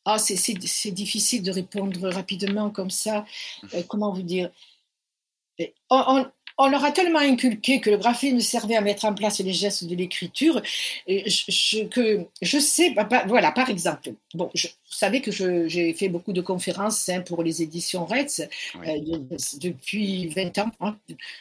Ah, 0.04 0.18
c'est 0.18 0.92
difficile 0.92 1.44
de 1.44 1.52
répondre 1.52 2.10
rapidement 2.10 2.72
comme 2.72 2.89
ça. 2.89 3.24
Mmh. 3.62 3.84
comment 3.88 4.12
vous 4.12 4.24
dire? 4.24 4.50
On, 5.89 6.04
on 6.08 6.32
leur 6.68 6.84
a 6.84 6.91
tellement 6.91 7.20
inculqué 7.20 7.80
que 7.80 7.89
le 7.89 7.97
graphisme 7.97 8.39
servait 8.39 8.76
à 8.76 8.82
mettre 8.82 9.05
en 9.05 9.14
place 9.14 9.39
les 9.39 9.53
gestes 9.53 9.86
de 9.86 9.95
l'écriture 9.95 10.62
je, 11.07 11.84
que 11.86 12.26
je 12.41 12.59
sais, 12.59 12.91
bah, 12.91 13.03
bah, 13.03 13.24
voilà, 13.28 13.51
par 13.51 13.70
exemple, 13.70 14.14
bon, 14.34 14.49
je, 14.53 14.68
vous 14.68 14.97
savez 14.97 15.22
que 15.22 15.32
j'ai 15.32 15.93
fait 15.93 16.09
beaucoup 16.09 16.34
de 16.34 16.41
conférences 16.41 17.07
hein, 17.09 17.22
pour 17.22 17.43
les 17.43 17.62
éditions 17.62 18.05
Retz 18.05 18.41
euh, 18.86 19.18
depuis 19.59 20.28
20 20.28 20.57
ans. 20.59 20.72
Hein. 20.82 20.97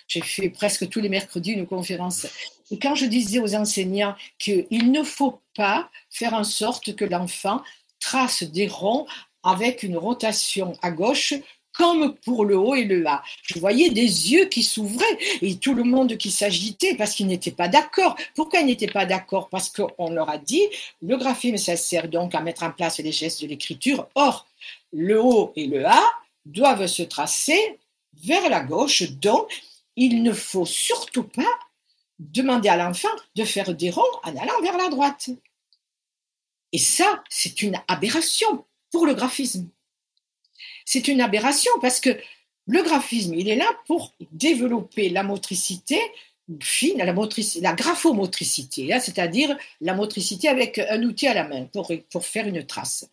j'ai 0.07 0.21
fait 0.21 0.51
presque 0.51 0.89
tous 0.89 1.01
les 1.01 1.09
mercredis 1.09 1.53
une 1.53 1.66
conférence. 1.66 2.27
Et 2.71 2.79
quand 2.79 2.95
je 2.95 3.07
disais 3.07 3.41
aux 3.41 3.55
enseignants 3.55 4.14
qu'il 4.39 4.93
ne 4.93 5.03
faut 5.03 5.41
pas 5.57 5.91
faire 6.11 6.35
en 6.35 6.45
sorte 6.45 6.95
que 6.95 7.05
l'enfant 7.05 7.62
trace 7.99 8.45
des 8.45 8.68
ronds 8.68 9.07
avec 9.43 9.83
une 9.83 9.97
rotation 9.97 10.75
à 10.83 10.91
gauche 10.91 11.35
comme 11.81 12.14
pour 12.16 12.45
le 12.45 12.59
haut 12.59 12.74
et 12.74 12.85
le 12.85 13.03
bas. 13.03 13.22
Je 13.43 13.59
voyais 13.59 13.89
des 13.89 14.33
yeux 14.33 14.45
qui 14.47 14.62
s'ouvraient 14.62 15.18
et 15.41 15.57
tout 15.57 15.72
le 15.72 15.83
monde 15.83 16.18
qui 16.18 16.31
s'agitait 16.31 16.95
parce 16.95 17.14
qu'ils 17.14 17.26
n'étaient 17.26 17.53
pas 17.53 17.68
d'accord. 17.68 18.16
Pourquoi 18.35 18.61
ils 18.61 18.66
n'étaient 18.66 18.87
pas 18.87 19.07
d'accord? 19.07 19.49
Parce 19.49 19.70
qu'on 19.70 20.11
leur 20.11 20.28
a 20.28 20.37
dit, 20.37 20.62
le 21.01 21.16
graphisme, 21.16 21.57
ça 21.57 21.76
sert 21.76 22.09
donc 22.09 22.35
à 22.35 22.43
mettre 22.43 22.64
en 22.64 22.70
place 22.70 22.99
les 22.99 23.12
gestes 23.12 23.41
de 23.41 23.47
l'écriture. 23.47 24.09
Or, 24.14 24.47
le 24.93 25.22
haut 25.22 25.55
et 25.57 25.66
le 25.66 25.87
A 25.87 26.03
doivent 26.45 26.87
se 26.87 27.03
tracer 27.03 27.78
vers 28.22 28.51
la 28.51 28.61
gauche, 28.61 29.11
donc 29.12 29.49
il 29.97 30.22
ne 30.22 30.35
faut 30.35 30.66
surtout 30.66 31.24
pas 31.24 31.59
demander 32.18 32.68
à 32.68 32.76
l'enfant 32.76 33.09
de 33.37 33.45
faire 33.45 33.74
des 33.74 33.89
ronds 33.89 34.03
en 34.24 34.37
allant 34.37 34.61
vers 34.62 34.76
la 34.76 34.91
droite. 34.91 35.31
Et 36.72 36.78
ça, 36.78 37.24
c'est 37.31 37.62
une 37.62 37.81
aberration 37.89 38.66
pour 38.91 39.07
le 39.07 39.14
graphisme 39.14 39.66
c'est 40.93 41.07
une 41.07 41.20
aberration 41.20 41.70
parce 41.80 42.01
que 42.01 42.11
le 42.66 42.82
graphisme, 42.82 43.34
il 43.34 43.49
est 43.49 43.55
là 43.55 43.70
pour 43.86 44.12
développer 44.32 45.09
la 45.09 45.22
motricité 45.22 46.01
fine, 46.61 46.99
la, 46.99 47.12
motricité, 47.12 47.61
la 47.61 47.74
graphomotricité, 47.74 48.93
hein, 48.93 48.99
c'est-à-dire 48.99 49.57
la 49.80 49.95
motricité 49.95 50.49
avec 50.49 50.80
un 50.80 51.01
outil 51.05 51.28
à 51.28 51.34
la 51.34 51.47
main 51.47 51.66
pour, 51.72 51.93
pour 52.11 52.26
faire 52.26 52.49
une 52.49 52.66
trace. 52.66 53.09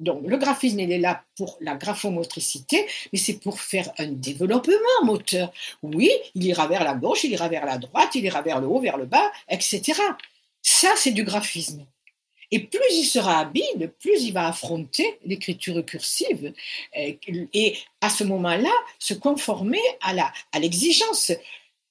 Donc, 0.00 0.26
le 0.26 0.38
graphisme, 0.38 0.80
il 0.80 0.90
est 0.90 0.98
là 0.98 1.22
pour 1.36 1.56
la 1.60 1.76
graphomotricité, 1.76 2.84
mais 3.12 3.18
c'est 3.20 3.38
pour 3.38 3.60
faire 3.60 3.92
un 3.98 4.08
développement 4.08 5.04
moteur. 5.04 5.52
Oui, 5.84 6.10
il 6.34 6.44
ira 6.46 6.66
vers 6.66 6.82
la 6.82 6.94
gauche, 6.94 7.22
il 7.22 7.30
ira 7.30 7.48
vers 7.48 7.64
la 7.64 7.78
droite, 7.78 8.10
il 8.16 8.24
ira 8.24 8.42
vers 8.42 8.60
le 8.60 8.66
haut, 8.66 8.80
vers 8.80 8.96
le 8.96 9.06
bas, 9.06 9.30
etc. 9.48 10.00
Ça, 10.62 10.88
c'est 10.96 11.12
du 11.12 11.22
graphisme. 11.22 11.86
Et 12.52 12.60
plus 12.60 12.80
il 12.92 13.04
sera 13.04 13.40
habile, 13.40 13.92
plus 14.00 14.22
il 14.22 14.32
va 14.32 14.48
affronter 14.48 15.18
l'écriture 15.24 15.84
cursive 15.84 16.52
euh, 16.96 17.12
et, 17.52 17.78
à 18.00 18.10
ce 18.10 18.24
moment-là 18.24 18.72
se 18.98 19.14
conformer 19.14 19.80
à 20.00 20.58
l'exigence. 20.58 21.32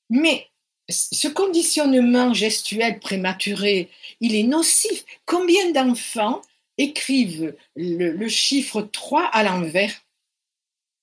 Mais 0.10 0.47
ce 0.89 1.28
conditionnement 1.28 2.34
gestuel 2.34 2.99
prématuré, 2.99 3.89
il 4.20 4.36
est 4.36 4.43
nocif. 4.43 5.05
Combien 5.26 5.72
d'enfants 5.72 6.41
écrivent 6.78 7.55
le, 7.76 8.28
chiffre 8.28 8.82
3 8.82 9.26
à 9.26 9.43
l'envers? 9.43 9.93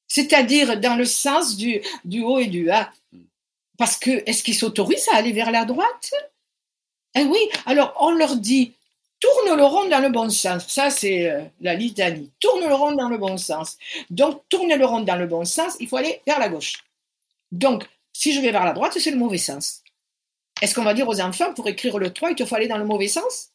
C'est-à-dire 0.09 0.81
dans 0.81 0.97
le 0.97 1.05
sens 1.05 1.57
du, 1.57 1.81
du 2.05 2.23
haut 2.23 2.39
et 2.39 2.47
du 2.47 2.71
A. 2.71 2.93
Parce 3.79 3.97
que, 3.97 4.23
est-ce 4.27 4.43
qu'ils 4.43 4.55
s'autorisent 4.55 5.09
à 5.13 5.17
aller 5.17 5.33
vers 5.33 5.51
la 5.51 5.65
droite? 5.65 6.13
Eh 7.15 7.25
oui, 7.25 7.39
alors 7.67 7.95
on 8.01 8.11
leur 8.11 8.37
dit, 8.37 8.73
tourne 9.27 9.57
le 9.57 9.65
rond 9.65 9.89
dans 9.89 10.01
le 10.01 10.11
bon 10.11 10.31
sens. 10.31 10.67
Ça, 10.69 10.91
c'est 10.91 11.29
euh, 11.31 11.43
la 11.61 11.75
litanie. 11.75 12.31
Tourne 12.41 12.67
le 12.67 12.75
rond 12.75 12.93
dans 12.93 13.09
le 13.09 13.19
bon 13.19 13.37
sens. 13.37 13.77
Donc, 14.11 14.43
tourner 14.49 14.77
le 14.77 14.87
rond 14.87 15.01
dans 15.01 15.17
le 15.17 15.27
bon 15.27 15.45
sens, 15.45 15.77
il 15.81 15.89
faut 15.89 15.97
aller 15.97 16.21
vers 16.27 16.39
la 16.39 16.49
gauche. 16.49 16.85
Donc, 17.53 17.85
si 18.13 18.33
je 18.33 18.41
vais 18.41 18.53
vers 18.53 18.65
la 18.65 18.73
droite, 18.73 18.97
c'est 18.99 19.11
le 19.11 19.17
mauvais 19.17 19.39
sens. 19.39 19.83
Est-ce 20.63 20.75
qu'on 20.75 20.85
va 20.85 20.95
dire 20.95 21.09
aux 21.09 21.21
enfants, 21.21 21.53
pour 21.55 21.69
écrire 21.69 21.99
le 21.99 22.13
3, 22.13 22.31
il 22.31 22.37
te 22.37 22.45
faut 22.45 22.55
aller 22.55 22.69
dans 22.69 22.79
le 22.79 22.85
mauvais 22.85 23.09
sens? 23.09 23.51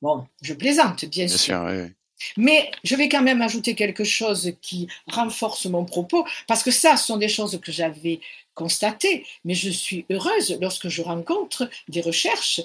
Bon, 0.00 0.26
je 0.40 0.54
plaisante, 0.54 1.04
bien, 1.04 1.28
sûr. 1.28 1.38
sûr 1.38 1.66
oui, 1.66 1.92
Mais 2.36 2.70
je 2.84 2.96
vais 2.96 3.08
quand 3.08 3.22
même 3.22 3.42
ajouter 3.42 3.74
quelque 3.74 4.04
chose 4.04 4.54
qui 4.62 4.88
renforce 5.08 5.66
mon 5.66 5.84
propos, 5.84 6.26
parce 6.46 6.62
que 6.62 6.70
ça, 6.70 6.96
ce 6.96 7.06
sont 7.06 7.18
des 7.18 7.28
choses 7.28 7.60
que 7.60 7.70
j'avais 7.70 8.20
constatées, 8.54 9.26
mais 9.44 9.54
je 9.54 9.70
suis 9.70 10.06
heureuse 10.10 10.58
lorsque 10.60 10.88
je 10.88 11.02
rencontre 11.02 11.68
des 11.88 12.00
recherches 12.00 12.60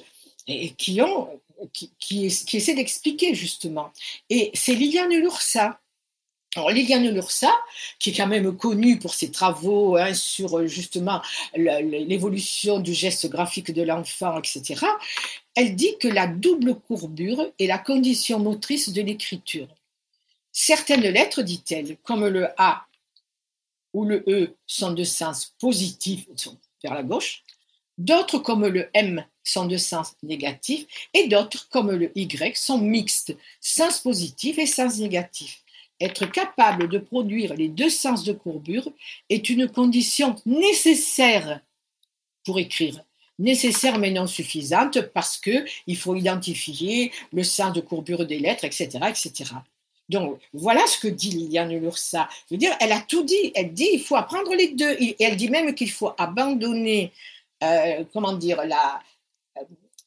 et 0.47 0.69
qui 0.71 1.01
ont 1.01 1.29
qui, 1.73 2.25
essaie 2.25 2.73
d'expliquer 2.73 3.33
justement. 3.35 3.91
Et 4.29 4.51
c'est 4.53 4.73
Liliane 4.73 5.13
Lursa. 5.13 5.79
Alors, 6.55 6.71
Liliane 6.71 7.09
Lursa, 7.09 7.51
qui 7.99 8.09
est 8.09 8.13
quand 8.13 8.27
même 8.27 8.55
connue 8.57 8.97
pour 8.97 9.13
ses 9.13 9.29
travaux 9.29 9.97
hein, 9.97 10.13
sur 10.13 10.67
justement 10.67 11.21
l'évolution 11.55 12.79
du 12.79 12.93
geste 12.93 13.29
graphique 13.29 13.71
de 13.71 13.83
l'enfant, 13.83 14.39
etc., 14.39 14.85
elle 15.55 15.75
dit 15.75 15.97
que 15.99 16.07
la 16.07 16.27
double 16.27 16.75
courbure 16.75 17.51
est 17.59 17.67
la 17.67 17.77
condition 17.77 18.39
motrice 18.39 18.89
de 18.89 19.01
l'écriture. 19.01 19.67
Certaines 20.51 21.01
lettres, 21.01 21.43
dit-elle, 21.43 21.97
comme 21.97 22.27
le 22.27 22.47
A 22.57 22.85
ou 23.93 24.05
le 24.05 24.23
E, 24.27 24.55
sont 24.65 24.91
de 24.93 25.03
sens 25.03 25.53
positif, 25.59 26.27
vers 26.81 26.93
la 26.93 27.03
gauche, 27.03 27.43
D'autres, 27.97 28.37
comme 28.37 28.67
le 28.67 28.89
M, 28.93 29.25
sont 29.49 29.65
de 29.65 29.77
sens 29.77 30.15
négatif 30.23 30.85
et 31.13 31.27
d'autres, 31.27 31.67
comme 31.69 31.91
le 31.91 32.11
Y, 32.17 32.55
sont 32.55 32.77
mixtes, 32.77 33.35
sens 33.61 33.99
positif 33.99 34.57
et 34.57 34.65
sens 34.65 34.97
négatif. 34.99 35.63
Être 35.99 36.25
capable 36.25 36.89
de 36.89 36.99
produire 36.99 37.55
les 37.55 37.69
deux 37.69 37.89
sens 37.89 38.23
de 38.23 38.33
courbure 38.33 38.89
est 39.29 39.49
une 39.49 39.67
condition 39.67 40.35
nécessaire 40.45 41.61
pour 42.45 42.59
écrire. 42.59 43.01
Nécessaire 43.39 43.99
mais 43.99 44.11
non 44.11 44.27
suffisante 44.27 45.01
parce 45.01 45.37
que 45.37 45.65
il 45.85 45.97
faut 45.97 46.15
identifier 46.15 47.11
le 47.31 47.43
sens 47.43 47.73
de 47.73 47.81
courbure 47.81 48.25
des 48.25 48.39
lettres, 48.39 48.65
etc., 48.65 48.89
etc. 49.09 49.51
Donc, 50.09 50.39
voilà 50.53 50.85
ce 50.87 50.99
que 50.99 51.07
dit 51.07 51.31
Liliane 51.31 51.77
Lursa. 51.77 52.29
Je 52.47 52.55
veux 52.55 52.57
dire, 52.57 52.75
elle 52.79 52.93
a 52.93 53.01
tout 53.01 53.23
dit. 53.23 53.51
Elle 53.55 53.73
dit 53.73 53.89
il 53.93 54.01
faut 54.01 54.15
apprendre 54.15 54.55
les 54.55 54.69
deux. 54.69 54.95
Et 54.99 55.21
elle 55.21 55.35
dit 55.35 55.49
même 55.49 55.75
qu'il 55.75 55.91
faut 55.91 56.13
abandonner 56.17 57.11
euh, 57.63 58.03
comment 58.13 58.33
dire, 58.33 58.63
la, 58.65 59.01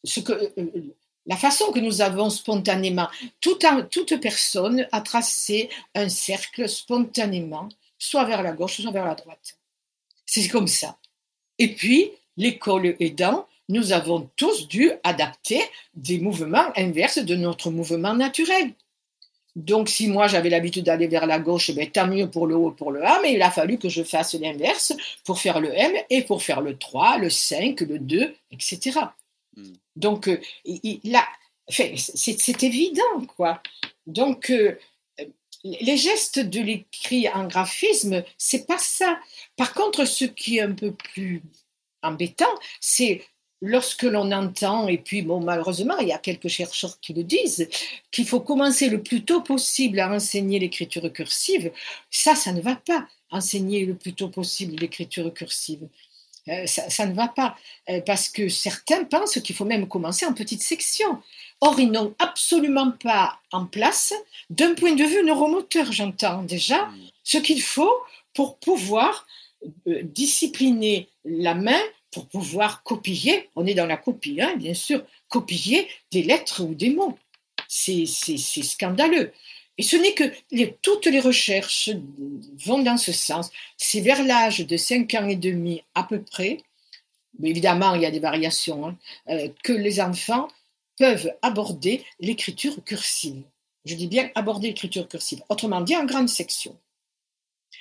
ce 0.04 0.20
que, 0.20 0.32
euh, 0.32 0.94
la 1.26 1.36
façon 1.36 1.70
que 1.72 1.78
nous 1.78 2.00
avons 2.00 2.30
spontanément. 2.30 3.08
Toute, 3.40 4.20
personne 4.20 4.86
a 4.92 5.00
tracé 5.00 5.68
un 5.94 6.08
cercle 6.08 6.68
spontanément, 6.68 7.68
soit 7.98 8.24
vers 8.24 8.42
la 8.42 8.52
gauche, 8.52 8.80
soit 8.80 8.90
vers 8.90 9.04
la 9.04 9.14
droite. 9.14 9.58
C'est 10.26 10.48
comme 10.48 10.68
ça. 10.68 10.96
Et 11.58 11.74
puis, 11.74 12.10
l'école 12.36 12.96
aidant, 13.00 13.46
nous 13.68 13.92
avons 13.92 14.28
tous 14.36 14.66
dû 14.66 14.92
adapter 15.04 15.62
des 15.94 16.18
mouvements 16.18 16.72
inverses 16.76 17.18
de 17.18 17.36
notre 17.36 17.70
mouvement 17.70 18.14
naturel. 18.14 18.72
Donc, 19.56 19.88
si 19.88 20.08
moi 20.08 20.26
j'avais 20.28 20.48
l'habitude 20.48 20.84
d'aller 20.84 21.08
vers 21.08 21.26
la 21.26 21.38
gauche, 21.38 21.70
ben, 21.72 21.88
tant 21.90 22.06
mieux 22.06 22.30
pour 22.30 22.46
le 22.46 22.56
haut, 22.56 22.70
pour 22.70 22.92
le 22.92 23.04
A, 23.04 23.20
mais 23.20 23.34
il 23.34 23.42
a 23.42 23.50
fallu 23.50 23.78
que 23.78 23.88
je 23.88 24.02
fasse 24.02 24.34
l'inverse 24.34 24.92
pour 25.24 25.38
faire 25.38 25.60
le 25.60 25.76
M 25.76 25.92
et 26.08 26.22
pour 26.22 26.42
faire 26.42 26.60
le 26.60 26.78
3, 26.78 27.18
le 27.18 27.30
5, 27.30 27.80
le 27.82 27.98
2, 27.98 28.34
etc. 28.52 29.00
Hmm. 29.60 29.72
Donc, 29.96 30.28
euh, 30.28 30.40
là, 31.04 31.26
c'est 31.68 32.62
évident, 32.62 33.26
quoi. 33.36 33.62
Donc, 34.06 34.50
euh, 34.50 34.76
les 35.64 35.96
gestes 35.96 36.38
de 36.38 36.60
l'écrit 36.60 37.28
en 37.28 37.46
graphisme, 37.46 38.24
c'est 38.38 38.66
pas 38.66 38.78
ça. 38.78 39.18
Par 39.56 39.74
contre, 39.74 40.04
ce 40.04 40.24
qui 40.24 40.58
est 40.58 40.62
un 40.62 40.72
peu 40.72 40.92
plus 40.92 41.42
embêtant, 42.02 42.54
c'est 42.80 43.22
lorsque 43.62 44.04
l'on 44.04 44.32
entend, 44.32 44.88
et 44.88 44.98
puis 44.98 45.22
malheureusement, 45.22 45.98
il 45.98 46.08
y 46.08 46.12
a 46.12 46.18
quelques 46.18 46.48
chercheurs 46.48 46.98
qui 47.00 47.12
le 47.12 47.24
disent, 47.24 47.68
qu'il 48.10 48.26
faut 48.26 48.40
commencer 48.40 48.88
le 48.88 49.02
plus 49.02 49.22
tôt 49.22 49.42
possible 49.42 50.00
à 50.00 50.10
enseigner 50.10 50.58
l'écriture 50.58 51.12
cursive, 51.12 51.70
ça, 52.10 52.34
ça 52.34 52.52
ne 52.52 52.62
va 52.62 52.76
pas, 52.76 53.06
enseigner 53.30 53.84
le 53.84 53.94
plus 53.94 54.14
tôt 54.14 54.28
possible 54.28 54.76
l'écriture 54.76 55.32
cursive. 55.34 55.88
Euh, 56.48 56.66
ça, 56.66 57.06
ne 57.06 57.12
va 57.12 57.28
pas, 57.28 57.56
euh, 57.90 58.00
parce 58.00 58.28
que 58.28 58.48
certains 58.48 59.04
pensent 59.04 59.38
qu'il 59.40 59.54
faut 59.54 59.64
même 59.64 59.86
commencer 59.86 60.24
en 60.24 60.32
petite 60.32 60.62
section. 60.62 61.18
Or, 61.60 61.78
ils 61.78 61.90
n'ont 61.90 62.14
absolument 62.18 62.92
pas 62.92 63.38
en 63.52 63.66
place, 63.66 64.14
d'un 64.48 64.74
point 64.74 64.94
de 64.94 65.04
vue 65.04 65.22
neuromoteur, 65.22 65.92
j'entends 65.92 66.42
déjà, 66.42 66.88
ce 67.24 67.38
qu'il 67.38 67.60
faut 67.60 67.92
pour 68.32 68.56
pouvoir 68.56 69.26
euh, 69.86 70.00
discipliner 70.02 71.08
la 71.24 71.54
main 71.54 71.80
pour 72.10 72.26
pouvoir 72.26 72.82
copier, 72.82 73.48
on 73.54 73.66
est 73.66 73.74
dans 73.74 73.86
la 73.86 73.96
copie, 73.96 74.40
hein, 74.40 74.56
bien 74.56 74.74
sûr, 74.74 75.02
copier 75.28 75.88
des 76.10 76.22
lettres 76.22 76.64
ou 76.64 76.74
des 76.74 76.90
mots. 76.90 77.16
C'est 77.68 78.06
scandaleux. 78.06 79.32
Et 79.80 79.82
ce 79.82 79.96
n'est 79.96 80.12
que 80.12 80.24
toutes 80.82 81.06
les 81.06 81.20
recherches 81.20 81.88
vont 82.66 82.82
dans 82.82 82.98
ce 82.98 83.12
sens. 83.12 83.50
C'est 83.78 84.02
vers 84.02 84.22
l'âge 84.22 84.58
de 84.58 84.76
5 84.76 85.14
ans 85.14 85.26
et 85.26 85.36
demi 85.36 85.82
à 85.94 86.02
peu 86.02 86.20
près, 86.20 86.58
mais 87.38 87.48
évidemment 87.48 87.94
il 87.94 88.02
y 88.02 88.04
a 88.04 88.10
des 88.10 88.18
variations, 88.18 88.88
hein, 88.88 88.98
euh, 89.30 89.48
que 89.64 89.72
les 89.72 90.02
enfants 90.02 90.48
peuvent 90.98 91.32
aborder 91.40 92.04
l'écriture 92.18 92.84
cursive. 92.84 93.42
Je 93.86 93.94
dis 93.94 94.06
bien 94.06 94.30
aborder 94.34 94.68
l'écriture 94.68 95.08
cursive, 95.08 95.42
autrement 95.48 95.80
dit 95.80 95.96
en 95.96 96.04
grande 96.04 96.28
section. 96.28 96.78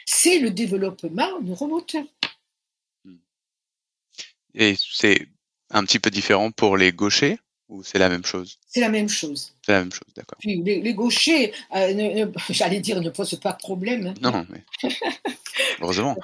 C'est 0.06 0.40
le 0.40 0.52
développement 0.52 1.42
neuromoteur. 1.42 2.06
Et 4.54 4.76
c'est 4.78 5.28
un 5.70 5.84
petit 5.84 6.00
peu 6.00 6.10
différent 6.10 6.52
pour 6.52 6.78
les 6.78 6.94
gauchers? 6.94 7.40
Ou 7.70 7.84
c'est 7.84 8.00
la 8.00 8.10
même 8.10 8.26
chose? 8.26 8.58
C'est 8.68 8.82
la 8.82 8.90
même 8.90 9.08
chose. 9.10 9.54
C'est 9.66 9.72
la 9.72 9.80
même 9.80 9.92
chose, 9.92 10.08
d'accord. 10.16 10.38
Puis 10.40 10.62
les, 10.64 10.82
les 10.82 10.94
gauchers, 10.94 11.54
euh, 11.76 11.94
ne- 11.94 12.26
ne- 12.26 12.32
j'allais 12.50 12.80
dire, 12.80 13.00
ne 13.02 13.10
posent 13.10 13.40
pas 13.42 13.54
de 13.54 13.58
problème. 13.60 14.08
hein. 14.08 14.14
Non, 14.22 14.46
mais 14.50 14.90
heureusement. 15.82 16.18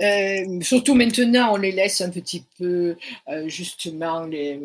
Euh, 0.00 0.60
surtout 0.62 0.94
maintenant, 0.94 1.54
on 1.54 1.56
les 1.56 1.72
laisse 1.72 2.00
un 2.00 2.10
petit 2.10 2.44
peu 2.56 2.96
euh, 3.28 3.48
justement 3.48 4.24
les, 4.24 4.60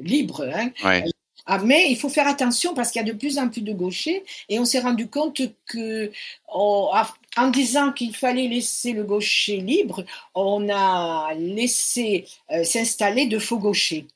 libres. 0.00 0.48
hein. 0.54 0.70
Ouais. 0.84 1.04
Ah, 1.48 1.58
mais 1.58 1.86
il 1.90 1.96
faut 1.96 2.08
faire 2.08 2.26
attention 2.26 2.74
parce 2.74 2.90
qu'il 2.90 3.00
y 3.00 3.08
a 3.08 3.12
de 3.12 3.16
plus 3.16 3.38
en 3.38 3.48
plus 3.48 3.60
de 3.60 3.72
gauchers 3.72 4.24
et 4.48 4.58
on 4.58 4.64
s'est 4.64 4.80
rendu 4.80 5.06
compte 5.08 5.40
que 5.66 6.10
on- 6.52 6.88
en 7.36 7.50
disant 7.50 7.92
qu'il 7.92 8.16
fallait 8.16 8.48
laisser 8.48 8.92
le 8.94 9.04
gaucher 9.04 9.58
libre, 9.58 10.04
on 10.34 10.68
a 10.70 11.32
laissé 11.34 12.24
euh, 12.50 12.64
s'installer 12.64 13.26
de 13.26 13.38
faux 13.38 13.58
gauchers. 13.58 14.06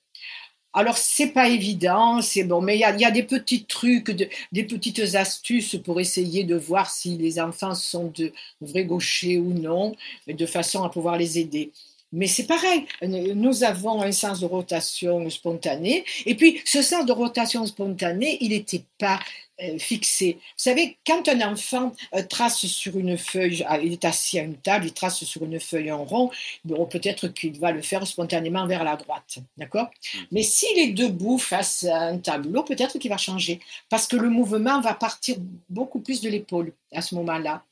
Alors 0.72 0.96
c'est 0.98 1.32
pas 1.32 1.48
évident, 1.48 2.22
c'est 2.22 2.44
bon, 2.44 2.60
mais 2.60 2.76
il 2.76 2.80
y 2.80 3.04
a, 3.04 3.10
des 3.10 3.24
petits 3.24 3.64
trucs, 3.64 4.10
de- 4.12 4.28
des 4.52 4.62
petites 4.64 5.00
astuces 5.16 5.76
pour 5.84 6.00
essayer 6.00 6.44
de 6.44 6.54
voir 6.56 6.88
si 6.90 7.16
les 7.18 7.40
enfants 7.40 7.74
sont 7.74 8.12
de 8.16 8.32
vrais 8.60 8.84
gauchers 8.84 9.38
ou 9.38 9.52
non, 9.52 9.96
de 10.28 10.46
façon 10.46 10.84
à 10.84 10.88
pouvoir 10.90 11.16
les 11.16 11.38
aider. 11.40 11.72
Mais 12.12 12.26
c'est 12.26 12.46
pareil, 12.46 12.86
nous 13.02 13.62
avons 13.62 14.02
un 14.02 14.10
sens 14.10 14.40
de 14.40 14.46
rotation 14.46 15.28
spontané, 15.30 16.04
et 16.26 16.34
puis 16.34 16.60
ce 16.64 16.82
sens 16.82 17.06
de 17.06 17.12
rotation 17.12 17.64
spontané, 17.66 18.36
il 18.40 18.50
n'était 18.50 18.84
pas 18.98 19.20
euh, 19.62 19.78
fixé. 19.78 20.38
Vous 20.40 20.40
savez, 20.56 20.96
quand 21.06 21.28
un 21.28 21.52
enfant 21.52 21.92
euh, 22.14 22.22
trace 22.22 22.66
sur 22.66 22.98
une 22.98 23.18
feuille, 23.18 23.64
ah, 23.68 23.78
il 23.78 23.92
est 23.92 24.04
assis 24.04 24.38
à 24.38 24.42
une 24.42 24.56
table, 24.56 24.86
il 24.86 24.92
trace 24.92 25.22
sur 25.24 25.44
une 25.44 25.60
feuille 25.60 25.92
en 25.92 26.04
rond, 26.04 26.30
bon, 26.64 26.86
peut-être 26.86 27.28
qu'il 27.28 27.58
va 27.58 27.70
le 27.70 27.82
faire 27.82 28.06
spontanément 28.06 28.66
vers 28.66 28.84
la 28.84 28.96
droite, 28.96 29.38
d'accord? 29.56 29.90
Mais 30.32 30.42
s'il 30.42 30.78
est 30.78 30.92
debout 30.92 31.38
face 31.38 31.84
à 31.84 32.00
un 32.00 32.18
tableau, 32.18 32.62
peut-être 32.62 32.98
qu'il 32.98 33.10
va 33.10 33.18
changer, 33.18 33.60
parce 33.88 34.06
que 34.06 34.16
le 34.16 34.30
mouvement 34.30 34.80
va 34.80 34.94
partir 34.94 35.36
beaucoup 35.68 36.00
plus 36.00 36.20
de 36.20 36.30
l'épaule 36.30 36.72
à 36.92 37.02
ce 37.02 37.14
moment-là. 37.16 37.62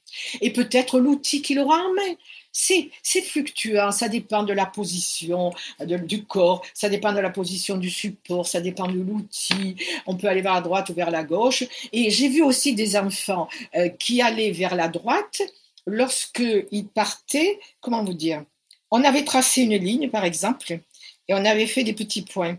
Et 0.41 0.53
peut-être 0.53 1.01
l'outil 1.01 1.43
qu'il 1.43 1.59
aura 1.59 1.77
en 1.77 1.95
main. 1.95 2.15
C'est 2.53 2.91
fluctuant, 3.23 3.93
ça 3.93 4.09
dépend 4.09 4.43
de 4.43 4.53
la 4.53 4.67
position 4.67 5.53
de- 5.81 5.97
du 5.97 6.25
corps, 6.25 6.63
ça 6.75 6.89
dépend 6.89 7.13
de 7.13 7.21
la 7.21 7.31
position 7.31 7.77
du 7.77 7.89
support, 7.91 8.47
ça 8.47 8.61
dépend 8.61 8.89
de 8.89 8.99
l'outil. 9.01 9.77
On 10.07 10.17
peut 10.17 10.27
aller 10.29 10.43
vers 10.43 10.55
la 10.55 10.61
droite 10.61 10.89
ou 10.91 10.95
vers 10.95 11.11
la 11.11 11.23
gauche. 11.25 11.63
Et 11.93 12.11
j'ai 12.11 12.29
vu 12.29 12.43
aussi 12.43 12.75
des 12.75 12.97
enfants 12.97 13.49
euh, 13.77 13.89
qui 13.89 14.21
allaient 14.23 14.51
vers 14.51 14.75
la 14.75 14.89
droite 14.89 15.43
lorsqu'ils 15.87 16.89
partaient, 16.93 17.59
comment 17.81 18.05
vous 18.05 18.15
dire, 18.15 18.45
on 18.91 19.05
avait 19.05 19.25
tracé 19.25 19.63
une 19.63 19.77
ligne 19.77 20.11
par 20.11 20.25
exemple 20.25 20.81
et 21.29 21.35
on 21.35 21.45
avait 21.45 21.67
fait 21.67 21.85
des 21.85 21.93
petits 21.95 22.23
points. 22.23 22.59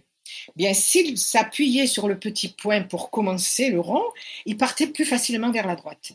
Bien, 0.56 0.74
s'ils 0.74 1.18
s'appuyaient 1.18 1.88
sur 1.88 2.08
le 2.08 2.20
petit 2.20 2.50
point 2.50 2.84
pour 2.84 3.10
commencer 3.10 3.70
le 3.72 3.80
rond, 3.80 4.04
ils 4.46 4.58
partaient 4.58 4.88
plus 4.88 5.06
facilement 5.06 5.52
vers 5.52 5.66
la 5.68 5.76
droite. 5.76 6.12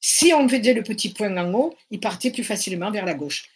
Si 0.00 0.32
on 0.32 0.48
faisait 0.48 0.72
le 0.72 0.82
petit 0.82 1.12
point 1.12 1.36
en 1.36 1.52
haut, 1.52 1.76
ils 1.90 2.00
partaient 2.00 2.30
plus 2.30 2.44
facilement 2.44 2.90
vers 2.90 3.04
la 3.04 3.14
gauche. 3.14 3.50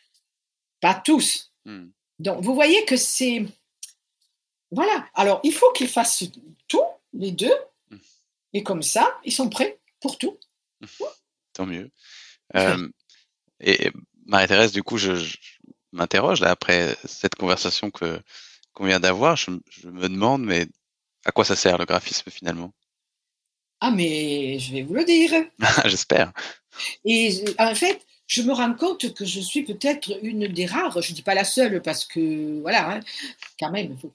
Pas 0.80 0.94
tous. 0.94 1.52
Hmm. 1.64 1.88
Donc, 2.18 2.42
vous 2.42 2.54
voyez 2.54 2.84
que 2.84 2.96
c'est. 2.96 3.44
Voilà. 4.70 5.08
Alors, 5.14 5.40
il 5.42 5.52
faut 5.52 5.72
qu'ils 5.72 5.88
fassent 5.88 6.24
tout, 6.68 6.84
les 7.12 7.32
deux. 7.32 7.54
Hmm. 7.90 7.96
Et 8.52 8.62
comme 8.62 8.82
ça, 8.82 9.18
ils 9.24 9.32
sont 9.32 9.48
prêts 9.48 9.78
pour 10.00 10.18
tout. 10.18 10.38
Tant 11.52 11.66
mieux. 11.66 11.90
Euh, 12.54 12.88
et 13.58 13.90
Marie-Thérèse, 14.26 14.70
du 14.70 14.82
coup, 14.82 14.98
je, 14.98 15.16
je 15.16 15.38
m'interroge 15.92 16.40
là 16.40 16.50
après 16.50 16.94
cette 17.04 17.34
conversation 17.34 17.90
que 17.90 18.20
qu'on 18.74 18.84
vient 18.84 19.00
d'avoir. 19.00 19.34
Je, 19.34 19.50
je 19.70 19.88
me 19.88 20.08
demande, 20.08 20.44
mais 20.44 20.68
à 21.24 21.32
quoi 21.32 21.44
ça 21.44 21.56
sert 21.56 21.78
le 21.78 21.86
graphisme 21.86 22.30
finalement? 22.30 22.72
Ah, 23.86 23.90
mais 23.90 24.58
je 24.58 24.72
vais 24.72 24.80
vous 24.80 24.94
le 24.94 25.04
dire. 25.04 25.30
J'espère. 25.84 26.32
Et 27.04 27.44
en 27.58 27.74
fait, 27.74 28.00
je 28.26 28.40
me 28.40 28.54
rends 28.54 28.72
compte 28.72 29.12
que 29.12 29.26
je 29.26 29.40
suis 29.40 29.62
peut-être 29.62 30.18
une 30.22 30.48
des 30.48 30.64
rares, 30.64 31.02
je 31.02 31.10
ne 31.10 31.14
dis 31.16 31.20
pas 31.20 31.34
la 31.34 31.44
seule 31.44 31.82
parce 31.82 32.06
que, 32.06 32.62
voilà, 32.62 32.92
hein, 32.92 33.00
quand 33.60 33.70
même, 33.70 33.94
faut- 34.00 34.14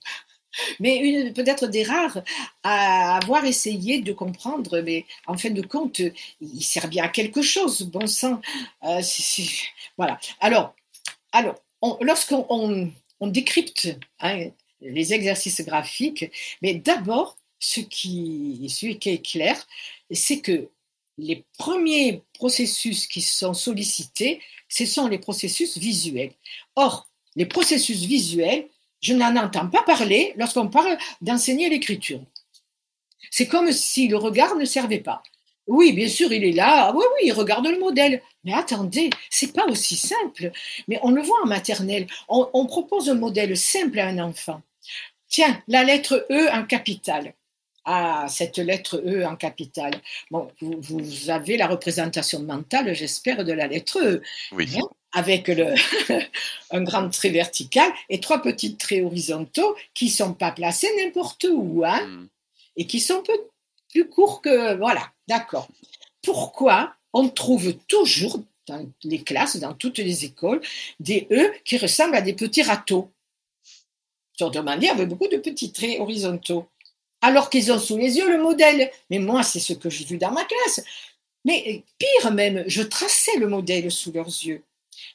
mais 0.80 0.98
une 0.98 1.34
peut-être 1.34 1.68
des 1.68 1.84
rares 1.84 2.18
à 2.64 3.18
avoir 3.18 3.46
essayé 3.46 4.02
de 4.02 4.12
comprendre, 4.12 4.82
mais 4.82 5.06
en 5.28 5.38
fin 5.38 5.52
de 5.52 5.62
compte, 5.62 6.02
il 6.42 6.64
sert 6.64 6.88
bien 6.88 7.04
à 7.04 7.10
quelque 7.10 7.44
chose, 7.44 7.84
bon 7.84 8.08
sang. 8.08 8.42
Euh, 8.86 9.02
voilà. 9.98 10.20
Alors, 10.40 10.74
alors 11.32 11.62
on- 11.84 12.00
lorsqu'on 12.02 12.44
on, 12.50 12.90
on 13.20 13.28
décrypte 13.28 13.96
hein, 14.20 14.48
les 14.82 15.14
exercices 15.14 15.62
graphiques, 15.62 16.26
mais 16.64 16.74
d'abord, 16.74 17.38
ce 17.60 17.82
qui, 17.82 18.68
est 19.06 19.26
clair, 19.26 19.68
c'est 20.12 20.40
que 20.40 20.70
les 21.18 21.44
premiers 21.58 22.24
processus 22.34 23.06
qui 23.08 23.22
sont 23.22 23.54
sollicités, 23.54 24.42
ce 24.70 24.86
sont 24.86 25.08
les 25.08 25.20
processus 25.20 25.78
visuels. 25.78 26.32
Or, 26.76 27.08
les 27.36 27.46
processus 27.46 28.04
visuels, 28.06 28.68
je 29.02 29.14
n'en 29.14 29.36
entends 29.36 29.68
pas 29.68 29.84
parler 29.84 30.34
lorsqu'on 30.38 30.70
parle 30.70 30.98
d'enseigner 31.22 31.70
l'écriture. 31.70 32.22
C'est 33.32 33.48
comme 33.48 33.72
si 33.72 34.08
le 34.08 34.18
regard 34.18 34.56
ne 34.56 34.66
servait 34.66 35.00
pas. 35.00 35.22
Oui, 35.68 35.94
bien 35.94 36.08
sûr, 36.08 36.34
il 36.34 36.44
est 36.44 36.52
là. 36.52 36.88
Ah 36.88 36.94
Oui, 36.96 37.04
oui, 37.14 37.28
il 37.28 37.32
regarde 37.32 37.68
le 37.68 37.78
modèle. 37.78 38.24
Mais 38.44 38.54
attendez, 38.54 39.12
c'est 39.30 39.54
pas 39.54 39.66
aussi 39.68 39.96
simple. 39.96 40.52
Mais 40.88 41.00
on 41.04 41.12
le 41.12 41.22
voit 41.22 41.38
en 41.44 41.48
maternelle. 41.48 42.08
On, 42.28 42.50
on 42.54 42.66
propose 42.66 43.10
un 43.10 43.14
modèle 43.14 43.56
simple 43.56 44.00
à 44.00 44.08
un 44.08 44.18
enfant. 44.18 44.62
Tiens, 45.28 45.62
la 45.68 45.84
lettre 45.84 46.26
E 46.32 46.50
en 46.52 46.66
capitale. 46.66 47.36
Ah, 47.86 48.26
cette 48.30 48.58
lettre 48.58 49.02
E 49.06 49.26
en 49.26 49.36
capitale. 49.36 50.02
Bon, 50.32 50.50
vous, 50.62 50.76
vous 50.82 51.30
avez 51.30 51.58
la 51.58 51.68
représentation 51.68 52.42
mentale, 52.44 52.94
j'espère, 52.94 53.44
de 53.46 53.54
la 53.54 53.68
lettre 53.68 54.00
E, 54.02 54.22
Oui. 54.52 54.66
Bien. 54.68 54.82
avec 55.14 55.48
le, 55.48 55.74
un 56.72 56.84
grand 56.84 57.10
trait 57.10 57.30
vertical 57.30 57.92
et 58.10 58.20
trois 58.20 58.42
petits 58.42 58.76
traits 58.76 59.04
horizontaux 59.04 59.76
qui 59.94 60.06
ne 60.06 60.12
sont 60.12 60.34
pas 60.34 60.52
placés 60.52 60.90
n'importe 60.98 61.46
où, 61.52 61.84
hein, 61.86 62.06
Hmm. 62.06 62.28
et 62.78 62.86
qui 62.86 63.00
sont 63.00 63.24
peu 63.24 63.34
plus 63.92 64.08
courts 64.08 64.42
que... 64.42 64.76
Voilà, 64.76 65.12
d'accord. 65.28 65.68
Pourquoi 66.24 66.94
on 67.14 67.30
trouve 67.30 67.74
toujours 67.88 68.40
dans 68.68 68.86
les 69.04 69.24
classes, 69.24 69.58
dans 69.58 69.74
toutes 69.74 69.98
les 69.98 70.26
écoles, 70.26 70.62
des 71.00 71.28
E 71.32 71.52
qui 71.66 71.78
ressemblent 71.78 72.16
à 72.16 72.22
des 72.22 72.34
petits 72.34 72.62
râteaux? 72.62 73.10
Sur 74.38 74.52
manière, 74.64 74.94
avec 74.94 75.10
beaucoup 75.10 75.28
de 75.28 75.38
petits 75.38 75.72
traits 75.72 76.00
horizontaux 76.00 76.68
alors 77.22 77.50
qu'ils 77.50 77.72
ont 77.72 77.80
sous 77.80 77.98
les 77.98 78.18
yeux 78.18 78.30
le 78.30 78.42
modèle. 78.42 78.92
Mais 79.10 79.20
moi, 79.20 79.44
c'est 79.44 79.60
ce 79.60 79.74
que 79.74 79.90
j'ai 79.90 80.06
vu 80.06 80.18
dans 80.18 80.32
ma 80.32 80.46
classe. 80.46 80.84
Mais 81.46 81.84
pire 81.98 82.32
même, 82.32 82.64
je 82.68 82.82
traçais 82.82 83.38
le 83.38 83.48
modèle 83.48 83.92
sous 83.92 84.12
leurs 84.12 84.28
yeux. 84.28 84.64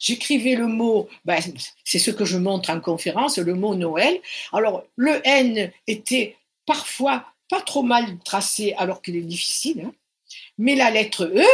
J'écrivais 0.01 0.55
le 0.55 0.67
mot, 0.67 1.09
ben, 1.25 1.41
c'est 1.85 1.99
ce 1.99 2.11
que 2.11 2.25
je 2.25 2.39
montre 2.39 2.71
en 2.71 2.81
conférence, 2.81 3.39
le 3.39 3.55
mot 3.55 3.75
Noël. 3.75 4.21
Alors, 4.53 4.85
le 4.97 5.21
N 5.25 5.71
était 5.87 6.37
parfois 6.67 7.27
pas 7.49 7.61
trop 7.61 7.83
mal 7.83 8.19
tracé 8.25 8.75
alors 8.79 9.03
qu'il 9.03 9.17
est 9.17 9.21
difficile. 9.23 9.83
hein. 9.87 9.93
Mais 10.59 10.75
la 10.75 10.91
lettre 10.91 11.25
E, 11.27 11.45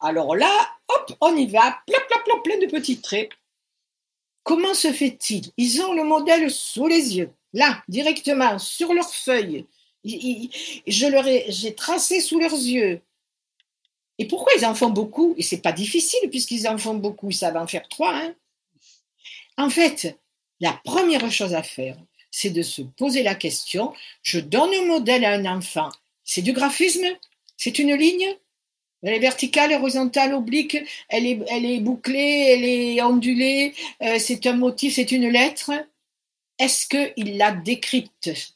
alors 0.00 0.34
là, 0.34 0.50
hop, 0.88 1.16
on 1.20 1.36
y 1.36 1.46
va, 1.46 1.78
plein 1.86 2.58
de 2.58 2.66
petits 2.66 3.00
traits. 3.00 3.30
Comment 4.42 4.74
se 4.74 4.92
fait-il? 4.92 5.50
Ils 5.56 5.80
ont 5.82 5.92
le 5.92 6.04
modèle 6.04 6.50
sous 6.50 6.86
les 6.86 7.16
yeux, 7.16 7.30
là, 7.52 7.82
directement, 7.88 8.58
sur 8.58 8.92
leur 8.92 9.12
feuille. 9.12 9.66
Je 10.06 11.06
leur 11.06 11.26
ai, 11.26 11.46
j'ai 11.48 11.74
tracé 11.74 12.20
sous 12.20 12.38
leurs 12.38 12.52
yeux. 12.54 13.00
Et 14.18 14.26
pourquoi 14.26 14.52
ils 14.56 14.64
en 14.64 14.74
font 14.74 14.90
beaucoup? 14.90 15.34
Et 15.36 15.42
c'est 15.42 15.60
pas 15.60 15.72
difficile 15.72 16.30
puisqu'ils 16.30 16.68
en 16.68 16.78
font 16.78 16.94
beaucoup, 16.94 17.30
ils 17.30 17.34
savent 17.34 17.56
en 17.56 17.66
faire 17.66 17.88
trois. 17.88 18.14
hein. 18.14 18.34
En 19.58 19.70
fait, 19.70 20.18
la 20.60 20.72
première 20.84 21.30
chose 21.30 21.54
à 21.54 21.62
faire, 21.62 21.96
c'est 22.30 22.50
de 22.50 22.62
se 22.62 22.82
poser 22.82 23.22
la 23.22 23.34
question 23.34 23.92
je 24.22 24.38
donne 24.40 24.72
un 24.74 24.86
modèle 24.86 25.24
à 25.24 25.32
un 25.32 25.46
enfant. 25.46 25.88
C'est 26.24 26.42
du 26.42 26.52
graphisme? 26.52 27.06
C'est 27.56 27.78
une 27.78 27.94
ligne? 27.94 28.36
Elle 29.02 29.14
est 29.14 29.18
verticale, 29.18 29.72
horizontale, 29.72 30.34
oblique 30.34 30.78
Elle 31.08 31.26
est, 31.26 31.40
elle 31.48 31.66
est 31.66 31.80
bouclée 31.80 32.46
Elle 32.50 32.64
est 32.64 33.02
ondulée 33.02 33.74
euh, 34.02 34.18
C'est 34.18 34.46
un 34.46 34.54
motif 34.54 34.94
C'est 34.94 35.12
une 35.12 35.28
lettre? 35.28 35.70
Est-ce 36.58 36.86
qu'il 36.88 37.36
la 37.36 37.52
décrypte? 37.52 38.55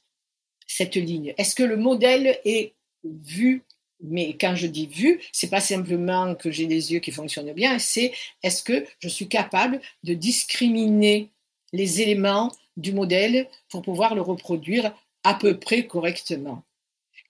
Cette 0.81 0.97
ligne 0.97 1.35
Est-ce 1.37 1.55
que 1.55 1.63
le 1.63 1.77
modèle 1.77 2.41
est 2.47 2.73
vu? 3.05 3.65
Mais 4.03 4.35
quand 4.41 4.55
je 4.57 4.67
dis 4.67 4.87
vu, 4.87 5.21
c'est 5.31 5.51
pas 5.51 5.61
simplement 5.61 6.35
que 6.35 6.51
j'ai 6.51 6.67
des 6.67 6.93
yeux 6.93 7.01
qui 7.01 7.13
fonctionnent 7.13 7.53
bien, 7.53 7.79
c'est 7.79 8.13
est-ce 8.43 8.63
que 8.63 8.87
je 8.99 9.09
suis 9.09 9.29
capable 9.29 9.79
de 10.05 10.15
discriminer 10.15 11.29
les 11.75 12.01
éléments 12.01 12.51
du 12.79 12.95
modèle 12.95 13.47
pour 13.69 13.83
pouvoir 13.83 14.15
le 14.15 14.23
reproduire 14.23 14.95
à 15.23 15.35
peu 15.35 15.59
près 15.59 15.87
correctement? 15.87 16.63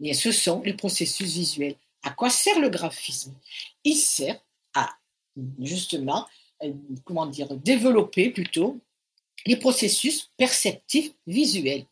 Et 0.00 0.14
ce 0.14 0.30
sont 0.30 0.62
les 0.62 0.74
processus 0.74 1.32
visuels. 1.32 1.74
À 2.04 2.10
quoi 2.10 2.30
sert 2.30 2.60
le 2.60 2.68
graphisme? 2.68 3.34
Il 3.82 3.96
sert 3.96 4.40
à 4.74 4.90
justement 5.58 6.28
comment 7.04 7.26
dire, 7.26 7.48
développer 7.56 8.30
plutôt 8.30 8.78
les 9.46 9.56
processus 9.56 10.30
perceptifs 10.36 11.12
visuels. 11.26 11.84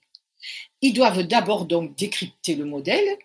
Ils 0.80 0.92
doivent 0.92 1.22
d'abord 1.22 1.64
donc 1.64 1.96
décrypter 1.96 2.54
le 2.54 2.64
modèle, 2.64 3.18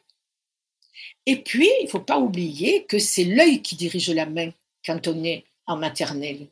et 1.25 1.37
puis 1.37 1.69
il 1.81 1.85
ne 1.85 1.89
faut 1.89 1.99
pas 1.99 2.19
oublier 2.19 2.83
que 2.85 2.99
c'est 2.99 3.23
l'œil 3.23 3.61
qui 3.61 3.75
dirige 3.75 4.09
la 4.09 4.25
main 4.25 4.51
quand 4.85 5.07
on 5.07 5.23
est 5.23 5.45
en 5.65 5.77
maternelle. 5.77 6.47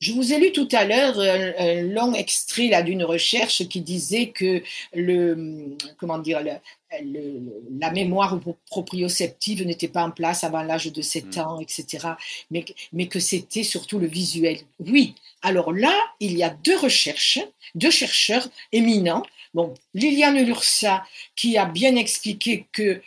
Je 0.00 0.12
vous 0.12 0.32
ai 0.32 0.38
lu 0.38 0.50
tout 0.52 0.68
à 0.72 0.86
l'heure 0.86 1.20
un, 1.20 1.82
long 1.82 2.14
extrait 2.14 2.68
là 2.68 2.82
d'une 2.82 3.04
recherche 3.04 3.68
qui 3.68 3.82
disait 3.82 4.28
que 4.28 4.62
le 4.94 5.76
comment 5.98 6.18
dire 6.18 6.40
la 6.42 7.90
mémoire 7.90 8.40
proprioceptive 8.66 9.66
n'était 9.66 9.88
pas 9.88 10.04
en 10.04 10.10
place 10.10 10.42
avant 10.42 10.62
l'âge 10.62 10.90
de 10.90 11.02
7 11.02 11.36
mm. 11.36 11.40
ans, 11.40 11.60
etc. 11.60 12.08
Mais, 12.50 12.64
mais 12.94 13.08
que 13.08 13.20
c'était 13.20 13.62
surtout 13.62 13.98
le 13.98 14.06
visuel. 14.06 14.58
Oui. 14.80 15.14
Alors 15.42 15.72
là, 15.72 15.92
il 16.18 16.36
y 16.36 16.42
a 16.42 16.50
deux 16.50 16.78
recherches, 16.78 17.38
deux 17.74 17.90
chercheurs 17.90 18.48
éminents. 18.72 19.22
Bon, 19.54 19.74
Liliane 19.94 20.42
Lursa 20.44 21.04
qui 21.34 21.58
a 21.58 21.64
bien 21.64 21.96
expliqué 21.96 22.66
que 22.72 23.02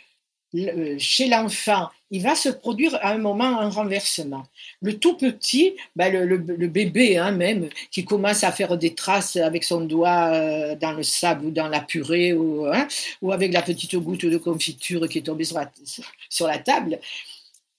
chez 0.98 1.28
l'enfant, 1.28 1.88
il 2.10 2.22
va 2.22 2.36
se 2.36 2.48
produire 2.48 2.94
à 3.02 3.10
un 3.10 3.18
moment 3.18 3.58
un 3.58 3.68
renversement. 3.68 4.46
Le 4.80 4.98
tout 4.98 5.16
petit, 5.16 5.74
ben 5.96 6.12
le, 6.12 6.68
bébé 6.68 7.16
hein, 7.16 7.32
même, 7.32 7.68
qui 7.90 8.04
commence 8.04 8.44
à 8.44 8.52
faire 8.52 8.78
des 8.78 8.94
traces 8.94 9.36
avec 9.36 9.64
son 9.64 9.80
doigt 9.80 10.30
euh, 10.32 10.76
dans 10.76 10.92
le 10.92 11.02
sable 11.02 11.46
ou 11.46 11.50
dans 11.50 11.68
la 11.68 11.80
purée 11.80 12.32
ou, 12.32 12.66
hein, 12.66 12.86
ou 13.20 13.32
avec 13.32 13.52
la 13.52 13.62
petite 13.62 13.96
goutte 13.96 14.26
de 14.26 14.36
confiture 14.36 15.08
qui 15.08 15.18
est 15.18 15.22
tombée 15.22 15.44
sur 15.44 16.46
la, 16.46 16.58
table, 16.58 17.00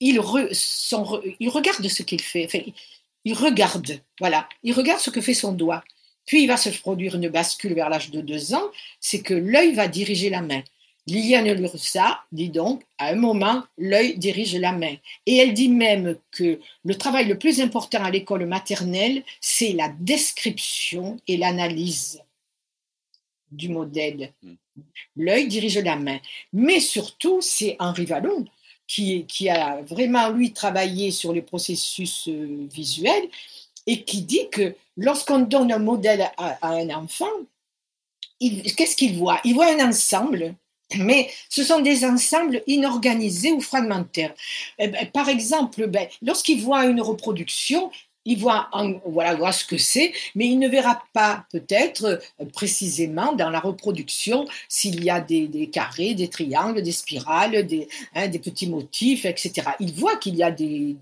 il, 0.01 0.19
il, 1.39 1.49
regarde 1.49 1.87
ce 1.87 2.03
qu'il 2.03 2.21
fait. 2.21 2.73
il 3.23 3.33
regarde, 3.33 4.01
voilà, 4.19 4.49
il 4.63 4.73
regarde 4.73 4.99
ce 4.99 5.11
que 5.11 5.21
fait 5.21 5.33
son 5.33 5.53
doigt. 5.53 5.81
Puis 6.25 6.43
il 6.43 6.47
va 6.47 6.57
se 6.57 6.69
produire 6.69 7.15
une 7.15 7.29
bascule 7.29 7.73
vers 7.73 7.89
l'âge 7.89 8.11
de 8.11 8.21
deux 8.21 8.53
ans, 8.53 8.71
c'est 8.99 9.21
que 9.21 9.33
l'œil 9.33 9.73
va 9.73 9.87
diriger 9.87 10.29
la 10.29 10.41
main. 10.41 10.63
Liliane 11.07 11.53
Lursa 11.53 12.23
dit 12.31 12.49
donc, 12.49 12.83
à 12.97 13.09
un 13.09 13.15
moment, 13.15 13.63
l'œil 13.77 14.17
dirige 14.17 14.55
la 14.55 14.71
main. 14.71 14.95
Et 15.25 15.37
elle 15.37 15.53
dit 15.53 15.69
même 15.69 16.17
que 16.31 16.59
le 16.83 16.95
travail 16.95 17.27
le 17.27 17.37
plus 17.37 17.61
important 17.61 18.03
à 18.03 18.09
l'école 18.09 18.45
maternelle, 18.47 19.23
c'est 19.39 19.73
la 19.73 19.89
description 19.89 21.17
et 21.27 21.37
l'analyse 21.37 22.21
du 23.51 23.69
modèle. 23.69 24.33
Hmm. 24.41 24.55
L'œil 25.15 25.47
dirige 25.47 25.77
la 25.77 25.95
main. 25.95 26.19
Mais 26.51 26.79
surtout, 26.79 27.39
c'est 27.39 27.75
Henri 27.79 28.05
Vallon 28.05 28.45
qui, 28.87 29.25
qui, 29.27 29.47
a 29.49 29.81
vraiment, 29.81 30.29
lui, 30.29 30.53
travaillé 30.53 31.11
sur 31.11 31.33
les 31.33 31.41
processus 31.41 32.27
euh, 32.27 32.67
visuels 32.71 33.29
et 33.87 34.03
qui 34.03 34.23
dit 34.23 34.49
que 34.51 34.75
lorsqu'on 34.97 35.39
donne 35.39 35.71
un 35.71 35.79
modèle 35.79 36.29
à, 36.37 36.57
un 36.61 36.89
enfant, 36.89 37.31
qu'est-ce 38.39 38.95
qu'il 38.95 39.17
voit? 39.17 39.39
Il 39.43 39.55
voit 39.55 39.67
un 39.67 39.89
ensemble 39.89 40.55
mais 40.99 41.31
ce 41.49 41.63
sont 41.63 41.81
des 41.81 42.05
ensembles 42.05 42.61
inorganisés 42.67 43.51
ou 43.51 43.59
fragmentaires. 43.59 44.35
Eh 44.77 44.87
ben, 44.87 45.07
par 45.07 45.29
exemple, 45.29 45.87
ben, 45.87 46.07
lorsqu'il 46.21 46.61
voit 46.61 46.85
une 46.85 47.01
reproduction, 47.01 47.89
il 48.25 48.39
voit, 48.39 48.69
voilà, 49.05 49.51
ce 49.51 49.65
que 49.65 49.77
c'est, 49.77 50.11
mais 50.33 50.47
il 50.47 50.57
ne 50.57 50.67
verra 50.67 51.03
pas 51.13 51.45
peut-être 51.51 52.05
euh, 52.41 52.45
précisément 52.53 53.33
dans 53.33 53.51
la 53.51 53.59
reproduction 53.59 54.45
s'il 54.67 55.03
y 55.03 55.11
a 55.11 55.21
des, 55.21 55.69
carrés, 55.71 56.15
des 56.15 56.27
triangles, 56.27 56.81
des 56.81 56.91
spirales, 56.91 57.65
des, 57.67 57.87
hein, 58.15 58.29
petits 58.29 58.67
motifs, 58.67 59.25
etc. 59.25 59.69
Il 59.79 59.93
voit 59.93 60.17
qu'il 60.17 60.35
y 60.35 60.43
a 60.43 60.51
des, 60.51 60.95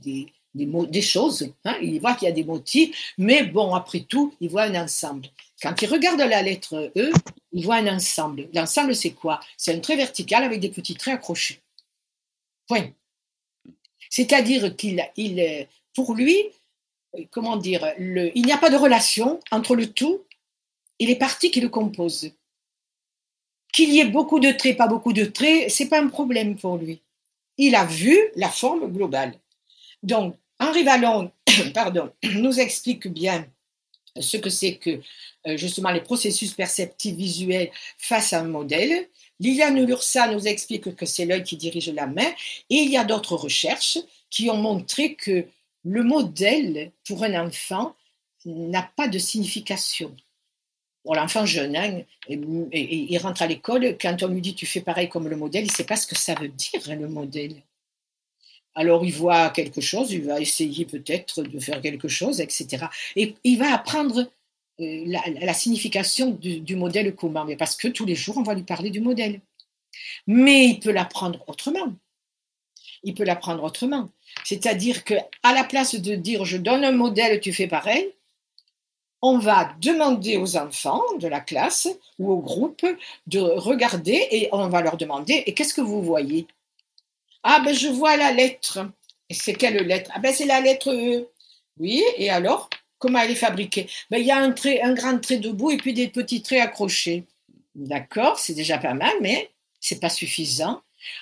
des 0.56 1.02
choses, 1.02 1.52
hein, 1.66 1.76
il 1.82 2.00
voit 2.00 2.14
qu'il 2.14 2.28
y 2.28 2.32
a 2.32 2.34
des 2.34 2.44
motifs, 2.44 3.14
mais 3.18 3.44
bon, 3.44 3.74
après 3.74 4.02
tout, 4.02 4.34
il 4.40 4.50
voit 4.50 4.64
un 4.64 4.84
ensemble. 4.84 5.28
Quand 5.62 5.82
il 5.82 5.88
regarde 5.88 6.20
la 6.20 6.42
lettre 6.42 6.92
E, 6.96 7.12
il 7.52 7.66
voit 7.66 7.76
un 7.76 7.96
ensemble. 7.96 8.50
L'ensemble, 8.54 8.96
c'est 8.96 9.12
quoi? 9.12 9.40
C'est 9.58 9.74
un 9.74 9.80
trait 9.80 9.96
vertical 9.96 10.44
avec 10.44 10.60
des 10.60 10.70
petits 10.70 10.96
traits 10.96 11.16
accrochés. 11.16 11.60
Point. 12.68 12.92
C'est-à-dire 14.10 14.76
qu'il, 14.76 15.04
il, 15.18 15.68
pour 15.96 16.14
lui, 16.14 16.38
comment 17.32 17.58
dire, 17.58 17.94
il 17.98 18.46
n'y 18.46 18.52
a 18.52 18.58
pas 18.58 18.70
de 18.70 18.78
relation 18.78 19.40
entre 19.52 19.76
le 19.76 19.92
tout 19.92 20.22
et 21.00 21.06
les 21.06 21.16
parties 21.16 21.52
qui 21.52 21.62
le 21.62 21.70
composent. 21.70 22.32
Qu'il 23.72 23.92
y 23.92 24.00
ait 24.00 24.06
beaucoup 24.06 24.40
de 24.40 24.52
traits, 24.52 24.78
pas 24.78 24.88
beaucoup 24.88 25.14
de 25.14 25.26
traits, 25.26 25.72
c'est 25.72 25.90
pas 25.90 26.00
un 26.00 26.10
problème 26.10 26.56
pour 26.58 26.78
lui. 26.78 27.02
Il 27.58 27.74
a 27.76 27.86
vu 27.86 28.20
la 28.36 28.50
forme 28.50 28.92
globale. 28.92 29.34
Donc, 30.04 30.36
Henri 30.60 30.84
Vallon, 30.84 31.32
nous 32.36 32.60
explique 32.60 33.08
bien 33.08 33.48
ce 34.20 34.38
que 34.38 34.50
c'est 34.50 34.76
que 34.76 35.02
euh, 35.48 35.58
justement 35.58 35.92
les 35.92 36.02
processus 36.02 36.54
perceptifs 36.54 37.16
visuels 37.16 37.72
face 37.98 38.34
à 38.34 38.42
un 38.42 38.48
modèle. 38.48 39.08
Liliane 39.40 39.84
Lursa 39.86 40.28
nous 40.28 40.48
explique 40.48 40.96
que 40.96 41.06
c'est 41.06 41.26
l'œil 41.26 41.44
qui 41.44 41.58
dirige 41.58 41.90
la 41.90 42.08
main 42.08 42.32
et 42.70 42.76
il 42.76 42.92
y 42.92 42.98
a 42.98 43.04
d'autres 43.04 43.36
recherches 43.36 43.98
qui 44.30 44.50
ont 44.50 44.58
montré 44.58 45.16
que 45.16 45.46
le 45.84 46.04
modèle 46.04 46.92
pour 47.08 47.24
un 47.24 47.46
enfant 47.46 47.96
n'a 48.46 48.90
pas 48.96 49.08
de 49.08 49.20
signification. 49.20 50.16
L'enfant 51.06 51.46
jeune, 51.46 51.76
hein, 51.76 52.02
il 52.30 53.18
rentre 53.18 53.42
à 53.42 53.48
l'école, 53.48 53.98
quand 54.00 54.24
on 54.24 54.28
lui 54.28 54.40
dit 54.40 54.56
tu 54.56 54.66
fais 54.66 54.80
pareil 54.80 55.10
comme 55.10 55.28
le 55.28 55.36
modèle, 55.36 55.66
il 55.66 55.68
ne 55.68 55.74
sait 55.74 55.84
pas 55.84 55.98
ce 55.98 56.08
que 56.08 56.16
ça 56.16 56.34
veut 56.36 56.48
dire 56.48 56.82
le 56.88 57.10
modèle. 57.10 57.56
Alors 58.76 59.06
il 59.06 59.14
voit 59.14 59.50
quelque 59.50 59.82
chose, 59.82 60.12
il 60.12 60.24
va 60.24 60.40
essayer 60.40 60.86
peut-être 60.86 61.44
de 61.44 61.60
faire 61.60 61.82
quelque 61.82 62.08
chose, 62.08 62.42
etc. 62.42 62.86
Et 63.16 63.36
il 63.44 63.60
va 63.60 63.74
apprendre 63.74 64.28
euh, 64.80 65.04
la, 65.06 65.54
signification 65.54 66.32
du, 66.32 66.76
modèle 66.76 67.14
commun, 67.16 67.46
mais 67.46 67.56
parce 67.56 67.76
que 67.76 67.88
tous 67.88 68.06
les 68.06 68.16
jours 68.16 68.38
on 68.38 68.44
va 68.44 68.56
lui 68.56 68.64
parler 68.64 68.90
du 68.90 69.02
modèle. 69.02 69.42
Mais 70.26 70.66
il 70.66 70.80
peut 70.80 70.92
l'apprendre 70.92 71.44
autrement. 71.48 71.94
Il 73.04 73.14
peut 73.14 73.26
l'apprendre 73.26 73.64
autrement. 73.64 74.10
C'est-à-dire 74.44 75.04
que 75.04 75.14
à 75.44 75.54
la 75.54 75.64
place 75.64 75.96
de 75.96 76.16
dire 76.16 76.46
je 76.46 76.58
donne 76.58 76.84
un 76.84 76.92
modèle, 76.92 77.40
tu 77.40 77.54
fais 77.54 77.68
pareil, 77.68 78.12
on 79.22 79.38
va 79.38 79.74
demander 79.80 80.38
aux 80.38 80.58
enfants 80.58 81.04
de 81.20 81.28
la 81.28 81.40
classe 81.40 81.88
ou 82.18 82.32
au 82.32 82.40
groupe 82.40 82.86
de 83.28 83.40
regarder 83.40 84.28
et 84.32 84.50
on 84.52 84.68
va 84.68 84.82
leur 84.82 84.98
demander 84.98 85.44
et 85.46 85.54
qu'est-ce 85.54 85.74
que 85.74 85.82
vous 85.82 86.02
voyez? 86.02 86.48
Ah 87.44 87.62
ben 87.64 87.74
je 87.74 87.88
vois 87.90 88.18
la 88.18 88.32
lettre. 88.32 88.80
Et 89.30 89.34
c'est 89.34 89.54
quelle 89.54 89.78
lettre? 89.86 90.12
Ah 90.14 90.20
ben 90.20 90.34
c'est 90.34 90.46
la 90.46 90.62
lettre 90.62 90.92
E. 90.92 91.28
Oui, 91.80 92.04
et 92.18 92.30
alors? 92.30 92.70
Comment 93.00 93.20
elle 93.20 93.32
est 93.32 93.36
fabriquée? 93.36 93.90
Ben, 94.10 94.18
Il 94.20 94.26
y 94.26 94.32
a 94.32 94.38
un, 94.38 94.52
trait, 94.52 94.82
un 94.82 94.94
grand 94.94 95.20
trait 95.20 95.38
debout 95.38 95.72
et 95.72 95.78
puis 95.78 95.94
des 95.94 96.08
petits 96.08 96.42
traits 96.42 96.62
accrochés. 96.62 97.26
D'accord, 97.76 98.40
c'est 98.40 98.54
déjà 98.54 98.78
pas 98.78 98.94
mal, 98.94 99.14
mais 99.22 99.50
c'est 99.80 100.00
pas 100.00 100.10
suffisant. 100.10 100.82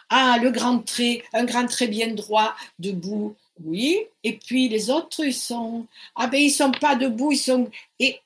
Ah, 0.09 0.37
le 0.41 0.51
grand 0.51 0.79
trait, 0.79 1.23
un 1.33 1.45
grand 1.45 1.65
trait 1.65 1.87
bien 1.87 2.09
droit, 2.13 2.53
debout, 2.77 3.35
oui. 3.63 3.97
Et 4.23 4.37
puis 4.37 4.69
les 4.69 4.89
autres, 4.91 5.23
ils 5.25 5.33
sont. 5.33 5.87
Ah 6.15 6.27
ben 6.27 6.39
ils 6.39 6.51
sont 6.51 6.71
pas 6.71 6.95
debout, 6.95 7.31
ils 7.31 7.37
sont. 7.37 7.69
Et, 7.99 8.19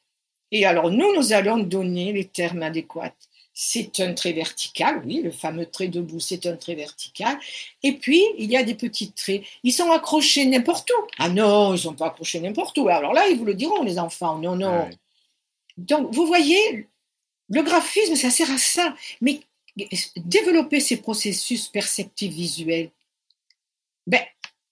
et 0.51 0.65
alors 0.65 0.91
nous, 0.91 1.15
nous 1.15 1.31
allons 1.31 1.57
donner 1.59 2.11
les 2.11 2.25
termes 2.25 2.63
adéquats 2.63 3.13
c'est 3.57 4.01
un 4.01 4.13
trait 4.13 4.33
vertical, 4.33 5.01
oui, 5.05 5.21
le 5.21 5.31
fameux 5.31 5.65
trait 5.65 5.87
debout, 5.87 6.19
c'est 6.19 6.45
un 6.45 6.57
trait 6.57 6.75
vertical. 6.75 7.39
Et 7.83 7.93
puis, 7.93 8.21
il 8.37 8.51
y 8.51 8.57
a 8.57 8.63
des 8.63 8.75
petits 8.75 9.13
traits. 9.13 9.43
Ils 9.63 9.71
sont 9.71 9.89
accrochés 9.91 10.45
n'importe 10.45 10.89
où. 10.91 11.07
Ah 11.17 11.29
non, 11.29 11.69
ils 11.69 11.77
ne 11.77 11.77
sont 11.77 11.93
pas 11.93 12.07
accrochés 12.07 12.41
n'importe 12.41 12.77
où. 12.77 12.89
Alors 12.89 13.13
là, 13.13 13.29
ils 13.29 13.37
vous 13.37 13.45
le 13.45 13.53
diront, 13.53 13.81
les 13.81 13.97
enfants. 13.97 14.37
Non, 14.39 14.57
non. 14.57 14.89
Donc, 15.77 16.13
vous 16.13 16.27
voyez, 16.27 16.85
le 17.47 17.61
graphisme, 17.61 18.17
ça 18.17 18.29
sert 18.29 18.51
à 18.51 18.57
ça. 18.57 18.93
Mais 19.21 19.39
développer 20.17 20.81
ces 20.81 20.97
processus 20.97 21.69
perceptifs 21.69 22.33
visuels, 22.33 22.89
ben, 24.05 24.21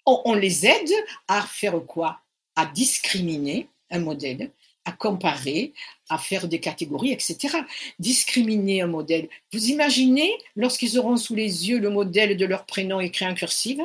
on 0.06 0.34
les 0.34 0.66
aide 0.66 0.92
à 1.30 1.42
faire 1.42 1.80
quoi? 1.86 2.20
À 2.58 2.66
discriminer 2.66 3.70
un 3.92 4.00
modèle, 4.00 4.52
à 4.86 4.92
comparer, 4.92 5.74
à 6.10 6.18
faire 6.18 6.48
des 6.48 6.60
catégories, 6.60 7.12
etc. 7.12 7.58
Discriminer 8.00 8.82
un 8.82 8.88
modèle. 8.88 9.30
Vous 9.52 9.68
imaginez, 9.68 10.38
lorsqu'ils 10.56 11.00
auront 11.00 11.18
sous 11.18 11.36
les 11.36 11.70
yeux 11.70 11.80
le 11.80 11.90
modèle 11.90 12.36
de 12.38 12.46
leur 12.46 12.66
prénom 12.66 13.00
écrit 13.00 13.26
en 13.26 13.34
cursive? 13.34 13.82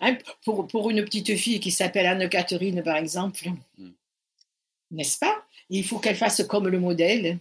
Hein, 0.00 0.18
pour, 0.44 0.66
pour, 0.66 0.90
une 0.90 1.04
petite 1.04 1.34
fille 1.36 1.58
qui 1.58 1.70
s'appelle 1.70 2.06
Anne-Catherine, 2.06 2.82
par 2.82 2.96
exemple, 2.96 3.48
hmm. 3.78 3.90
n'est-ce 4.90 5.18
pas? 5.18 5.44
Il 5.70 5.84
faut 5.84 5.98
qu'elle 5.98 6.16
fasse 6.16 6.44
comme 6.44 6.68
le 6.68 6.78
modèle. 6.78 7.38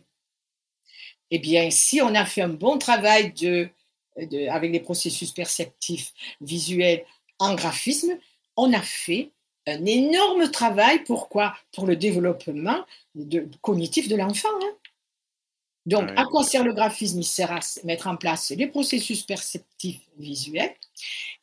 Eh 1.30 1.40
bien, 1.40 1.70
si 1.72 2.02
on 2.02 2.14
a 2.16 2.26
fait 2.26 2.42
un 2.42 2.50
bon 2.50 2.78
travail 2.78 3.34
de, 3.34 3.70
de, 4.18 4.48
avec 4.48 4.72
les 4.72 4.80
processus 4.80 5.32
perceptifs 5.32 6.14
visuels 6.40 7.06
en 7.40 7.56
graphisme, 7.56 8.18
on 8.56 8.74
a 8.74 8.82
fait 8.82 9.32
un 9.68 9.86
énorme 9.86 10.50
travail. 10.50 11.04
Pourquoi? 11.04 11.56
Pour 11.72 11.86
le 11.86 11.96
développement 11.96 12.86
de, 13.16 13.48
cognitif 13.62 14.08
de 14.08 14.16
l'enfant. 14.16 14.50
Hein. 14.64 14.74
Donc, 15.86 16.10
à 16.16 16.26
quoi 16.26 16.44
sert 16.44 16.64
le 16.64 16.74
graphisme? 16.74 17.20
Il 17.20 17.26
sert 17.26 17.52
à 17.52 17.60
mettre 17.84 18.08
en 18.08 18.16
place 18.16 18.52
les 18.52 18.68
processus 18.68 19.24
perceptifs 19.24 20.02
visuels. 20.18 20.76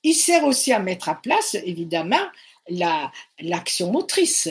Il 0.04 0.14
sert 0.14 0.44
aussi 0.44 0.72
à 0.72 0.78
mettre 0.78 1.08
en 1.08 1.16
place, 1.16 1.54
évidemment, 1.54 2.24
l'action 3.40 3.90
motrice 3.90 4.48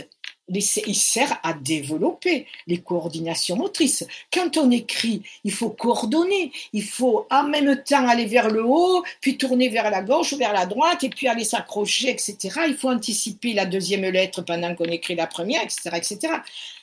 il 0.49 0.95
sert 0.95 1.39
à 1.43 1.53
développer 1.53 2.47
les 2.67 2.79
coordinations 2.79 3.55
motrices. 3.55 4.05
Quand 4.33 4.57
on 4.57 4.71
écrit, 4.71 5.21
il 5.43 5.51
faut 5.51 5.69
coordonner, 5.69 6.51
il 6.73 6.83
faut 6.83 7.25
en 7.29 7.43
même 7.43 7.83
temps 7.83 8.07
aller 8.07 8.25
vers 8.25 8.49
le 8.49 8.63
haut, 8.63 9.03
puis 9.21 9.37
tourner 9.37 9.69
vers 9.69 9.89
la 9.91 10.01
gauche 10.01 10.33
ou 10.33 10.37
vers 10.37 10.53
la 10.53 10.65
droite, 10.65 11.03
et 11.03 11.09
puis 11.09 11.27
aller 11.27 11.43
s'accrocher, 11.43 12.09
etc. 12.09 12.37
Il 12.67 12.75
faut 12.75 12.89
anticiper 12.89 13.53
la 13.53 13.65
deuxième 13.65 14.05
lettre 14.05 14.41
pendant 14.41 14.73
qu'on 14.75 14.85
écrit 14.85 15.15
la 15.15 15.27
première, 15.27 15.63
etc., 15.63 15.89
etc. 15.95 16.33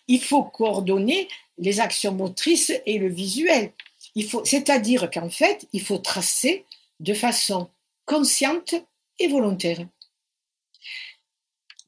Il 0.08 0.20
faut 0.20 0.42
coordonner 0.42 1.28
les 1.58 1.80
actions 1.80 2.12
motrices 2.12 2.72
et 2.84 2.98
le 2.98 3.08
visuel. 3.08 3.72
Il 4.14 4.28
faut, 4.28 4.44
c'est-à-dire 4.44 5.10
qu'en 5.10 5.30
fait, 5.30 5.66
il 5.72 5.80
faut 5.80 5.98
tracer 5.98 6.64
de 7.00 7.14
façon 7.14 7.68
consciente 8.04 8.74
et 9.18 9.28
volontaire. 9.28 9.78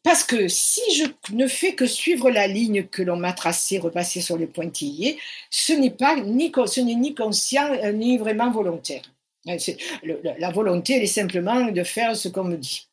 Parce 0.06 0.22
que 0.22 0.46
si 0.46 0.82
je 0.94 1.34
ne 1.34 1.48
fais 1.48 1.74
que 1.74 1.84
suivre 1.84 2.30
la 2.30 2.46
ligne 2.46 2.84
que 2.84 3.02
l'on 3.02 3.16
m'a 3.16 3.32
tracée, 3.32 3.80
repasser 3.80 4.20
sur 4.20 4.36
le 4.36 4.46
pointillé, 4.46 5.18
ce 5.50 5.72
n'est 5.72 5.90
pas 5.90 6.14
ni, 6.14 6.52
ce 6.66 6.80
n'est 6.80 6.94
ni 6.94 7.12
conscient 7.12 7.72
euh, 7.72 7.90
ni 7.90 8.16
vraiment 8.16 8.52
volontaire. 8.52 9.02
Hein, 9.48 9.56
la 10.38 10.50
volonté, 10.50 10.94
elle 10.94 11.02
est 11.02 11.08
simplement 11.08 11.72
de 11.72 11.82
faire 11.82 12.16
ce 12.16 12.28
qu'on 12.28 12.44
me 12.44 12.56
dit. 12.56 12.86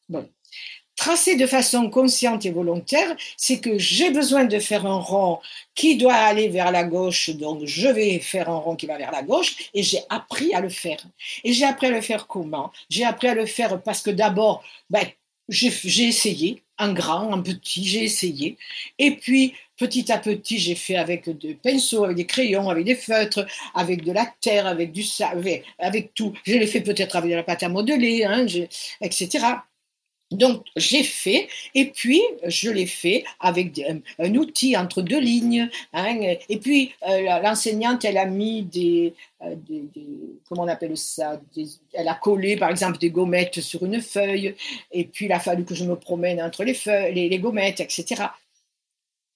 Tracer 0.96 1.36
de 1.36 1.46
façon 1.46 1.88
consciente 1.92 2.48
et 2.48 2.52
volontaire, 2.52 3.16
c'est 3.38 3.60
que 3.60 3.78
j'ai 3.78 4.10
besoin 4.10 4.46
de 4.46 4.58
faire 4.58 4.88
un 4.88 4.98
rond 4.98 5.38
qui 5.76 5.98
doit 5.98 6.16
aller 6.16 6.48
vers 6.48 6.72
la 6.72 6.84
gauche, 6.84 7.30
donc 7.30 7.64
je 7.66 7.90
vais 7.90 8.18
faire 8.18 8.50
un 8.50 8.58
rond 8.58 8.76
qui 8.76 8.88
va 8.88 8.98
vers 8.98 9.12
la 9.12 9.22
gauche, 9.22 9.70
et 9.76 9.84
j'ai 9.84 10.00
appris 10.10 10.52
à 10.56 10.62
le 10.62 10.70
faire. 10.70 11.06
Et 11.44 11.54
j'ai 11.54 11.66
appris 11.66 11.88
à 11.88 11.92
le 11.92 12.02
faire 12.02 12.26
comment? 12.26 12.72
J'ai 12.90 13.06
appris 13.06 13.28
à 13.28 13.36
le 13.36 13.46
faire 13.46 13.84
parce 13.84 14.02
que 14.02 14.10
d'abord, 14.10 14.64
ben, 14.90 15.06
j'ai 15.50 16.08
essayé, 16.08 16.64
en 16.80 16.94
grand, 16.94 17.32
en 17.32 17.42
petit, 17.42 17.86
j'ai 17.86 18.04
essayé. 18.04 18.58
Et 19.00 19.16
puis, 19.18 19.54
petit 19.78 20.12
à 20.12 20.18
petit, 20.18 20.60
j'ai 20.60 20.76
fait 20.76 20.96
avec 20.96 21.30
des 21.30 21.56
pinceaux, 21.56 22.06
avec 22.06 22.18
des 22.18 22.26
crayons, 22.26 22.70
avec 22.70 22.86
des 22.86 22.96
feutres, 22.96 23.46
avec 23.76 24.04
de 24.04 24.12
la 24.12 24.26
terre, 24.42 24.68
avec 24.68 24.92
du 24.92 25.04
sable, 25.04 25.62
avec, 25.80 26.14
tout. 26.14 26.34
Je 26.46 26.54
l'ai 26.54 26.68
fait 26.68 26.82
peut-être 26.82 27.16
avec 27.16 27.32
de 27.32 27.36
la 27.36 27.44
pâte 27.44 27.64
à 27.64 27.70
modeler, 27.70 28.24
hein, 28.24 28.46
etc. 29.02 29.46
Donc, 30.34 30.66
j'ai 30.76 31.04
fait, 31.04 31.48
et 31.76 31.86
puis 31.86 32.22
je 32.46 32.70
l'ai 32.70 32.88
fait 32.88 33.24
avec 33.40 33.80
un, 34.20 34.36
outil 34.36 34.76
entre 34.76 35.02
deux 35.02 35.20
lignes. 35.20 35.70
Hein, 35.94 36.36
et 36.50 36.58
puis, 36.58 36.92
euh, 37.08 37.40
l'enseignante, 37.40 38.04
elle 38.04 38.18
a 38.18 38.26
mis 38.26 38.64
des, 38.64 39.14
euh, 39.44 39.56
Comment 40.48 40.64
on 40.64 40.68
appelle 40.68 40.98
ça 40.98 41.40
Elle 41.94 42.08
a 42.08 42.16
collé, 42.16 42.58
par 42.58 42.70
exemple, 42.70 42.98
des 42.98 43.10
gommettes 43.10 43.62
sur 43.62 43.84
une 43.86 44.02
feuille, 44.02 44.56
et 44.92 45.06
puis 45.06 45.26
il 45.26 45.32
a 45.32 45.40
fallu 45.40 45.66
que 45.66 45.76
je 45.76 45.86
me 45.86 45.96
promène 45.96 46.42
entre 46.42 46.64
les, 46.64 46.74
feuilles, 46.74 47.30
les, 47.30 47.40
gommettes, 47.40 47.80
etc. 47.80 48.24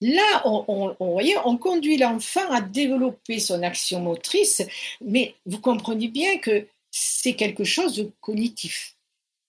Là, 0.02 0.42
on, 0.46 0.96
voyez, 1.00 1.36
on 1.46 1.58
conduit 1.58 1.98
l'enfant 1.98 2.52
à 2.52 2.62
développer 2.62 3.40
son 3.40 3.64
action 3.64 4.00
motrice, 4.00 4.62
mais 5.02 5.34
vous 5.46 5.60
comprenez 5.60 6.08
bien 6.08 6.38
que 6.38 6.68
c'est 6.92 7.34
quelque 7.34 7.64
chose 7.64 7.96
de 7.96 8.12
cognitif. 8.22 8.97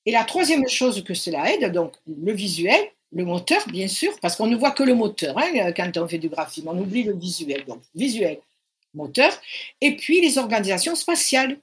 Et 0.09 0.11
la 0.11 0.25
troisième 0.25 0.67
chose 0.67 1.05
que 1.05 1.13
cela 1.13 1.53
aide, 1.53 1.71
donc 1.71 1.93
le 2.07 2.33
visuel, 2.33 2.81
le 3.13 3.27
moteur, 3.27 3.61
bien 3.69 3.89
sûr, 3.89 4.19
parce 4.23 4.37
qu'on 4.37 4.47
ne 4.47 4.57
voit 4.57 4.71
que 4.71 4.83
le 4.83 4.95
moteur 4.95 5.37
hein, 5.37 5.71
quand 5.73 5.99
on 5.99 6.09
fait 6.09 6.17
du 6.17 6.31
graphisme, 6.31 6.67
on 6.69 6.79
oublie 6.79 7.03
le 7.03 7.13
visuel. 7.13 7.67
Donc, 7.67 7.83
visuel, 7.95 8.39
moteur, 8.95 9.31
et 9.83 9.97
puis 9.97 10.23
les 10.23 10.39
organisations 10.39 10.95
spatiales, 10.95 11.59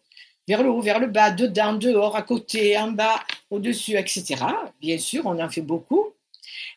vers 0.48 0.62
le 0.62 0.70
haut, 0.70 0.80
vers 0.80 1.00
le 1.00 1.08
bas, 1.08 1.32
dedans, 1.32 1.74
dehors, 1.74 2.16
à 2.16 2.22
côté, 2.22 2.78
en 2.78 2.92
bas, 2.92 3.20
au-dessus, 3.50 3.98
etc. 3.98 4.36
Bien 4.80 5.00
sûr, 5.00 5.26
on 5.26 5.40
en 5.40 5.50
fait 5.50 5.62
beaucoup. 5.62 6.14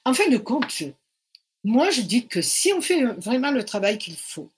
En 0.07 0.15
fin 0.15 0.31
de 0.31 0.39
compte, 0.39 0.85
moi, 1.65 1.91
je 1.91 2.01
dis 2.01 2.27
que 2.27 2.41
si 2.41 2.73
on 2.73 2.81
fait 2.81 3.05
vraiment 3.19 3.51
le 3.51 3.63
travail 3.63 3.99
qu'il 3.99 4.17
faut, 4.17 4.49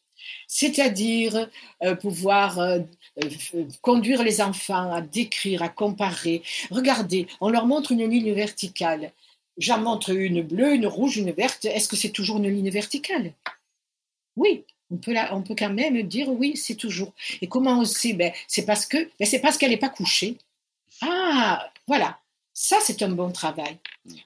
c'est-à-dire 0.50 1.48
euh, 1.84 1.94
pouvoir 1.94 2.58
euh, 2.58 2.80
euh, 3.22 3.64
conduire 3.82 4.24
les 4.24 4.40
enfants 4.40 4.92
à 4.92 5.00
décrire, 5.00 5.62
à 5.62 5.68
comparer. 5.68 6.42
Regardez, 6.72 7.28
on 7.40 7.50
leur 7.50 7.66
montre 7.66 7.92
une 7.92 8.04
ligne 8.04 8.32
verticale. 8.32 9.12
J'en 9.58 9.78
montre 9.78 10.10
une 10.10 10.42
bleue, 10.42 10.74
une 10.74 10.88
rouge, 10.88 11.18
une 11.18 11.30
verte. 11.30 11.66
Est-ce 11.66 11.88
que 11.88 11.94
c'est 11.94 12.10
toujours 12.10 12.38
une 12.38 12.48
ligne 12.48 12.68
verticale? 12.68 13.32
Oui, 14.34 14.64
on 14.90 14.96
peut, 14.96 15.14
quand 15.56 15.72
même 15.72 16.02
dire 16.02 16.28
oui, 16.28 16.56
c'est 16.56 16.74
toujours. 16.74 17.12
Et 17.40 17.46
comment 17.46 17.78
on 17.78 17.84
sait? 17.84 18.14
Ben, 18.14 18.32
C'est 18.48 18.66
parce 18.66 18.86
que 18.86 19.08
ben, 19.20 19.26
c'est 19.26 19.40
qu'elle 19.56 19.70
n'est 19.70 19.76
pas 19.76 19.88
couchée. 19.88 20.36
Ah, 21.00 21.70
voilà. 21.86 22.18
Ça, 22.52 22.78
c'est 22.82 23.00
un 23.02 23.10
bon 23.10 23.30
travail. 23.30 23.78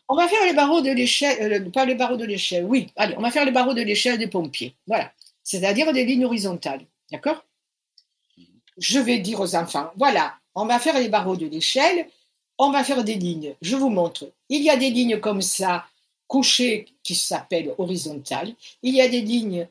On 0.08 0.16
va 0.16 0.26
faire 0.26 0.44
les 0.46 0.54
barreaux 0.54 0.80
de 0.80 0.90
l'échelle, 0.90 1.70
pas 1.70 1.84
les 1.84 1.94
barreaux 1.94 2.16
de 2.16 2.24
l'échelle, 2.24 2.64
oui, 2.64 2.86
allez, 2.96 3.14
on 3.18 3.20
va 3.20 3.30
faire 3.30 3.44
les 3.44 3.52
barreaux 3.52 3.74
de 3.74 3.82
l'échelle 3.82 4.18
des 4.18 4.26
pompiers. 4.26 4.74
Voilà 4.86 5.12
c'est-à-dire 5.44 5.92
des 5.92 6.04
lignes 6.04 6.24
horizontales. 6.24 6.84
D'accord? 7.12 7.44
Je 8.76 8.98
vais 8.98 9.20
dire 9.20 9.40
aux 9.40 9.54
enfants, 9.54 9.92
voilà, 9.96 10.34
on 10.56 10.66
va 10.66 10.80
faire 10.80 10.98
les 10.98 11.08
barreaux 11.08 11.36
de 11.36 11.46
l'échelle, 11.46 12.08
on 12.58 12.70
va 12.70 12.82
faire 12.82 13.04
des 13.04 13.14
lignes. 13.14 13.54
Je 13.62 13.76
vous 13.76 13.90
montre. 13.90 14.32
Il 14.48 14.62
y 14.62 14.70
a 14.70 14.76
des 14.76 14.90
lignes 14.90 15.20
comme 15.20 15.42
ça, 15.42 15.86
couchées, 16.26 16.86
qui 17.02 17.14
s'appellent 17.14 17.74
horizontales. 17.78 18.54
Il 18.82 18.94
y 18.94 19.00
a 19.00 19.08
des 19.08 19.20
lignes 19.20 19.68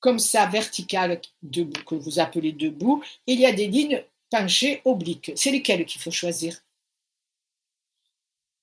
comme 0.00 0.18
ça, 0.18 0.46
verticales, 0.46 1.20
que 1.50 1.94
vous 1.94 2.18
appelez 2.18 2.52
debout. 2.52 3.02
Il 3.26 3.40
y 3.40 3.46
a 3.46 3.52
des 3.52 3.68
lignes 3.68 4.02
penchées, 4.30 4.82
obliques. 4.84 5.32
C'est 5.36 5.50
lesquelles 5.50 5.86
qu'il 5.86 6.00
faut 6.00 6.10
choisir? 6.10 6.60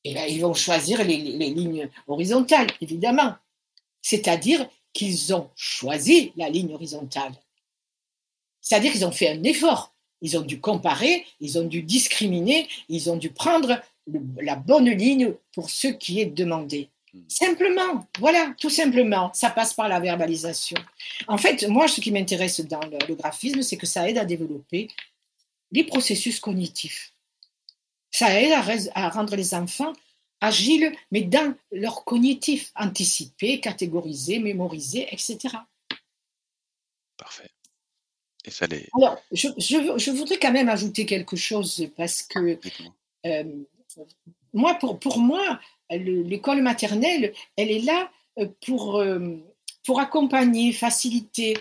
Et 0.04 0.14
là, 0.14 0.28
ils 0.28 0.41
vont 0.41 0.54
choisir 0.54 1.04
les 1.04 1.18
lignes 1.18 1.89
horizontales, 2.08 2.68
évidemment. 2.82 3.36
C'est-à-dire, 4.02 4.70
qu'ils 4.94 5.34
ont 5.34 5.50
choisi 5.56 6.32
la 6.36 6.50
ligne 6.50 6.74
horizontale. 6.74 7.34
C'est-à-dire 8.62 8.91
qu'ils 8.91 9.06
ont 9.06 9.12
fait 9.12 9.30
un 9.30 9.44
effort. 9.44 9.94
Ils 10.22 10.38
ont 10.38 10.41
dû 10.41 10.62
comparer, 10.62 11.26
ils 11.41 11.60
ont 11.60 11.66
dû 11.66 11.84
discriminer, 11.84 12.68
ils 12.88 13.10
ont 13.10 13.18
dû 13.18 13.30
prendre 13.30 13.82
la 14.41 14.56
bonne 14.56 14.89
ligne 14.89 15.34
pour 15.54 15.70
ce 15.70 15.88
qui 15.88 16.22
est 16.22 16.26
demandé. 16.26 16.89
Hmm. 17.14 17.24
Simplement, 17.28 18.08
voilà, 18.20 18.54
tout 18.58 18.70
simplement, 18.70 19.32
ça 19.34 19.50
passe 19.50 19.74
par 19.74 19.89
la 19.89 20.00
verbalisation. 20.00 20.78
En 21.28 21.38
fait, 21.38 21.68
moi, 21.68 21.89
ce 21.89 22.00
qui 22.00 22.12
m'intéresse 22.12 22.62
dans 22.62 22.80
le, 22.80 23.16
graphisme, 23.16 23.62
c'est 23.62 23.78
que 23.78 23.86
ça 23.86 24.10
aide 24.10 24.18
à 24.18 24.24
développer 24.24 24.88
les 25.72 25.84
processus 25.84 26.39
cognitifs. 26.39 27.14
Ça 28.12 28.39
aide 28.39 28.54
à 28.96 29.10
rendre 29.10 29.36
les 29.36 29.54
enfants 29.54 29.94
agiles, 30.44 30.91
mais 31.12 31.22
dans 31.22 31.56
leur 31.72 32.04
cognitif, 32.04 32.72
anticiper, 32.76 33.62
catégoriser, 33.62 34.39
mémoriser, 34.39 35.08
etc. 35.12 35.38
Parfait. 37.18 37.50
Et 38.44 38.52
ça 38.52 38.68
les... 38.68 38.89
Alors, 38.98 39.18
je, 39.32 39.48
je, 39.58 40.12
voudrais 40.12 40.38
quand 40.38 40.52
même 40.52 40.68
ajouter 40.68 41.06
quelque 41.06 41.38
chose 41.38 41.88
parce 41.96 42.24
que 42.24 42.60
euh, 43.26 43.44
moi, 44.54 44.76
pour, 44.76 45.00
pour 45.00 45.18
moi, 45.18 45.60
l'école 45.89 46.62
maternelle, 46.62 47.34
elle 47.56 47.72
est 47.72 47.80
là 47.80 48.12
euh, 48.38 48.48
pour, 48.66 48.98
euh, 48.98 49.38
pour 49.86 50.02
accompagner, 50.02 50.74
faciliter, 50.74 51.58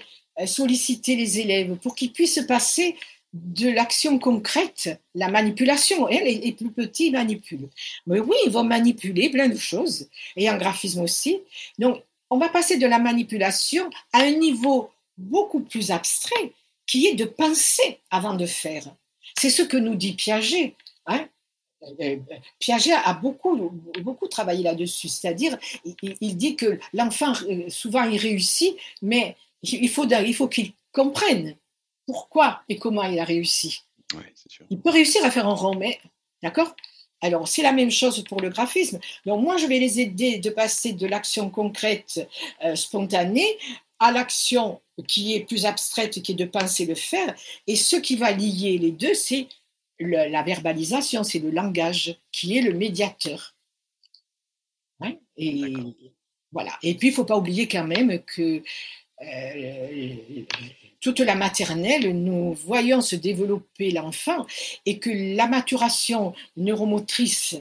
solliciter 0.47 1.15
les 1.15 1.39
élèves 1.39 1.77
pour 1.77 1.95
qu'ils 1.95 2.13
puissent 2.13 2.45
passer 2.49 2.97
de 3.33 3.71
l'action 3.71 4.19
concrète, 4.19 5.01
la 5.15 5.29
manipulation. 5.29 6.09
Elle, 6.09 6.25
les, 6.25 6.53
plus 6.53 6.71
petits 6.71 7.11
manipulent. 7.11 7.69
Mais 8.07 8.21
oui, 8.21 8.37
ils 8.45 8.51
vont 8.51 8.65
manipuler 8.65 9.31
plein 9.31 9.49
de 9.49 9.57
choses, 9.57 10.09
et 10.37 10.51
en 10.51 10.59
graphisme 10.59 11.01
aussi. 11.01 11.41
Donc, 11.79 12.03
on 12.31 12.39
va 12.39 12.49
passer 12.49 12.79
de 12.79 12.87
la 12.87 12.99
manipulation 12.99 13.89
à 14.13 14.21
un 14.21 14.33
niveau 14.33 14.91
beaucoup 15.17 15.61
plus 15.61 15.91
abstrait, 15.91 16.53
qui 16.87 17.07
est 17.07 17.15
de 17.15 17.25
penser 17.25 18.01
avant 18.11 18.35
de 18.35 18.47
faire. 18.47 18.85
C'est 19.39 19.51
ce 19.51 19.63
que 19.63 19.77
nous 19.77 19.95
dit 19.95 20.13
Piaget. 20.13 20.75
Hein. 21.07 21.27
Euh, 22.01 22.17
Piaget 22.59 22.93
a 22.93 23.15
beaucoup, 23.15 23.73
beaucoup 24.03 24.29
travaillé 24.29 24.63
là-dessus, 24.63 25.09
c'est-à-dire 25.09 25.59
il, 26.03 26.37
dit 26.37 26.57
que 26.57 26.79
l'enfant, 26.93 27.33
euh, 27.49 27.69
souvent, 27.69 28.05
il 28.05 28.19
réussit, 28.19 28.77
mais 29.01 29.37
il 29.63 29.89
faut 29.89 30.49
qu'il 30.49 30.73
comprenne 30.93 31.57
pourquoi 32.07 32.63
et 32.69 32.79
comment 32.79 33.03
il 33.05 33.19
a 33.19 33.25
réussi. 33.25 33.83
Il 34.71 34.81
peut 34.81 34.91
réussir 34.91 35.25
à 35.25 35.31
faire 35.31 35.49
un 35.49 35.55
rond, 35.55 35.75
mais 35.75 36.01
d'accord? 36.43 36.75
Alors, 37.23 37.47
c'est 37.47 37.63
la 37.63 37.73
même 37.73 37.91
chose 37.91 38.25
pour 38.25 38.41
le 38.41 38.51
graphisme. 38.51 38.99
Donc, 39.25 39.43
moi, 39.43 39.57
je 39.57 39.67
vais 39.67 39.79
les 39.79 40.01
aider 40.01 40.39
de 40.39 40.51
passer 40.51 40.93
de 40.93 41.07
l'action 41.07 41.51
concrète, 41.51 42.29
euh, 42.65 42.75
spontanée, 42.75 43.47
à 44.01 44.11
l'action 44.11 44.81
qui 45.07 45.35
est 45.35 45.45
plus 45.45 45.65
abstraite, 45.65 46.21
qui 46.21 46.33
est 46.33 46.35
de 46.35 46.45
penser 46.45 46.85
le 46.85 46.97
faire. 46.97 47.35
Et 47.69 47.77
ce 47.77 47.95
qui 47.95 48.17
va 48.17 48.33
lier 48.33 48.77
les 48.77 48.91
deux, 48.91 49.15
c'est 49.15 49.47
la 50.01 50.43
verbalisation, 50.43 51.23
c'est 51.23 51.39
le 51.39 51.51
langage 51.51 52.17
qui 52.33 52.59
est 52.59 52.63
le 52.63 52.75
médiateur. 52.75 53.55
Hein? 55.01 55.15
Et 55.37 55.73
voilà. 56.51 56.73
Et 56.83 56.95
puis, 56.95 57.09
il 57.09 57.11
ne 57.13 57.17
faut 57.17 57.25
pas 57.25 57.39
oublier 57.39 57.69
quand 57.69 57.87
même 57.87 58.21
que 58.25 58.63
euh, 59.23 60.45
toute 61.03 61.19
la 61.21 61.35
maternelle, 61.35 62.17
nous 62.17 62.55
voyons 62.55 63.03
se 63.03 63.17
développer 63.17 63.91
l'enfant 63.91 64.47
et 64.87 64.99
que 64.99 65.11
la 65.37 65.49
maturation 65.49 66.33
neuromotrice 66.57 67.57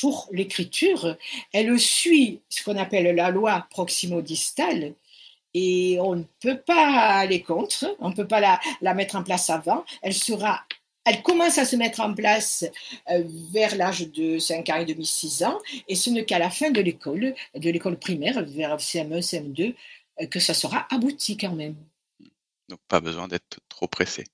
pour 0.00 0.28
l'écriture, 0.32 1.18
elle 1.52 1.78
suit 1.78 2.40
ce 2.48 2.64
qu'on 2.64 2.78
appelle 2.78 3.14
la 3.14 3.30
loi 3.30 3.66
proximo-distale 3.70 4.94
et 5.52 5.98
on 6.00 6.14
ne 6.14 6.24
peut 6.40 6.58
pas 6.58 7.18
aller 7.18 7.42
contre, 7.42 7.96
on 7.98 8.10
ne 8.10 8.14
peut 8.14 8.26
pas 8.26 8.40
la, 8.40 8.60
la, 8.80 8.94
mettre 8.94 9.16
en 9.16 9.24
place 9.24 9.50
avant. 9.50 9.84
Elle 10.02 11.22
commence 11.22 11.58
à 11.58 11.64
se 11.64 11.74
mettre 11.74 12.00
en 12.00 12.14
place 12.14 12.64
euh, 13.10 13.24
vers 13.52 13.74
l'âge 13.74 14.08
de 14.12 14.38
5 14.38 14.68
ans 14.70 14.76
et 14.76 14.84
demi, 14.84 15.04
6 15.04 15.42
ans, 15.42 15.58
et 15.88 15.96
ce 15.96 16.08
n'est 16.08 16.24
qu'à 16.24 16.38
la 16.38 16.50
fin 16.50 16.70
de 16.70 16.80
l'école, 16.80 17.34
de 17.54 17.70
l'école 17.70 17.98
primaire, 17.98 18.44
vers 18.44 18.76
CM1, 18.76 19.20
CM2, 19.20 19.74
euh, 20.20 20.26
que 20.26 20.38
ça 20.38 20.54
sera 20.54 20.86
abouti 20.90 21.36
quand 21.36 21.54
même. 21.54 21.74
Donc 22.70 22.80
pas 22.88 23.00
besoin 23.00 23.28
d'être 23.28 23.58
trop 23.68 23.88
pressé. 23.88 24.24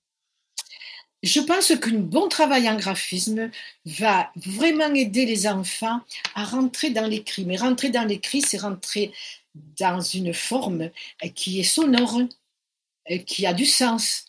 Je 1.23 1.39
pense 1.39 1.73
qu'un 1.79 1.97
bon 1.97 2.27
travail 2.29 2.69
en 2.69 2.75
graphisme 2.77 3.49
va 3.85 4.31
vraiment 4.35 4.93
aider 4.93 5.25
les 5.25 5.47
enfants 5.47 6.01
à 6.35 6.45
rentrer 6.45 6.91
dans 6.91 7.07
l'écrit. 7.07 7.43
Mais 7.45 7.57
rentrer 7.57 7.89
dans 7.89 8.07
l'écrit, 8.07 8.41
c'est 8.41 8.59
rentrer 8.59 9.11
dans 9.79 9.99
une 9.99 10.33
forme 10.33 10.91
qui 11.33 11.59
est 11.59 11.63
sonore, 11.63 12.21
qui 13.25 13.47
a 13.47 13.53
du 13.53 13.65
sens, 13.65 14.25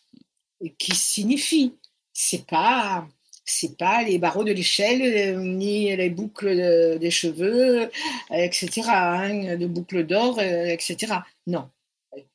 qui 0.79 0.97
signifie. 0.97 1.75
C'est 2.15 2.47
pas 2.47 3.07
c'est 3.45 3.79
pas 3.79 4.03
les 4.03 4.19
barreaux 4.19 4.45
de 4.45 4.53
l'échelle 4.53 5.39
ni 5.41 5.95
les 5.97 6.11
boucles 6.11 6.99
des 6.99 7.11
cheveux, 7.11 7.91
etc. 8.31 8.83
Hein, 8.89 9.57
de 9.57 9.67
boucles 9.67 10.05
d'or, 10.05 10.41
etc. 10.41 11.15
Non. 11.47 11.71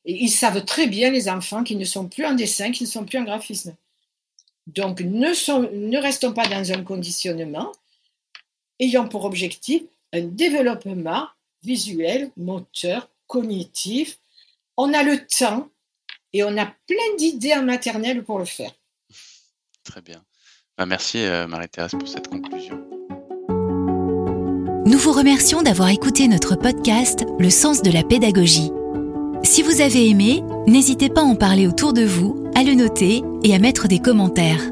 Ils 0.04 0.30
savent 0.30 0.64
très 0.64 0.86
bien 0.86 1.10
les 1.10 1.28
enfants 1.28 1.64
qui 1.64 1.76
ne 1.76 1.84
sont 1.84 2.08
plus 2.08 2.24
en 2.24 2.34
dessin, 2.34 2.70
qui 2.70 2.84
ne 2.84 2.88
sont 2.88 3.04
plus 3.04 3.18
en 3.18 3.24
graphisme. 3.24 3.74
Donc, 4.66 5.00
ne, 5.00 5.98
restons 5.98 6.32
pas 6.32 6.46
dans 6.46 6.72
un 6.72 6.82
conditionnement, 6.82 7.72
ayant 8.80 9.08
pour 9.08 9.24
objectif 9.24 9.82
un 10.12 10.22
développement 10.22 11.28
visuel, 11.62 12.30
moteur, 12.36 13.08
cognitif. 13.26 14.18
On 14.76 14.92
a 14.92 15.02
le 15.02 15.26
temps 15.26 15.68
et 16.32 16.44
on 16.44 16.56
a 16.56 16.66
plein 16.66 17.16
d'idées 17.18 17.54
en 17.54 17.62
maternelle 17.62 18.24
pour 18.24 18.38
le 18.38 18.44
faire. 18.44 18.72
Très 19.82 20.00
bien. 20.00 20.24
Bah, 20.78 20.86
merci 20.86 21.18
euh, 21.18 21.46
Marie-Thérèse 21.46 21.92
pour 21.92 22.08
cette 22.08 22.28
conclusion. 22.28 22.82
Nous 24.86 24.98
vous 24.98 25.12
remercions 25.12 25.62
d'avoir 25.62 25.88
écouté 25.88 26.28
notre 26.28 26.56
podcast 26.56 27.24
Le 27.38 27.50
sens 27.50 27.82
de 27.82 27.90
la 27.90 28.02
pédagogie. 28.02 28.70
Si 29.44 29.62
vous 29.62 29.82
avez 29.82 30.08
aimé, 30.08 30.42
n'hésitez 30.66 31.10
pas 31.10 31.20
à 31.20 31.24
en 31.24 31.34
parler 31.34 31.66
autour 31.66 31.92
de 31.92 32.02
vous, 32.02 32.42
à 32.54 32.64
le 32.64 32.72
noter 32.72 33.22
et 33.44 33.54
à 33.54 33.58
mettre 33.58 33.88
des 33.88 33.98
commentaires. 33.98 34.62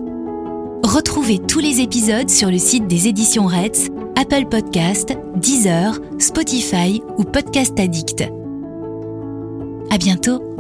Retrouvez 0.83 1.39
tous 1.39 1.61
les 1.61 1.81
épisodes 1.81 2.31
sur 2.31 2.51
le 2.51 2.59
site 2.59 2.89
des 2.89 3.07
éditions 3.07 3.47
Reds, 3.47 3.93
Apple 4.17 4.47
Podcast, 4.47 5.17
Deezer, 5.37 6.01
Spotify 6.19 7.03
ou 7.19 7.25
Podcast 7.25 7.79
Addict. 7.79 8.25
À 9.91 9.99
bientôt! 9.99 10.52